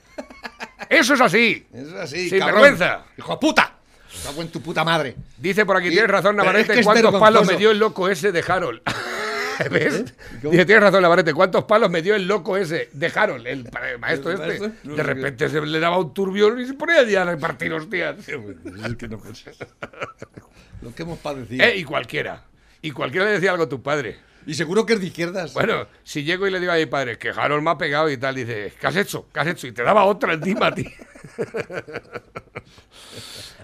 Eso 0.89 1.15
es 1.15 1.21
así. 1.21 1.67
Eso 1.75 1.89
es 1.89 1.95
así, 2.03 2.29
Sin 2.31 2.39
cabrón. 2.39 2.61
vergüenza. 2.63 3.01
Hijo 3.19 3.33
de 3.33 3.39
puta. 3.39 3.73
Cago 4.25 4.43
en 4.43 4.49
tu 4.49 4.61
puta 4.61 4.83
madre. 4.85 5.15
Dice 5.39 5.65
por 5.65 5.77
aquí, 5.77 5.87
Y- 5.87 5.91
tienes 5.93 6.11
razón, 6.11 6.35
Navarrete, 6.37 6.73
es 6.73 6.79
que 6.81 6.85
¿cuántos 6.85 7.15
palos 7.15 7.47
me 7.47 7.57
dio 7.57 7.71
el 7.71 7.79
loco 7.79 8.09
ese 8.09 8.33
de 8.33 8.45
Harold? 8.47 8.81
¿Ves? 9.71 9.95
¿Eh? 9.95 10.05
Dice, 10.43 10.65
tienes 10.65 10.83
razón, 10.83 11.03
Navarrete, 11.03 11.35
¿cuántos 11.35 11.65
palos 11.65 11.91
me 11.91 12.03
dio 12.03 12.15
el 12.15 12.27
loco 12.27 12.57
ese 12.57 12.89
de 12.93 13.13
Harold, 13.15 13.47
el, 13.47 13.69
maestro 13.99 14.31
¿El 14.31 14.51
este? 14.51 14.73
de 14.85 15.03
repente 15.03 15.49
se 15.49 15.61
le 15.61 15.81
daba 15.81 15.99
un 15.99 16.15
turbión 16.15 16.61
y 16.61 16.67
se 16.67 16.75
ponía 16.75 17.01
a 17.01 17.25
repartir 17.25 17.73
hostias. 17.73 18.17
Es 18.29 18.97
que 18.97 19.09
no. 19.09 19.21
Lo 20.83 20.95
que 20.95 21.03
hemos 21.03 21.19
padecido. 21.19 21.65
Eh, 21.65 21.77
y 21.77 21.85
cualquiera. 21.85 22.45
Y 22.81 22.91
cualquiera 22.93 23.27
le 23.27 23.33
decía 23.33 23.51
algo 23.51 23.65
a 23.65 23.69
tu 23.69 23.83
padre. 23.83 24.19
Y 24.47 24.55
seguro 24.55 24.87
que 24.87 24.95
es 24.95 25.01
de 25.01 25.07
izquierdas. 25.07 25.53
Bueno, 25.53 25.87
si 26.03 26.25
llego 26.25 26.47
y 26.47 26.51
le 26.51 26.61
digo 26.61 26.73
a 26.73 26.77
mi 26.77 26.87
padre 26.87 27.19
que 27.19 27.31
Harold 27.31 27.63
me 27.63 27.71
ha 27.71 27.79
pegado 27.79 28.11
y 28.11 28.17
tal, 28.17 28.35
dice, 28.35 28.73
¿qué 28.81 28.87
has 28.87 28.97
hecho? 28.97 29.29
¿Qué 29.33 29.41
has 29.41 29.47
hecho? 29.47 29.67
Y 29.67 29.73
te 29.73 29.83
daba 29.83 30.05
otra 30.05 30.33
encima 30.33 30.75
ti. 30.75 30.87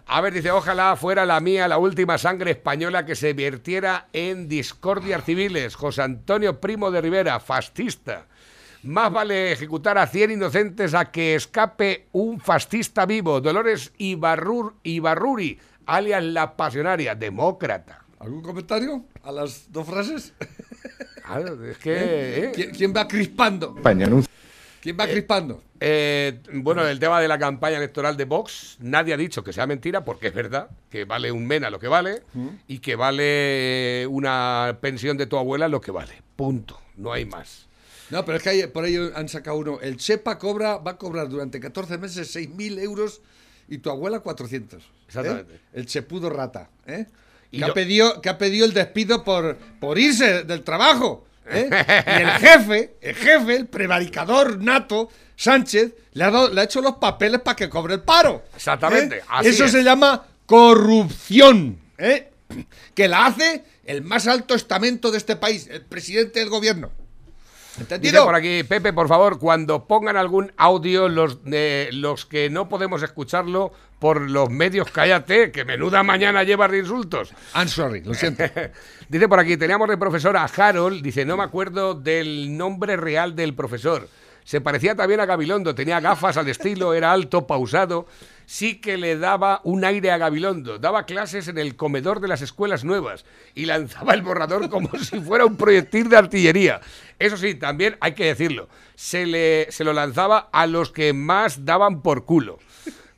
A 0.09 0.21
ver, 0.21 0.33
dice, 0.33 0.53
ojalá 0.53 0.95
fuera 0.95 1.27
la 1.27 1.41
mía 1.41 1.67
la 1.67 1.79
última 1.79 2.17
sangre 2.17 2.53
española 2.53 3.05
que 3.05 3.17
se 3.17 3.33
vertiera 3.33 4.07
en 4.13 4.49
discordias 4.49 5.25
civiles. 5.25 5.75
José 5.75 6.03
Antonio 6.03 6.61
Primo 6.61 6.93
de 6.93 7.01
Rivera, 7.01 7.41
fascista. 7.41 8.27
Más 8.85 9.11
vale 9.13 9.51
ejecutar 9.51 9.99
a 9.99 10.07
100 10.07 10.31
inocentes 10.31 10.95
a 10.95 11.11
que 11.11 11.35
escape 11.35 12.07
un 12.13 12.39
fascista 12.39 13.05
vivo. 13.05 13.41
Dolores 13.41 13.93
Ibarrur, 13.99 14.77
Ibarruri, 14.85 15.59
alias 15.87 16.23
la 16.23 16.57
pasionaria, 16.57 17.17
demócrata. 17.17 18.05
¿Algún 18.21 18.43
comentario 18.43 19.05
a 19.27 19.33
las 19.33 19.71
dos 19.73 19.87
frases? 19.87 20.33
Claro, 21.27 21.65
es 21.69 21.77
que... 21.79 21.93
¿Eh? 21.93 22.45
¿eh? 22.45 22.53
¿Quién, 22.55 22.71
quién 22.71 22.95
va 22.97 23.09
crispando? 23.09 23.75
¿Quién 24.81 24.97
va 24.97 25.09
crispando? 25.09 25.61
Eh, 25.81 26.39
bueno, 26.53 26.87
el 26.87 27.01
tema 27.01 27.21
de 27.21 27.27
la 27.27 27.37
campaña 27.37 27.79
electoral 27.79 28.17
de 28.17 28.25
Vox, 28.27 28.77
nadie 28.79 29.13
ha 29.13 29.17
dicho 29.17 29.43
que 29.43 29.53
sea 29.53 29.67
mentira, 29.67 30.05
porque 30.05 30.29
es 30.29 30.35
verdad, 30.35 30.71
que 30.89 31.05
vale 31.05 31.33
un 31.33 31.45
mena 31.45 31.69
lo 31.69 31.81
que 31.81 31.89
vale 31.89 32.23
y 32.69 32.79
que 32.79 32.95
vale 32.95 34.07
una 34.09 34.79
pensión 34.81 35.17
de 35.17 35.27
tu 35.27 35.37
abuela 35.37 35.67
lo 35.67 35.81
que 35.81 35.91
vale. 35.91 36.23
Punto. 36.37 36.81
No 36.97 37.13
hay 37.13 37.25
más. 37.25 37.67
No, 38.11 38.25
pero 38.25 38.37
es 38.39 38.45
que 38.45 38.51
hay- 38.51 38.67
por 38.69 38.85
ahí 38.85 38.97
han 39.17 39.29
sacado 39.29 39.57
uno. 39.57 39.81
El 39.81 39.97
Chepa 39.97 40.39
cobra, 40.39 40.77
va 40.77 40.93
a 40.93 40.97
cobrar 40.97 41.29
durante 41.29 41.59
14 41.59 41.99
meses 41.99 42.33
6.000 42.37 42.79
euros 42.79 43.21
y 43.69 43.79
tu 43.79 43.91
abuela 43.91 44.21
400. 44.21 44.81
¿eh? 44.81 44.87
Exactamente. 45.09 45.61
El 45.73 45.87
chepudo 45.87 46.31
rata. 46.31 46.71
¿eh? 46.87 47.07
Y 47.51 47.59
que, 47.59 47.65
ha 47.65 47.73
pedido, 47.75 48.21
que 48.21 48.29
ha 48.29 48.39
pedido 48.39 48.67
el 48.67 48.73
despido 48.75 49.23
por, 49.25 49.57
por 49.81 49.99
irse 49.99 50.43
del 50.45 50.63
trabajo. 50.63 51.27
¿eh? 51.49 51.69
Y 51.71 52.23
el 52.23 52.31
jefe, 52.33 52.97
el 53.01 53.15
jefe, 53.15 53.57
el 53.57 53.67
prevaricador 53.67 54.63
nato, 54.63 55.09
Sánchez, 55.37 55.93
le 56.13 56.25
ha, 56.25 56.31
dado- 56.31 56.53
le 56.53 56.61
ha 56.61 56.65
hecho 56.65 56.81
los 56.81 56.97
papeles 56.97 57.41
para 57.41 57.55
que 57.57 57.69
cobre 57.69 57.95
el 57.95 58.01
paro. 58.03 58.43
Exactamente, 58.57 59.19
¿eh? 59.19 59.23
así 59.29 59.49
Eso 59.49 59.65
es. 59.67 59.73
se 59.73 59.83
llama 59.85 60.27
corrupción. 60.47 61.79
¿eh? 61.99 62.31
Que 62.95 63.09
la 63.09 63.27
hace 63.27 63.65
el 63.85 64.03
más 64.03 64.27
alto 64.27 64.55
estamento 64.55 65.11
de 65.11 65.19
este 65.19 65.37
país, 65.37 65.69
el 65.71 65.83
presidente 65.85 66.41
del 66.41 66.49
gobierno. 66.49 66.91
Dice 68.01 68.21
por 68.21 68.35
aquí, 68.35 68.63
Pepe, 68.65 68.93
por 68.93 69.09
favor, 69.09 69.39
cuando 69.39 69.87
pongan 69.87 70.17
algún 70.17 70.53
audio, 70.57 71.09
los, 71.09 71.45
de, 71.45 71.91
los 71.93 72.25
que 72.25 72.49
no 72.49 72.69
podemos 72.69 73.03
escucharlo 73.03 73.73
por 73.99 74.21
los 74.31 74.51
medios, 74.51 74.91
cállate, 74.91 75.51
que 75.53 75.65
menuda 75.65 76.03
mañana 76.03 76.43
lleva 76.43 76.69
de 76.69 76.79
insultos. 76.79 77.33
I'm 77.55 77.69
sorry, 77.69 78.03
lo 78.03 78.15
siento. 78.15 78.45
dice 79.09 79.29
por 79.29 79.39
aquí, 79.39 79.57
teníamos 79.57 79.89
de 79.89 79.99
profesor 79.99 80.37
a 80.37 80.45
Harold, 80.45 81.03
dice, 81.03 81.25
no 81.25 81.37
me 81.37 81.45
acuerdo 81.45 81.95
del 81.95 82.57
nombre 82.57 82.97
real 82.97 83.37
del 83.37 83.55
profesor. 83.55 84.09
Se 84.45 84.61
parecía 84.61 84.95
también 84.95 85.21
a 85.21 85.27
Gabilondo, 85.27 85.75
tenía 85.75 85.99
gafas 86.01 86.37
al 86.37 86.49
estilo, 86.49 86.95
era 86.95 87.11
alto, 87.11 87.47
pausado. 87.47 88.07
Sí 88.47 88.77
que 88.81 88.97
le 88.97 89.19
daba 89.19 89.61
un 89.65 89.85
aire 89.85 90.11
a 90.11 90.19
Gabilondo. 90.19 90.79
Daba 90.79 91.05
clases 91.05 91.49
en 91.49 91.59
el 91.59 91.77
comedor 91.77 92.21
de 92.21 92.29
las 92.29 92.43
escuelas 92.43 92.85
nuevas 92.85 93.25
y 93.55 93.67
lanzaba 93.67 94.15
el 94.15 94.23
borrador 94.23 94.71
como 94.71 94.89
si 94.99 95.21
fuera 95.21 95.45
un 95.45 95.57
proyectil 95.57 96.09
de 96.09 96.17
artillería. 96.17 96.81
Eso 97.19 97.37
sí, 97.37 97.55
también 97.55 97.97
hay 98.01 98.15
que 98.15 98.27
decirlo, 98.27 98.69
se, 98.95 99.27
le, 99.27 99.71
se 99.71 99.85
lo 99.85 99.93
lanzaba 99.93 100.49
a 100.53 100.67
los 100.67 100.91
que 100.91 101.13
más 101.13 101.65
daban 101.65 102.03
por 102.03 102.25
culo. 102.25 102.59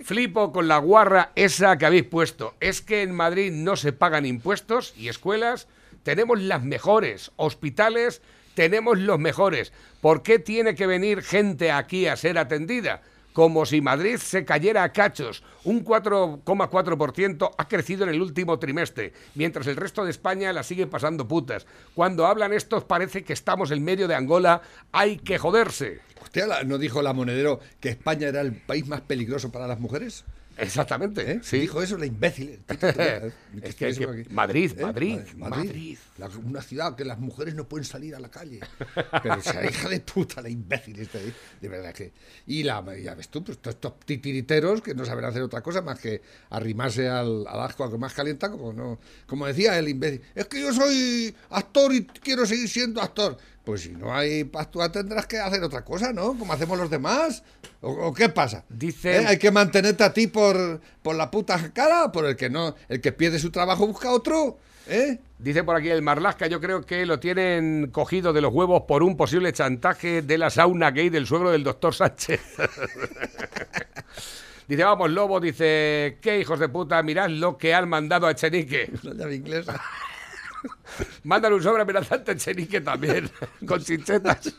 Flipo 0.00 0.52
con 0.52 0.68
la 0.68 0.78
guarra 0.78 1.32
esa 1.34 1.76
que 1.76 1.86
habéis 1.86 2.04
puesto. 2.04 2.54
Es 2.60 2.80
que 2.80 3.02
en 3.02 3.14
Madrid 3.14 3.52
no 3.52 3.76
se 3.76 3.92
pagan 3.92 4.24
impuestos 4.24 4.94
y 4.96 5.08
escuelas. 5.08 5.68
Tenemos 6.04 6.40
las 6.40 6.62
mejores. 6.62 7.32
Hospitales 7.36 8.22
tenemos 8.54 8.98
los 8.98 9.20
mejores. 9.20 9.72
¿Por 10.00 10.24
qué 10.24 10.40
tiene 10.40 10.74
que 10.74 10.88
venir 10.88 11.22
gente 11.22 11.70
aquí 11.70 12.06
a 12.06 12.16
ser 12.16 12.38
atendida? 12.38 13.02
Como 13.38 13.64
si 13.66 13.80
Madrid 13.80 14.16
se 14.16 14.44
cayera 14.44 14.82
a 14.82 14.92
cachos. 14.92 15.44
Un 15.62 15.84
4,4% 15.84 17.50
ha 17.56 17.68
crecido 17.68 18.02
en 18.02 18.10
el 18.10 18.20
último 18.20 18.58
trimestre, 18.58 19.12
mientras 19.36 19.68
el 19.68 19.76
resto 19.76 20.04
de 20.04 20.10
España 20.10 20.52
la 20.52 20.64
sigue 20.64 20.88
pasando 20.88 21.28
putas. 21.28 21.64
Cuando 21.94 22.26
hablan 22.26 22.52
estos 22.52 22.82
parece 22.82 23.22
que 23.22 23.34
estamos 23.34 23.70
en 23.70 23.84
medio 23.84 24.08
de 24.08 24.16
Angola. 24.16 24.60
Hay 24.90 25.18
que 25.18 25.38
joderse. 25.38 26.00
¿Usted 26.20 26.48
no 26.66 26.78
dijo 26.78 27.00
la 27.00 27.12
monedero 27.12 27.60
que 27.78 27.90
España 27.90 28.26
era 28.26 28.40
el 28.40 28.54
país 28.54 28.88
más 28.88 29.02
peligroso 29.02 29.52
para 29.52 29.68
las 29.68 29.78
mujeres? 29.78 30.24
Exactamente, 30.58 31.30
¿Eh? 31.32 31.40
sí. 31.42 31.58
Dijo 31.60 31.80
eso 31.82 31.96
la 31.96 32.06
imbécil. 32.06 32.60
Es 33.62 33.74
que- 33.76 33.88
es 33.88 33.98
que 33.98 34.26
Madrid, 34.30 34.72
¿Eh? 34.76 34.82
Madrid, 34.82 35.18
Madrid. 35.36 35.66
Madrid. 35.66 35.98
La- 36.18 36.28
una 36.44 36.60
ciudad 36.62 36.94
que 36.96 37.04
las 37.04 37.18
mujeres 37.18 37.54
no 37.54 37.68
pueden 37.68 37.84
salir 37.84 38.14
a 38.14 38.20
la 38.20 38.28
calle. 38.30 38.60
Pero 39.22 39.36
o 39.36 39.40
sea, 39.40 39.64
hija 39.64 39.88
de 39.88 40.00
puta, 40.00 40.42
la 40.42 40.48
imbécil 40.48 40.98
esta, 40.98 41.18
¿eh? 41.20 41.32
de 41.60 41.68
verdad 41.68 41.92
que. 41.94 42.12
Y 42.46 42.62
la, 42.64 42.84
ya 42.98 43.14
ves 43.14 43.28
tú, 43.28 43.42
pues 43.44 43.58
todos 43.58 43.76
estos 43.76 44.00
titiriteros 44.00 44.82
que 44.82 44.94
no 44.94 45.04
saben 45.04 45.24
hacer 45.24 45.42
otra 45.42 45.62
cosa 45.62 45.80
más 45.82 45.98
que 46.00 46.20
arrimarse 46.50 47.08
al, 47.08 47.46
al 47.46 47.60
asco 47.60 47.90
que 47.90 47.98
más 47.98 48.12
calienta, 48.14 48.50
como 48.50 48.72
no, 48.72 48.98
como 49.26 49.46
decía 49.46 49.78
el 49.78 49.88
imbécil. 49.88 50.22
Es 50.34 50.46
que 50.46 50.60
yo 50.60 50.72
soy 50.72 51.34
actor 51.50 51.94
y 51.94 52.04
quiero 52.06 52.44
seguir 52.46 52.68
siendo 52.68 53.00
actor. 53.00 53.36
Pues 53.68 53.82
si 53.82 53.90
no 53.90 54.14
hay 54.14 54.50
actuar 54.54 54.90
tendrás 54.90 55.26
que 55.26 55.38
hacer 55.38 55.62
otra 55.62 55.84
cosa, 55.84 56.10
¿no? 56.10 56.28
Como 56.38 56.50
hacemos 56.54 56.78
los 56.78 56.88
demás. 56.88 57.42
¿O, 57.82 57.90
o 57.90 58.14
qué 58.14 58.30
pasa? 58.30 58.64
Dice- 58.70 59.18
¿Eh? 59.18 59.26
Hay 59.26 59.36
que 59.38 59.50
mantenerte 59.50 60.02
a 60.04 60.10
ti 60.14 60.26
por, 60.26 60.80
por 61.02 61.14
la 61.14 61.30
puta 61.30 61.70
cara, 61.74 62.10
por 62.10 62.24
el 62.24 62.34
que 62.34 62.48
no, 62.48 62.74
el 62.88 63.02
que 63.02 63.12
pierde 63.12 63.38
su 63.38 63.50
trabajo 63.50 63.86
busca 63.86 64.10
otro. 64.10 64.56
¿Eh? 64.86 65.18
Dice 65.38 65.64
por 65.64 65.76
aquí 65.76 65.90
el 65.90 66.00
Marlasca, 66.00 66.46
yo 66.46 66.62
creo 66.62 66.80
que 66.80 67.04
lo 67.04 67.20
tienen 67.20 67.90
cogido 67.92 68.32
de 68.32 68.40
los 68.40 68.54
huevos 68.54 68.84
por 68.88 69.02
un 69.02 69.18
posible 69.18 69.52
chantaje 69.52 70.22
de 70.22 70.38
la 70.38 70.48
sauna 70.48 70.90
gay 70.90 71.10
del 71.10 71.26
suegro 71.26 71.50
del 71.50 71.62
doctor 71.62 71.94
Sánchez. 71.94 72.40
dice, 74.66 74.82
vamos, 74.82 75.10
Lobo, 75.10 75.40
dice, 75.40 76.16
qué 76.22 76.40
hijos 76.40 76.58
de 76.58 76.70
puta, 76.70 77.02
mirad 77.02 77.28
lo 77.28 77.58
que 77.58 77.74
han 77.74 77.86
mandado 77.86 78.28
a 78.28 78.30
Echenique. 78.30 78.90
La 79.02 79.12
llave 79.12 79.34
inglesa. 79.34 79.78
Mándale 81.24 81.54
un 81.54 81.62
sobre 81.62 81.82
amenazante 81.82 82.30
a 82.30 82.34
Echenique 82.34 82.80
también, 82.80 83.30
con 83.66 83.80
chinchetas. 83.80 84.54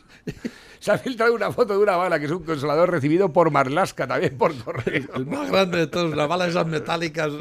Se 0.79 0.91
ha 0.91 0.97
filtrado 0.97 1.33
una 1.33 1.51
foto 1.51 1.73
de 1.73 1.79
una 1.79 1.97
bala 1.97 2.19
que 2.19 2.25
es 2.25 2.31
un 2.31 2.43
consolador 2.43 2.89
recibido 2.89 3.33
por 3.33 3.51
Marlasca, 3.51 4.07
también 4.07 4.37
por 4.37 4.55
correo. 4.63 5.09
El 5.13 5.25
más 5.25 5.51
grande 5.51 5.79
de 5.79 5.87
todos, 5.87 6.15
la 6.15 6.25
bala 6.25 6.47
esas 6.47 6.67
metálicas. 6.67 7.33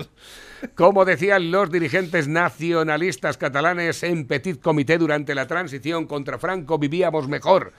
Como 0.74 1.04
decían 1.04 1.52
los 1.52 1.70
dirigentes 1.70 2.26
nacionalistas 2.26 3.36
catalanes 3.36 4.02
en 4.02 4.26
Petit 4.26 4.60
Comité 4.60 4.98
durante 4.98 5.36
la 5.36 5.46
transición 5.46 6.06
contra 6.06 6.38
Franco, 6.38 6.78
vivíamos 6.78 7.28
mejor. 7.28 7.74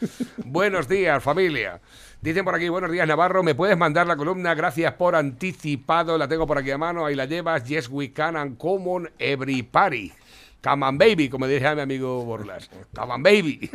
Buenos 0.46 0.88
días, 0.88 1.22
familia. 1.22 1.82
Dicen 2.22 2.46
por 2.46 2.56
aquí, 2.56 2.70
buenos 2.70 2.92
días, 2.92 3.08
Navarro. 3.08 3.44
¿Me 3.44 3.54
puedes 3.56 3.78
mandar 3.78 4.08
la 4.08 4.16
columna? 4.16 4.54
Gracias 4.54 4.94
por 4.94 5.16
anticipado. 5.16 6.18
La 6.18 6.30
tengo 6.30 6.48
por 6.48 6.58
aquí 6.58 6.72
a 6.72 6.78
mano. 6.78 7.06
Ahí 7.06 7.16
la 7.16 7.26
llevas. 7.26 7.66
Yes, 7.66 7.90
we 7.90 8.14
can 8.14 8.38
and 8.38 8.58
common 8.58 9.10
every 9.20 9.64
party. 9.64 10.14
Come 10.62 10.86
on, 10.86 10.98
baby, 10.98 11.30
como 11.30 11.48
decía 11.48 11.74
mi 11.74 11.82
amigo 11.82 12.26
Borlas. 12.26 12.70
Come 12.94 13.14
on, 13.14 13.24
baby. 13.24 13.70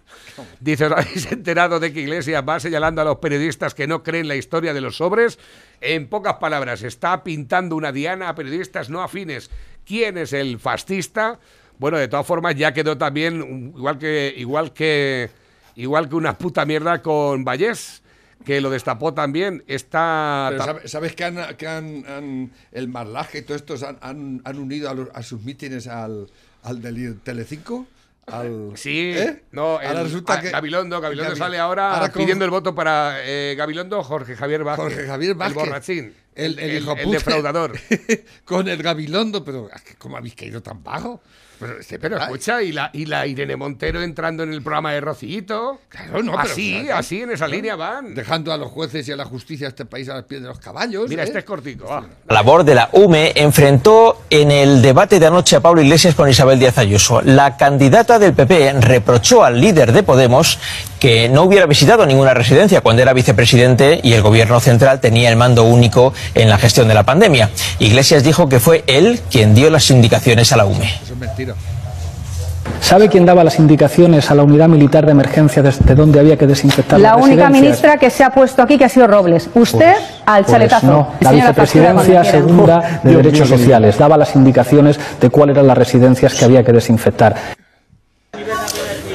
Dice, 0.60 0.86
¿os 0.86 0.92
habéis 0.92 1.32
enterado 1.32 1.80
de 1.80 1.92
que 1.92 2.02
Iglesias 2.02 2.44
va 2.46 2.60
señalando 2.60 3.00
a 3.00 3.04
los 3.04 3.16
periodistas 3.16 3.74
que 3.74 3.86
no 3.86 4.02
creen 4.02 4.28
la 4.28 4.36
historia 4.36 4.74
de 4.74 4.82
los 4.82 4.98
sobres? 4.98 5.38
En 5.80 6.08
pocas 6.08 6.34
palabras, 6.34 6.82
está 6.82 7.24
pintando 7.24 7.74
una 7.74 7.90
diana 7.90 8.28
a 8.28 8.34
periodistas 8.34 8.90
no 8.90 9.02
afines. 9.02 9.50
¿Quién 9.86 10.18
es 10.18 10.34
el 10.34 10.58
fascista? 10.58 11.38
Bueno, 11.78 11.96
de 11.96 12.08
todas 12.08 12.26
formas, 12.26 12.54
ya 12.54 12.72
quedó 12.72 12.98
también, 12.98 13.72
igual 13.74 13.98
que, 13.98 14.34
igual 14.36 14.72
que, 14.74 15.30
igual 15.74 16.08
que 16.08 16.16
una 16.16 16.36
puta 16.36 16.66
mierda 16.66 17.00
con 17.00 17.44
Vallés, 17.44 18.02
que 18.46 18.60
lo 18.62 18.70
destapó 18.70 19.12
también. 19.12 19.62
Está... 19.66 20.46
Pero 20.50 20.58
ta- 20.60 20.64
sabe- 20.66 20.88
¿Sabes 20.88 21.14
que, 21.16 21.24
han, 21.24 21.56
que 21.56 21.66
han, 21.66 22.04
han- 22.06 22.52
el 22.72 22.88
Marlaje 22.88 23.38
y 23.38 23.42
todos 23.42 23.60
estos 23.60 23.82
han, 23.82 23.98
han, 24.00 24.58
unido 24.58 24.88
a, 24.88 24.94
los- 24.94 25.08
a 25.12 25.22
sus 25.22 25.42
mítines 25.42 25.88
al, 25.88 26.28
al 26.62 26.80
del 26.80 27.18
Telecinco? 27.20 27.86
Al, 28.26 28.72
Sí, 28.76 29.12
¿Eh? 29.14 29.42
no, 29.52 29.78
Ahora 29.78 30.02
resulta 30.04 30.34
a- 30.34 30.40
que- 30.40 30.50
Gabilondo, 30.50 31.00
Gabilondo 31.00 31.32
Gabi- 31.32 31.38
sale 31.38 31.58
ahora, 31.58 31.94
ahora 31.94 32.10
con- 32.12 32.22
pidiendo 32.22 32.44
el 32.44 32.50
voto 32.52 32.74
para 32.74 33.16
eh, 33.24 33.54
Gabilondo, 33.56 34.02
Jorge 34.04 34.36
Javier 34.36 34.62
Vázquez. 34.64 34.84
Jorge 34.94 35.06
Javier 35.08 35.34
Vázquez. 35.34 35.62
El 35.62 35.68
borrachín. 35.68 36.14
El, 36.36 36.58
el, 36.58 36.82
hijo 36.82 36.94
el 36.96 37.10
defraudador. 37.10 37.78
con 38.44 38.68
el 38.68 38.82
Gabilondo, 38.82 39.42
pero 39.42 39.70
que 39.84 39.94
¿cómo 39.94 40.18
habéis 40.18 40.34
caído 40.34 40.62
tan 40.62 40.84
bajo? 40.84 41.22
Pero, 41.58 41.82
Sí, 41.82 41.96
pero 41.98 42.18
escucha, 42.18 42.62
y 42.62 42.72
la, 42.72 42.90
y 42.92 43.06
la 43.06 43.26
Irene 43.26 43.56
Montero 43.56 44.02
entrando 44.02 44.42
en 44.42 44.52
el 44.52 44.60
programa 44.60 44.92
de 44.92 45.00
Rocito. 45.00 45.80
Claro, 45.88 46.22
no, 46.22 46.32
pero 46.32 46.42
así, 46.42 46.82
claro, 46.82 46.98
así, 46.98 47.22
en 47.22 47.30
esa 47.30 47.46
¿no? 47.46 47.54
línea 47.54 47.76
van. 47.76 48.14
Dejando 48.14 48.52
a 48.52 48.58
los 48.58 48.70
jueces 48.70 49.08
y 49.08 49.12
a 49.12 49.16
la 49.16 49.24
justicia 49.24 49.66
de 49.66 49.70
este 49.70 49.86
país 49.86 50.06
a 50.10 50.16
los 50.16 50.24
pies 50.24 50.42
de 50.42 50.48
los 50.48 50.58
caballos. 50.58 51.08
Mira, 51.08 51.22
¿eh? 51.22 51.26
este 51.26 51.38
es 51.38 51.44
cortico. 51.46 51.86
va. 51.86 52.06
La 52.28 52.34
labor 52.34 52.64
de 52.64 52.74
la 52.74 52.90
UME 52.92 53.32
enfrentó 53.36 54.24
en 54.28 54.50
el 54.50 54.82
debate 54.82 55.18
de 55.18 55.26
anoche 55.26 55.56
a 55.56 55.60
Pablo 55.60 55.80
Iglesias 55.80 56.14
con 56.14 56.28
Isabel 56.28 56.58
Díaz 56.58 56.76
Ayuso. 56.76 57.22
La 57.22 57.56
candidata 57.56 58.18
del 58.18 58.34
PP 58.34 58.74
reprochó 58.80 59.42
al 59.42 59.58
líder 59.58 59.92
de 59.92 60.02
Podemos 60.02 60.58
que 60.98 61.28
no 61.28 61.42
hubiera 61.42 61.66
visitado 61.66 62.06
ninguna 62.06 62.34
residencia 62.34 62.80
cuando 62.80 63.02
era 63.02 63.12
vicepresidente 63.12 64.00
y 64.02 64.12
el 64.12 64.22
gobierno 64.22 64.60
central 64.60 65.00
tenía 65.00 65.28
el 65.30 65.36
mando 65.36 65.64
único 65.64 66.12
en 66.34 66.48
la 66.48 66.58
gestión 66.58 66.88
de 66.88 66.94
la 66.94 67.02
pandemia. 67.02 67.50
Iglesias 67.78 68.22
dijo 68.24 68.48
que 68.48 68.60
fue 68.60 68.84
él 68.86 69.20
quien 69.30 69.54
dio 69.54 69.70
las 69.70 69.90
indicaciones 69.90 70.52
a 70.52 70.56
la 70.56 70.66
UME. 70.66 70.86
Eso 71.02 71.12
es 71.12 71.18
mentira. 71.18 71.54
¿Sabe 72.80 73.08
quién 73.08 73.24
daba 73.24 73.42
las 73.42 73.58
indicaciones 73.58 74.30
a 74.30 74.34
la 74.34 74.42
unidad 74.42 74.68
militar 74.68 75.06
de 75.06 75.12
emergencia 75.12 75.62
desde 75.62 75.94
donde 75.94 76.20
había 76.20 76.36
que 76.36 76.46
desinfectar 76.46 77.00
La 77.00 77.14
las 77.16 77.22
única 77.24 77.48
ministra 77.48 77.96
que 77.96 78.10
se 78.10 78.22
ha 78.24 78.30
puesto 78.30 78.62
aquí 78.62 78.76
que 78.76 78.84
ha 78.84 78.88
sido 78.88 79.06
Robles. 79.06 79.48
Usted 79.54 79.94
al 80.24 80.44
Pues 80.44 80.52
chaletazo. 80.52 80.86
no, 80.86 81.12
la 81.20 81.32
vicepresidencia 81.32 82.24
segunda 82.24 83.00
de 83.02 83.10
Dios 83.10 83.22
Derechos 83.22 83.48
Sociales 83.48 83.98
daba 83.98 84.16
las 84.16 84.34
indicaciones 84.34 84.98
de 85.20 85.30
cuáles 85.30 85.54
eran 85.54 85.68
las 85.68 85.78
residencias 85.78 86.34
que 86.34 86.44
había 86.44 86.64
que 86.64 86.72
desinfectar. 86.72 87.55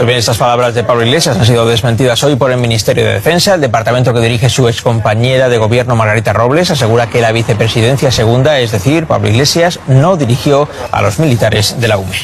Bien, 0.06 0.18
estas 0.18 0.40
palabras 0.40 0.74
de 0.74 0.84
Pablo 0.84 1.06
Iglesias 1.06 1.38
han 1.38 1.46
sido 1.46 1.64
desmentidas 1.68 2.24
hoy 2.24 2.36
por 2.36 2.52
el 2.52 2.58
Ministerio 2.58 3.06
de 3.06 3.14
Defensa. 3.14 3.54
El 3.54 3.62
departamento 3.62 4.12
que 4.14 4.20
dirige 4.20 4.50
su 4.50 4.68
excompañera 4.68 5.48
de 5.48 5.60
gobierno, 5.60 5.96
Margarita 5.96 6.34
Robles, 6.34 6.72
asegura 6.72 7.08
que 7.08 7.22
la 7.22 7.32
vicepresidencia 7.32 8.10
segunda, 8.10 8.60
es 8.60 8.72
decir, 8.72 9.06
Pablo 9.06 9.30
Iglesias, 9.30 9.80
no 9.86 10.18
dirigió 10.18 10.68
a 10.92 11.04
los 11.04 11.20
militares 11.20 11.80
de 11.80 11.88
la 11.88 11.98
UME. 11.98 12.18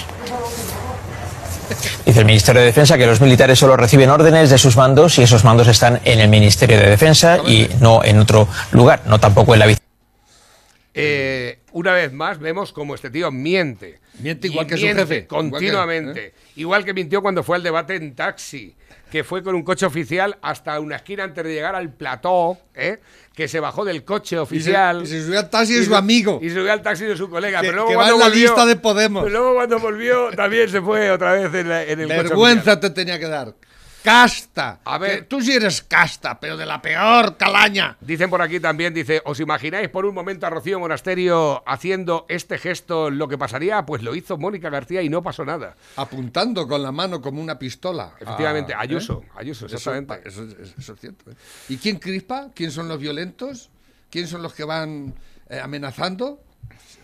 Dice 2.04 2.20
el 2.20 2.26
Ministerio 2.26 2.62
de 2.62 2.68
Defensa 2.68 2.98
que 2.98 3.06
los 3.06 3.22
militares 3.22 3.60
solo 3.60 3.78
reciben 3.78 4.10
órdenes 4.10 4.50
de 4.50 4.58
sus 4.58 4.76
mandos 4.76 5.20
y 5.20 5.22
esos 5.22 5.44
mandos 5.44 5.68
están 5.68 6.00
en 6.04 6.20
el 6.20 6.30
Ministerio 6.30 6.80
de 6.80 6.90
Defensa 6.90 7.38
y 7.46 7.70
no 7.80 8.04
en 8.04 8.20
otro 8.20 8.48
lugar, 8.72 9.02
no 9.06 9.20
tampoco 9.20 9.54
en 9.54 9.60
la 9.60 9.66
vice. 9.68 9.82
Eh, 10.96 11.60
una 11.78 11.94
vez 11.94 12.12
más 12.12 12.40
vemos 12.40 12.74
como 12.74 12.96
este 12.96 13.10
tío 13.10 13.32
miente. 13.32 14.00
Miente 14.20 14.48
Y 14.48 14.52
igual 14.52 14.66
que 14.68 14.78
su 14.78 14.86
jefe. 14.86 15.28
Continuamente. 15.28 16.34
Igual 16.56 16.84
que, 16.84 16.94
mintió 16.94 17.22
cuando 17.22 17.44
fue 17.44 17.56
al 17.58 17.64
debate 17.64 17.96
en 17.96 18.16
taxi, 18.16 18.76
que 19.12 19.24
fue 19.24 19.44
con 19.44 19.54
un 19.54 19.64
coche 19.64 19.86
oficial 19.86 20.38
hasta 20.42 20.80
una 20.80 20.96
esquina 20.96 21.24
antes 21.24 21.44
de 21.44 21.54
llegar 21.54 21.76
al 21.76 21.94
plató, 21.94 22.58
¿eh? 22.74 23.00
que 23.36 23.48
se 23.48 23.60
bajó 23.60 23.86
del 23.86 24.04
coche 24.04 24.40
oficial. 24.40 25.04
y 25.04 25.08
se 25.08 25.24
subió 25.24 25.40
al 25.40 25.50
taxi 25.52 25.74
de 25.76 25.86
su 25.86 25.96
amigo. 25.96 26.40
Y 26.42 26.50
se 26.50 26.56
subió 26.56 26.74
al 26.74 26.82
taxi 26.82 27.06
de 27.06 27.16
su 27.16 27.30
colega. 27.30 27.62
Que- 27.62 27.68
pero 27.68 27.76
luego 27.86 27.90
que 27.92 27.96
va 27.96 28.02
cuando 28.04 28.16
en 28.16 28.20
la 28.22 28.26
volvió, 28.28 28.48
lista 28.48 28.66
de 28.66 28.76
Podemos. 28.76 29.24
pero 29.24 29.38
luego 29.40 29.56
cuando 29.56 29.80
volvió 29.80 30.30
también 30.36 30.68
se 30.70 30.82
fue 30.82 31.12
otra 31.12 31.34
vez 31.34 31.54
en, 31.54 31.70
la- 31.70 31.84
en 31.84 32.00
el 32.00 32.08
coche. 32.08 32.24
Vergüenza 32.24 32.80
te 32.80 32.90
tenía 32.90 33.20
que 33.20 33.28
dar. 33.28 33.54
Casta. 34.08 34.80
A 34.86 34.98
ver. 34.98 35.18
Que 35.18 35.22
tú 35.24 35.42
sí 35.42 35.52
eres 35.52 35.82
casta, 35.82 36.40
pero 36.40 36.56
de 36.56 36.66
la 36.66 36.82
peor 36.82 37.36
calaña. 37.36 37.98
Dicen 38.00 38.30
por 38.30 38.42
aquí 38.42 38.60
también, 38.62 38.94
dice, 38.94 39.22
¿os 39.26 39.38
imagináis 39.42 39.90
por 39.90 40.06
un 40.06 40.16
momento 40.16 40.48
a 40.48 40.50
Rocío 40.50 40.80
Monasterio 40.80 41.62
haciendo 41.68 42.26
este 42.30 42.58
gesto 42.58 43.10
lo 43.10 43.28
que 43.28 43.38
pasaría? 43.38 43.86
Pues 43.86 44.04
lo 44.04 44.16
hizo 44.16 44.38
Mónica 44.38 44.70
García 44.70 45.02
y 45.02 45.10
no 45.10 45.22
pasó 45.22 45.44
nada. 45.44 45.76
Apuntando 45.98 46.68
con 46.70 46.82
la 46.84 46.94
mano 46.94 47.22
como 47.22 47.42
una 47.42 47.60
pistola. 47.60 48.14
Efectivamente, 48.20 48.74
Ah, 48.74 48.80
Ayuso, 48.80 49.24
¿eh? 49.26 49.30
Ayuso, 49.36 49.66
exactamente. 49.66 50.22
Eso, 50.26 50.44
eso- 50.46 50.74
eso 50.78 50.94
es 50.94 51.00
cierto. 51.02 51.30
¿eh? 51.30 51.36
¿Y 51.68 51.76
quién 51.78 51.98
crispa? 52.00 52.50
¿Quién 52.56 52.72
son 52.72 52.88
los 52.88 53.00
violentos? 53.00 53.70
¿Quién 54.10 54.28
son 54.28 54.42
los 54.42 54.54
que 54.54 54.64
van 54.64 55.14
eh, 55.50 55.60
amenazando? 55.60 56.42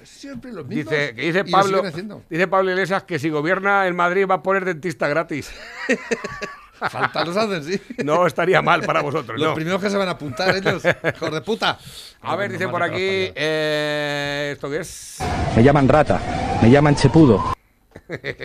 Siempre 0.03 0.53
los 0.53 0.65
mismos. 0.65 0.89
Dice, 0.91 1.15
que 1.15 1.21
dice 1.21 1.43
Pablo, 1.45 1.81
dice 2.29 2.47
Pablo 2.47 2.71
Iglesias 2.71 3.03
que 3.03 3.19
si 3.19 3.29
gobierna 3.29 3.87
en 3.87 3.95
Madrid 3.97 4.25
va 4.29 4.35
a 4.35 4.41
poner 4.43 4.63
dentista 4.63 5.07
gratis. 5.09 5.51
Falta 6.89 7.23
los 7.25 7.35
hacen, 7.37 7.63
sí. 7.63 7.79
No 8.03 8.25
estaría 8.27 8.61
mal 8.61 8.81
para 8.81 9.01
vosotros, 9.01 9.39
Los 9.39 9.49
no. 9.49 9.55
primeros 9.55 9.81
que 9.81 9.89
se 9.89 9.97
van 9.97 10.07
a 10.07 10.11
apuntar 10.11 10.55
ellos, 10.55 10.83
hijos 11.15 11.31
de 11.31 11.41
puta. 11.41 11.77
A 12.21 12.35
ver, 12.35 12.51
dice 12.51 12.67
por 12.67 12.81
aquí, 12.83 12.95
eh, 13.35 14.51
¿esto 14.53 14.69
qué 14.69 14.79
es? 14.79 15.17
Me 15.55 15.63
llaman 15.63 15.87
rata, 15.87 16.19
me 16.61 16.69
llaman 16.69 16.95
chepudo. 16.95 17.53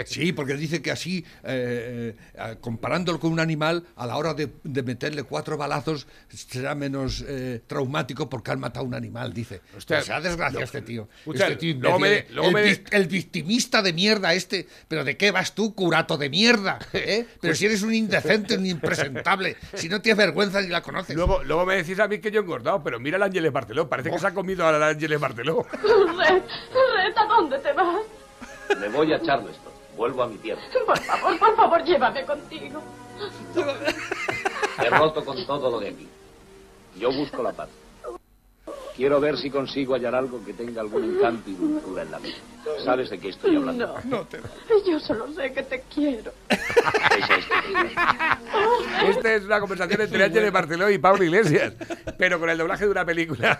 Sí, 0.06 0.32
porque 0.32 0.54
dice 0.54 0.80
que 0.82 0.90
así, 0.90 1.24
eh, 1.44 2.14
eh, 2.34 2.56
comparándolo 2.60 3.18
con 3.20 3.32
un 3.32 3.40
animal, 3.40 3.84
a 3.96 4.06
la 4.06 4.16
hora 4.16 4.34
de, 4.34 4.48
de 4.62 4.82
meterle 4.82 5.24
cuatro 5.24 5.56
balazos 5.56 6.06
será 6.28 6.74
menos 6.74 7.24
eh, 7.26 7.60
traumático 7.66 8.28
porque 8.28 8.50
han 8.52 8.60
matado 8.60 8.84
a 8.84 8.88
un 8.88 8.94
animal, 8.94 9.32
dice. 9.32 9.60
O 9.76 9.80
sea, 9.80 10.20
desgracia 10.20 10.58
no. 10.60 10.64
este 10.64 10.82
tío. 10.82 11.08
Escucha, 11.18 11.44
Este 11.48 11.56
tío 11.56 11.76
luego 11.78 11.98
me- 11.98 12.26
luego 12.30 12.48
el, 12.58 12.64
me- 12.64 12.84
el 12.90 13.06
victimista 13.06 13.82
de 13.82 13.92
mierda 13.92 14.32
este. 14.34 14.66
¿Pero 14.86 15.04
de 15.04 15.16
qué 15.16 15.30
vas 15.30 15.54
tú, 15.54 15.74
curato 15.74 16.16
de 16.16 16.30
mierda? 16.30 16.78
¿eh? 16.92 17.26
Pero 17.28 17.38
Pues 17.40 17.58
si 17.58 17.66
eres 17.66 17.82
un 17.82 17.94
indecente, 17.94 18.56
un 18.56 18.66
impresentable, 18.66 19.56
si 19.74 19.88
no 19.88 20.00
tienes 20.00 20.18
vergüenza 20.18 20.60
ni 20.60 20.68
la 20.68 20.82
conoces. 20.82 21.16
Luego, 21.16 21.42
luego 21.44 21.66
me 21.66 21.76
decís 21.76 21.98
a 21.98 22.08
mí 22.08 22.18
que 22.18 22.30
yo 22.30 22.40
he 22.40 22.42
engordado, 22.44 22.82
pero 22.82 22.98
mira 23.00 23.16
al 23.16 23.22
Ángeles 23.24 23.52
Barteló. 23.52 23.88
Parece 23.88 24.10
que 24.10 24.18
se 24.18 24.26
ha 24.26 24.34
comido 24.34 24.66
al 24.66 24.82
Ángeles 24.82 25.18
Barteló. 25.20 25.66
Red, 25.82 26.42
Red, 26.42 27.16
¿a 27.16 27.26
dónde 27.26 27.58
te 27.58 27.72
vas? 27.72 28.02
Me 28.80 28.88
voy 28.88 29.12
a 29.12 29.20
Charleston. 29.22 29.72
Vuelvo 29.96 30.22
a 30.22 30.28
mi 30.28 30.36
tierra. 30.36 30.60
Por 30.86 30.98
favor, 30.98 31.38
por 31.38 31.56
favor, 31.56 31.84
llévame 31.84 32.24
contigo. 32.24 32.80
He 34.78 34.90
roto 34.90 35.24
con 35.24 35.44
todo 35.46 35.70
lo 35.70 35.80
de 35.80 35.88
aquí. 35.88 36.08
Yo 36.96 37.12
busco 37.12 37.42
la 37.42 37.52
paz. 37.52 37.68
Quiero 38.98 39.20
ver 39.20 39.38
si 39.38 39.48
consigo 39.48 39.94
hallar 39.94 40.16
algo 40.16 40.44
que 40.44 40.52
tenga 40.52 40.80
algún 40.80 41.04
encanto 41.04 41.48
y 41.48 41.54
dulzura 41.54 42.02
en 42.02 42.10
la 42.10 42.18
vida. 42.18 42.34
¿Sabes 42.84 43.08
de 43.08 43.18
qué 43.20 43.28
estoy 43.28 43.54
hablando? 43.54 43.94
No, 44.02 44.26
yo 44.84 44.98
solo 44.98 45.32
sé 45.34 45.52
que 45.52 45.62
te 45.62 45.84
quiero. 45.94 46.32
Esta 49.08 49.34
es 49.36 49.44
una 49.44 49.60
conversación 49.60 50.00
entre 50.00 50.24
Ángeles 50.24 50.50
Barteló 50.50 50.90
y 50.90 50.98
Pablo 50.98 51.22
Iglesias, 51.22 51.74
pero 52.18 52.40
con 52.40 52.50
el 52.50 52.58
doblaje 52.58 52.86
de 52.86 52.90
una 52.90 53.04
película. 53.04 53.56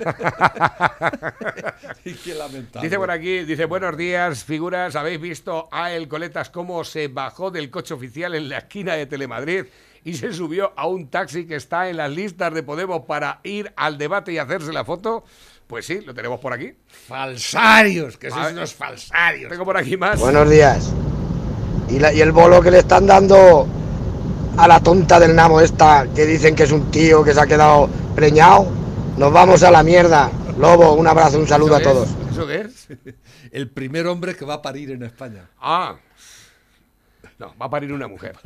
Y 2.04 2.14
qué 2.14 2.34
lamentable. 2.34 2.88
Dice 2.88 2.98
por 2.98 3.12
aquí, 3.12 3.44
dice, 3.44 3.64
buenos 3.66 3.96
días, 3.96 4.42
figuras, 4.42 4.96
¿habéis 4.96 5.20
visto 5.20 5.68
a 5.70 5.92
El 5.92 6.08
Coletas 6.08 6.50
cómo 6.50 6.82
se 6.82 7.06
bajó 7.06 7.52
del 7.52 7.70
coche 7.70 7.94
oficial 7.94 8.34
en 8.34 8.48
la 8.48 8.58
esquina 8.58 8.94
de 8.94 9.06
Telemadrid 9.06 9.66
y 10.04 10.14
se 10.14 10.32
subió 10.32 10.72
a 10.76 10.86
un 10.86 11.08
taxi 11.08 11.46
que 11.46 11.56
está 11.56 11.88
en 11.88 11.96
las 11.98 12.10
listas 12.10 12.52
de 12.54 12.62
Podemos 12.62 13.02
para 13.06 13.40
ir 13.44 13.72
al 13.76 13.98
debate 13.98 14.32
y 14.32 14.38
hacerse 14.38 14.72
la 14.72 14.84
foto? 14.84 15.24
Pues 15.66 15.84
sí, 15.86 16.00
lo 16.00 16.14
tenemos 16.14 16.40
por 16.40 16.52
aquí. 16.52 16.72
Falsarios, 17.06 18.16
que 18.16 18.28
A 18.28 18.30
sois 18.30 18.52
unos 18.52 18.74
falsarios. 18.74 19.50
Tengo 19.50 19.64
por 19.64 19.76
aquí 19.76 19.96
más. 19.96 20.18
Buenos 20.18 20.48
días. 20.48 20.92
¿Y, 21.90 21.98
la- 21.98 22.12
y 22.12 22.20
el 22.20 22.32
bolo 22.32 22.60
que 22.62 22.70
le 22.70 22.78
están 22.78 23.06
dando 23.06 23.66
a 24.56 24.66
la 24.66 24.80
tonta 24.80 25.20
del 25.20 25.34
Namo 25.34 25.60
esta, 25.60 26.06
que 26.14 26.24
dicen 26.26 26.54
que 26.54 26.62
es 26.64 26.72
un 26.72 26.90
tío 26.90 27.22
que 27.22 27.34
se 27.34 27.40
ha 27.40 27.46
quedado 27.46 27.88
preñado? 28.14 28.66
Nos 29.18 29.32
vamos 29.32 29.62
a 29.62 29.70
la 29.70 29.82
mierda. 29.82 30.30
Lobo, 30.58 30.94
un 30.94 31.06
abrazo, 31.06 31.38
un 31.38 31.46
saludo 31.46 31.76
a 31.76 31.80
¿Eso 31.80 31.90
todos. 31.92 32.08
es? 32.08 32.32
¿Eso 32.32 32.46
qué 32.46 32.60
es? 32.60 32.86
El 33.52 33.70
primer 33.70 34.06
hombre 34.06 34.34
que 34.36 34.44
va 34.44 34.54
a 34.54 34.62
parir 34.62 34.90
en 34.90 35.02
España. 35.02 35.50
Ah. 35.60 35.96
No, 37.38 37.54
va 37.56 37.66
a 37.66 37.70
parir 37.70 37.92
una 37.92 38.08
mujer. 38.08 38.36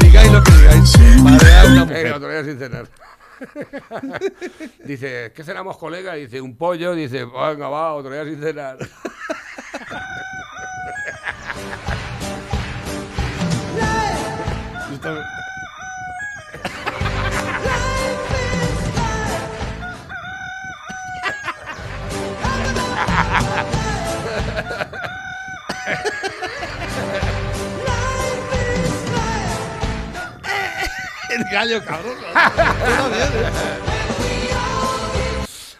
Digáis 0.00 0.32
lo 0.32 0.42
que 0.42 0.52
digáis. 0.52 0.98
Parirá 1.24 1.64
una 1.66 1.84
mujer. 1.86 2.20
Día 2.20 2.44
sin 2.44 2.58
cenar. 2.58 2.88
dice, 4.84 5.32
¿qué 5.34 5.42
cenamos, 5.42 5.78
colega? 5.78 6.12
Dice, 6.12 6.42
un 6.42 6.56
pollo. 6.56 6.94
Dice, 6.94 7.24
venga, 7.24 7.68
va, 7.68 7.94
otro 7.94 8.12
día 8.12 8.24
sin 8.24 8.42
cenar. 8.42 8.76
Cabrón. 31.52 32.16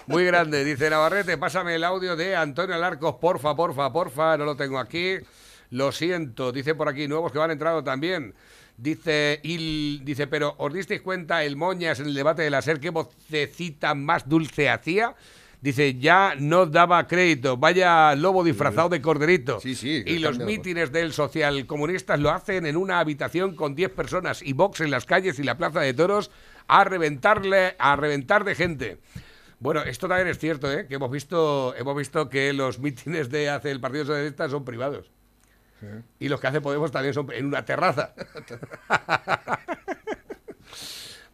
Muy 0.07 0.27
grande, 0.27 0.65
dice 0.65 0.91
Navarrete, 0.91 1.39
pásame 1.39 1.77
el 1.77 1.85
audio 1.85 2.15
de 2.15 2.37
Antonio 2.37 2.75
Alarcos, 2.75 3.15
porfa, 3.15 3.57
porfa, 3.57 3.91
porfa, 3.91 4.37
no 4.37 4.45
lo 4.45 4.55
tengo 4.55 4.79
aquí. 4.79 5.17
Lo 5.71 5.91
siento, 5.91 6.53
dice 6.53 6.75
por 6.75 6.91
aquí, 6.91 7.09
nuevos 7.09 7.33
que 7.33 7.39
van 7.39 7.53
entrando 7.53 7.83
también. 7.83 8.35
Dice, 8.77 9.41
Il, 9.45 10.05
dice, 10.05 10.27
pero 10.27 10.55
¿os 10.59 10.75
disteis 10.75 11.01
cuenta 11.01 11.43
el 11.43 11.57
Moñas 11.57 12.01
en 12.01 12.07
el 12.07 12.15
debate 12.15 12.43
de 12.43 12.51
la 12.51 12.61
SER 12.61 12.79
qué 12.79 12.91
vocecita 12.91 13.95
más 13.95 14.29
dulce 14.29 14.69
hacía? 14.69 15.15
Dice, 15.63 15.95
ya 15.95 16.35
no 16.37 16.67
daba 16.67 17.07
crédito, 17.07 17.57
vaya 17.57 18.17
lobo 18.17 18.43
disfrazado 18.43 18.89
de 18.89 19.01
corderito. 19.01 19.61
Sí, 19.61 19.77
sí. 19.77 20.03
Y 20.05 20.19
los 20.19 20.41
mítines 20.41 20.91
del 20.91 21.13
socialcomunistas 21.13 22.19
lo 22.19 22.31
hacen 22.31 22.67
en 22.67 22.77
una 22.77 22.99
habitación 22.99 23.55
con 23.55 23.77
10 23.77 23.93
personas 23.93 24.43
y 24.43 24.55
box 24.55 24.81
en 24.81 24.91
las 24.91 25.07
calles 25.07 25.39
y 25.39 25.45
la 25.45 25.57
plaza 25.57 25.81
de 25.81 25.95
toros 25.95 26.33
a 26.67 26.83
reventarle, 26.83 27.77
a 27.79 27.95
reventar 27.95 28.43
de 28.43 28.57
gente. 28.57 28.99
Bueno, 29.61 29.83
esto 29.83 30.09
también 30.09 30.27
es 30.27 30.41
cierto, 30.41 30.71
¿eh? 30.71 30.89
que 30.89 30.97
hemos 30.97 31.13
visto, 31.13 31.77
hemos 31.77 31.97
visto 31.97 32.29
que 32.29 32.53
los 32.53 32.81
mítines 32.81 33.31
de 33.31 33.49
hace 33.49 33.71
el 33.71 33.81
Partido 33.81 34.05
Socialista 34.05 34.49
son 34.49 34.65
privados. 34.65 35.13
Y 36.19 36.29
los 36.29 36.41
que 36.41 36.47
hace 36.49 36.61
Podemos 36.61 36.91
también 36.91 37.15
son 37.15 37.31
en 37.33 37.47
una 37.47 37.65
terraza. 37.65 38.15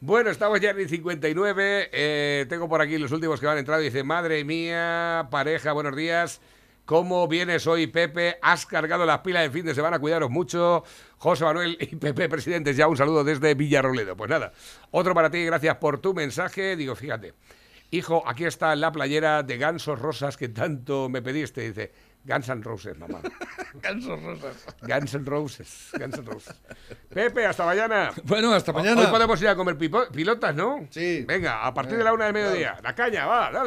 bueno, 0.00 0.30
estamos 0.30 0.60
ya 0.60 0.70
en 0.70 0.78
el 0.78 0.88
59. 0.88 1.90
eh, 1.92 2.46
tengo 2.48 2.68
por 2.68 2.80
aquí 2.80 2.98
los 2.98 3.10
últimos 3.10 3.40
que 3.40 3.46
van 3.46 3.58
entrando. 3.58 3.82
Dice, 3.82 4.04
madre 4.04 4.44
mía, 4.44 5.26
pareja, 5.30 5.72
buenos 5.72 5.96
días. 5.96 6.40
¿Cómo 6.84 7.26
vienes 7.26 7.66
hoy, 7.66 7.88
Pepe? 7.88 8.38
¿Has 8.40 8.64
cargado 8.64 9.04
las 9.04 9.18
pilas 9.18 9.42
de 9.42 9.50
fin 9.50 9.66
de 9.66 9.74
semana? 9.74 9.98
Cuidaros 9.98 10.30
mucho. 10.30 10.84
José 11.18 11.44
Manuel 11.44 11.76
y 11.80 11.96
Pepe, 11.96 12.28
presidentes, 12.28 12.76
ya 12.76 12.86
un 12.86 12.96
saludo 12.96 13.24
desde 13.24 13.54
Villarroledo. 13.54 14.16
Pues 14.16 14.30
nada, 14.30 14.52
otro 14.92 15.14
para 15.14 15.30
ti, 15.30 15.44
gracias 15.44 15.76
por 15.76 16.00
tu 16.00 16.14
mensaje. 16.14 16.76
Digo, 16.76 16.94
fíjate, 16.94 17.34
hijo, 17.90 18.22
aquí 18.26 18.44
está 18.44 18.76
la 18.76 18.92
playera 18.92 19.42
de 19.42 19.58
gansos 19.58 19.98
rosas 19.98 20.36
que 20.36 20.48
tanto 20.48 21.08
me 21.08 21.22
pediste. 21.22 21.60
Dice, 21.62 21.92
Guns 22.28 22.48
N' 22.50 22.62
Roses, 22.62 22.98
mamá. 22.98 23.20
Gansos 23.82 24.22
rosas. 24.22 24.66
Guns 24.82 25.14
N' 25.14 25.24
Roses, 25.24 25.90
Guns 25.98 26.18
N' 26.18 26.26
Roses. 26.26 26.54
Pepe, 27.08 27.46
hasta 27.46 27.64
mañana. 27.64 28.10
Bueno, 28.24 28.52
hasta 28.52 28.70
mañana. 28.70 29.00
Hoy 29.00 29.06
podemos 29.06 29.40
ir 29.40 29.48
a 29.48 29.56
comer 29.56 29.78
pilotas, 29.78 30.54
¿no? 30.54 30.86
Sí. 30.90 31.24
Venga, 31.26 31.64
a 31.66 31.72
partir 31.72 31.96
de 31.96 32.04
la 32.04 32.12
una 32.12 32.26
del 32.26 32.34
mediodía. 32.34 32.78
La 32.82 32.94
caña, 32.94 33.24
va, 33.24 33.50
dale. 33.50 33.66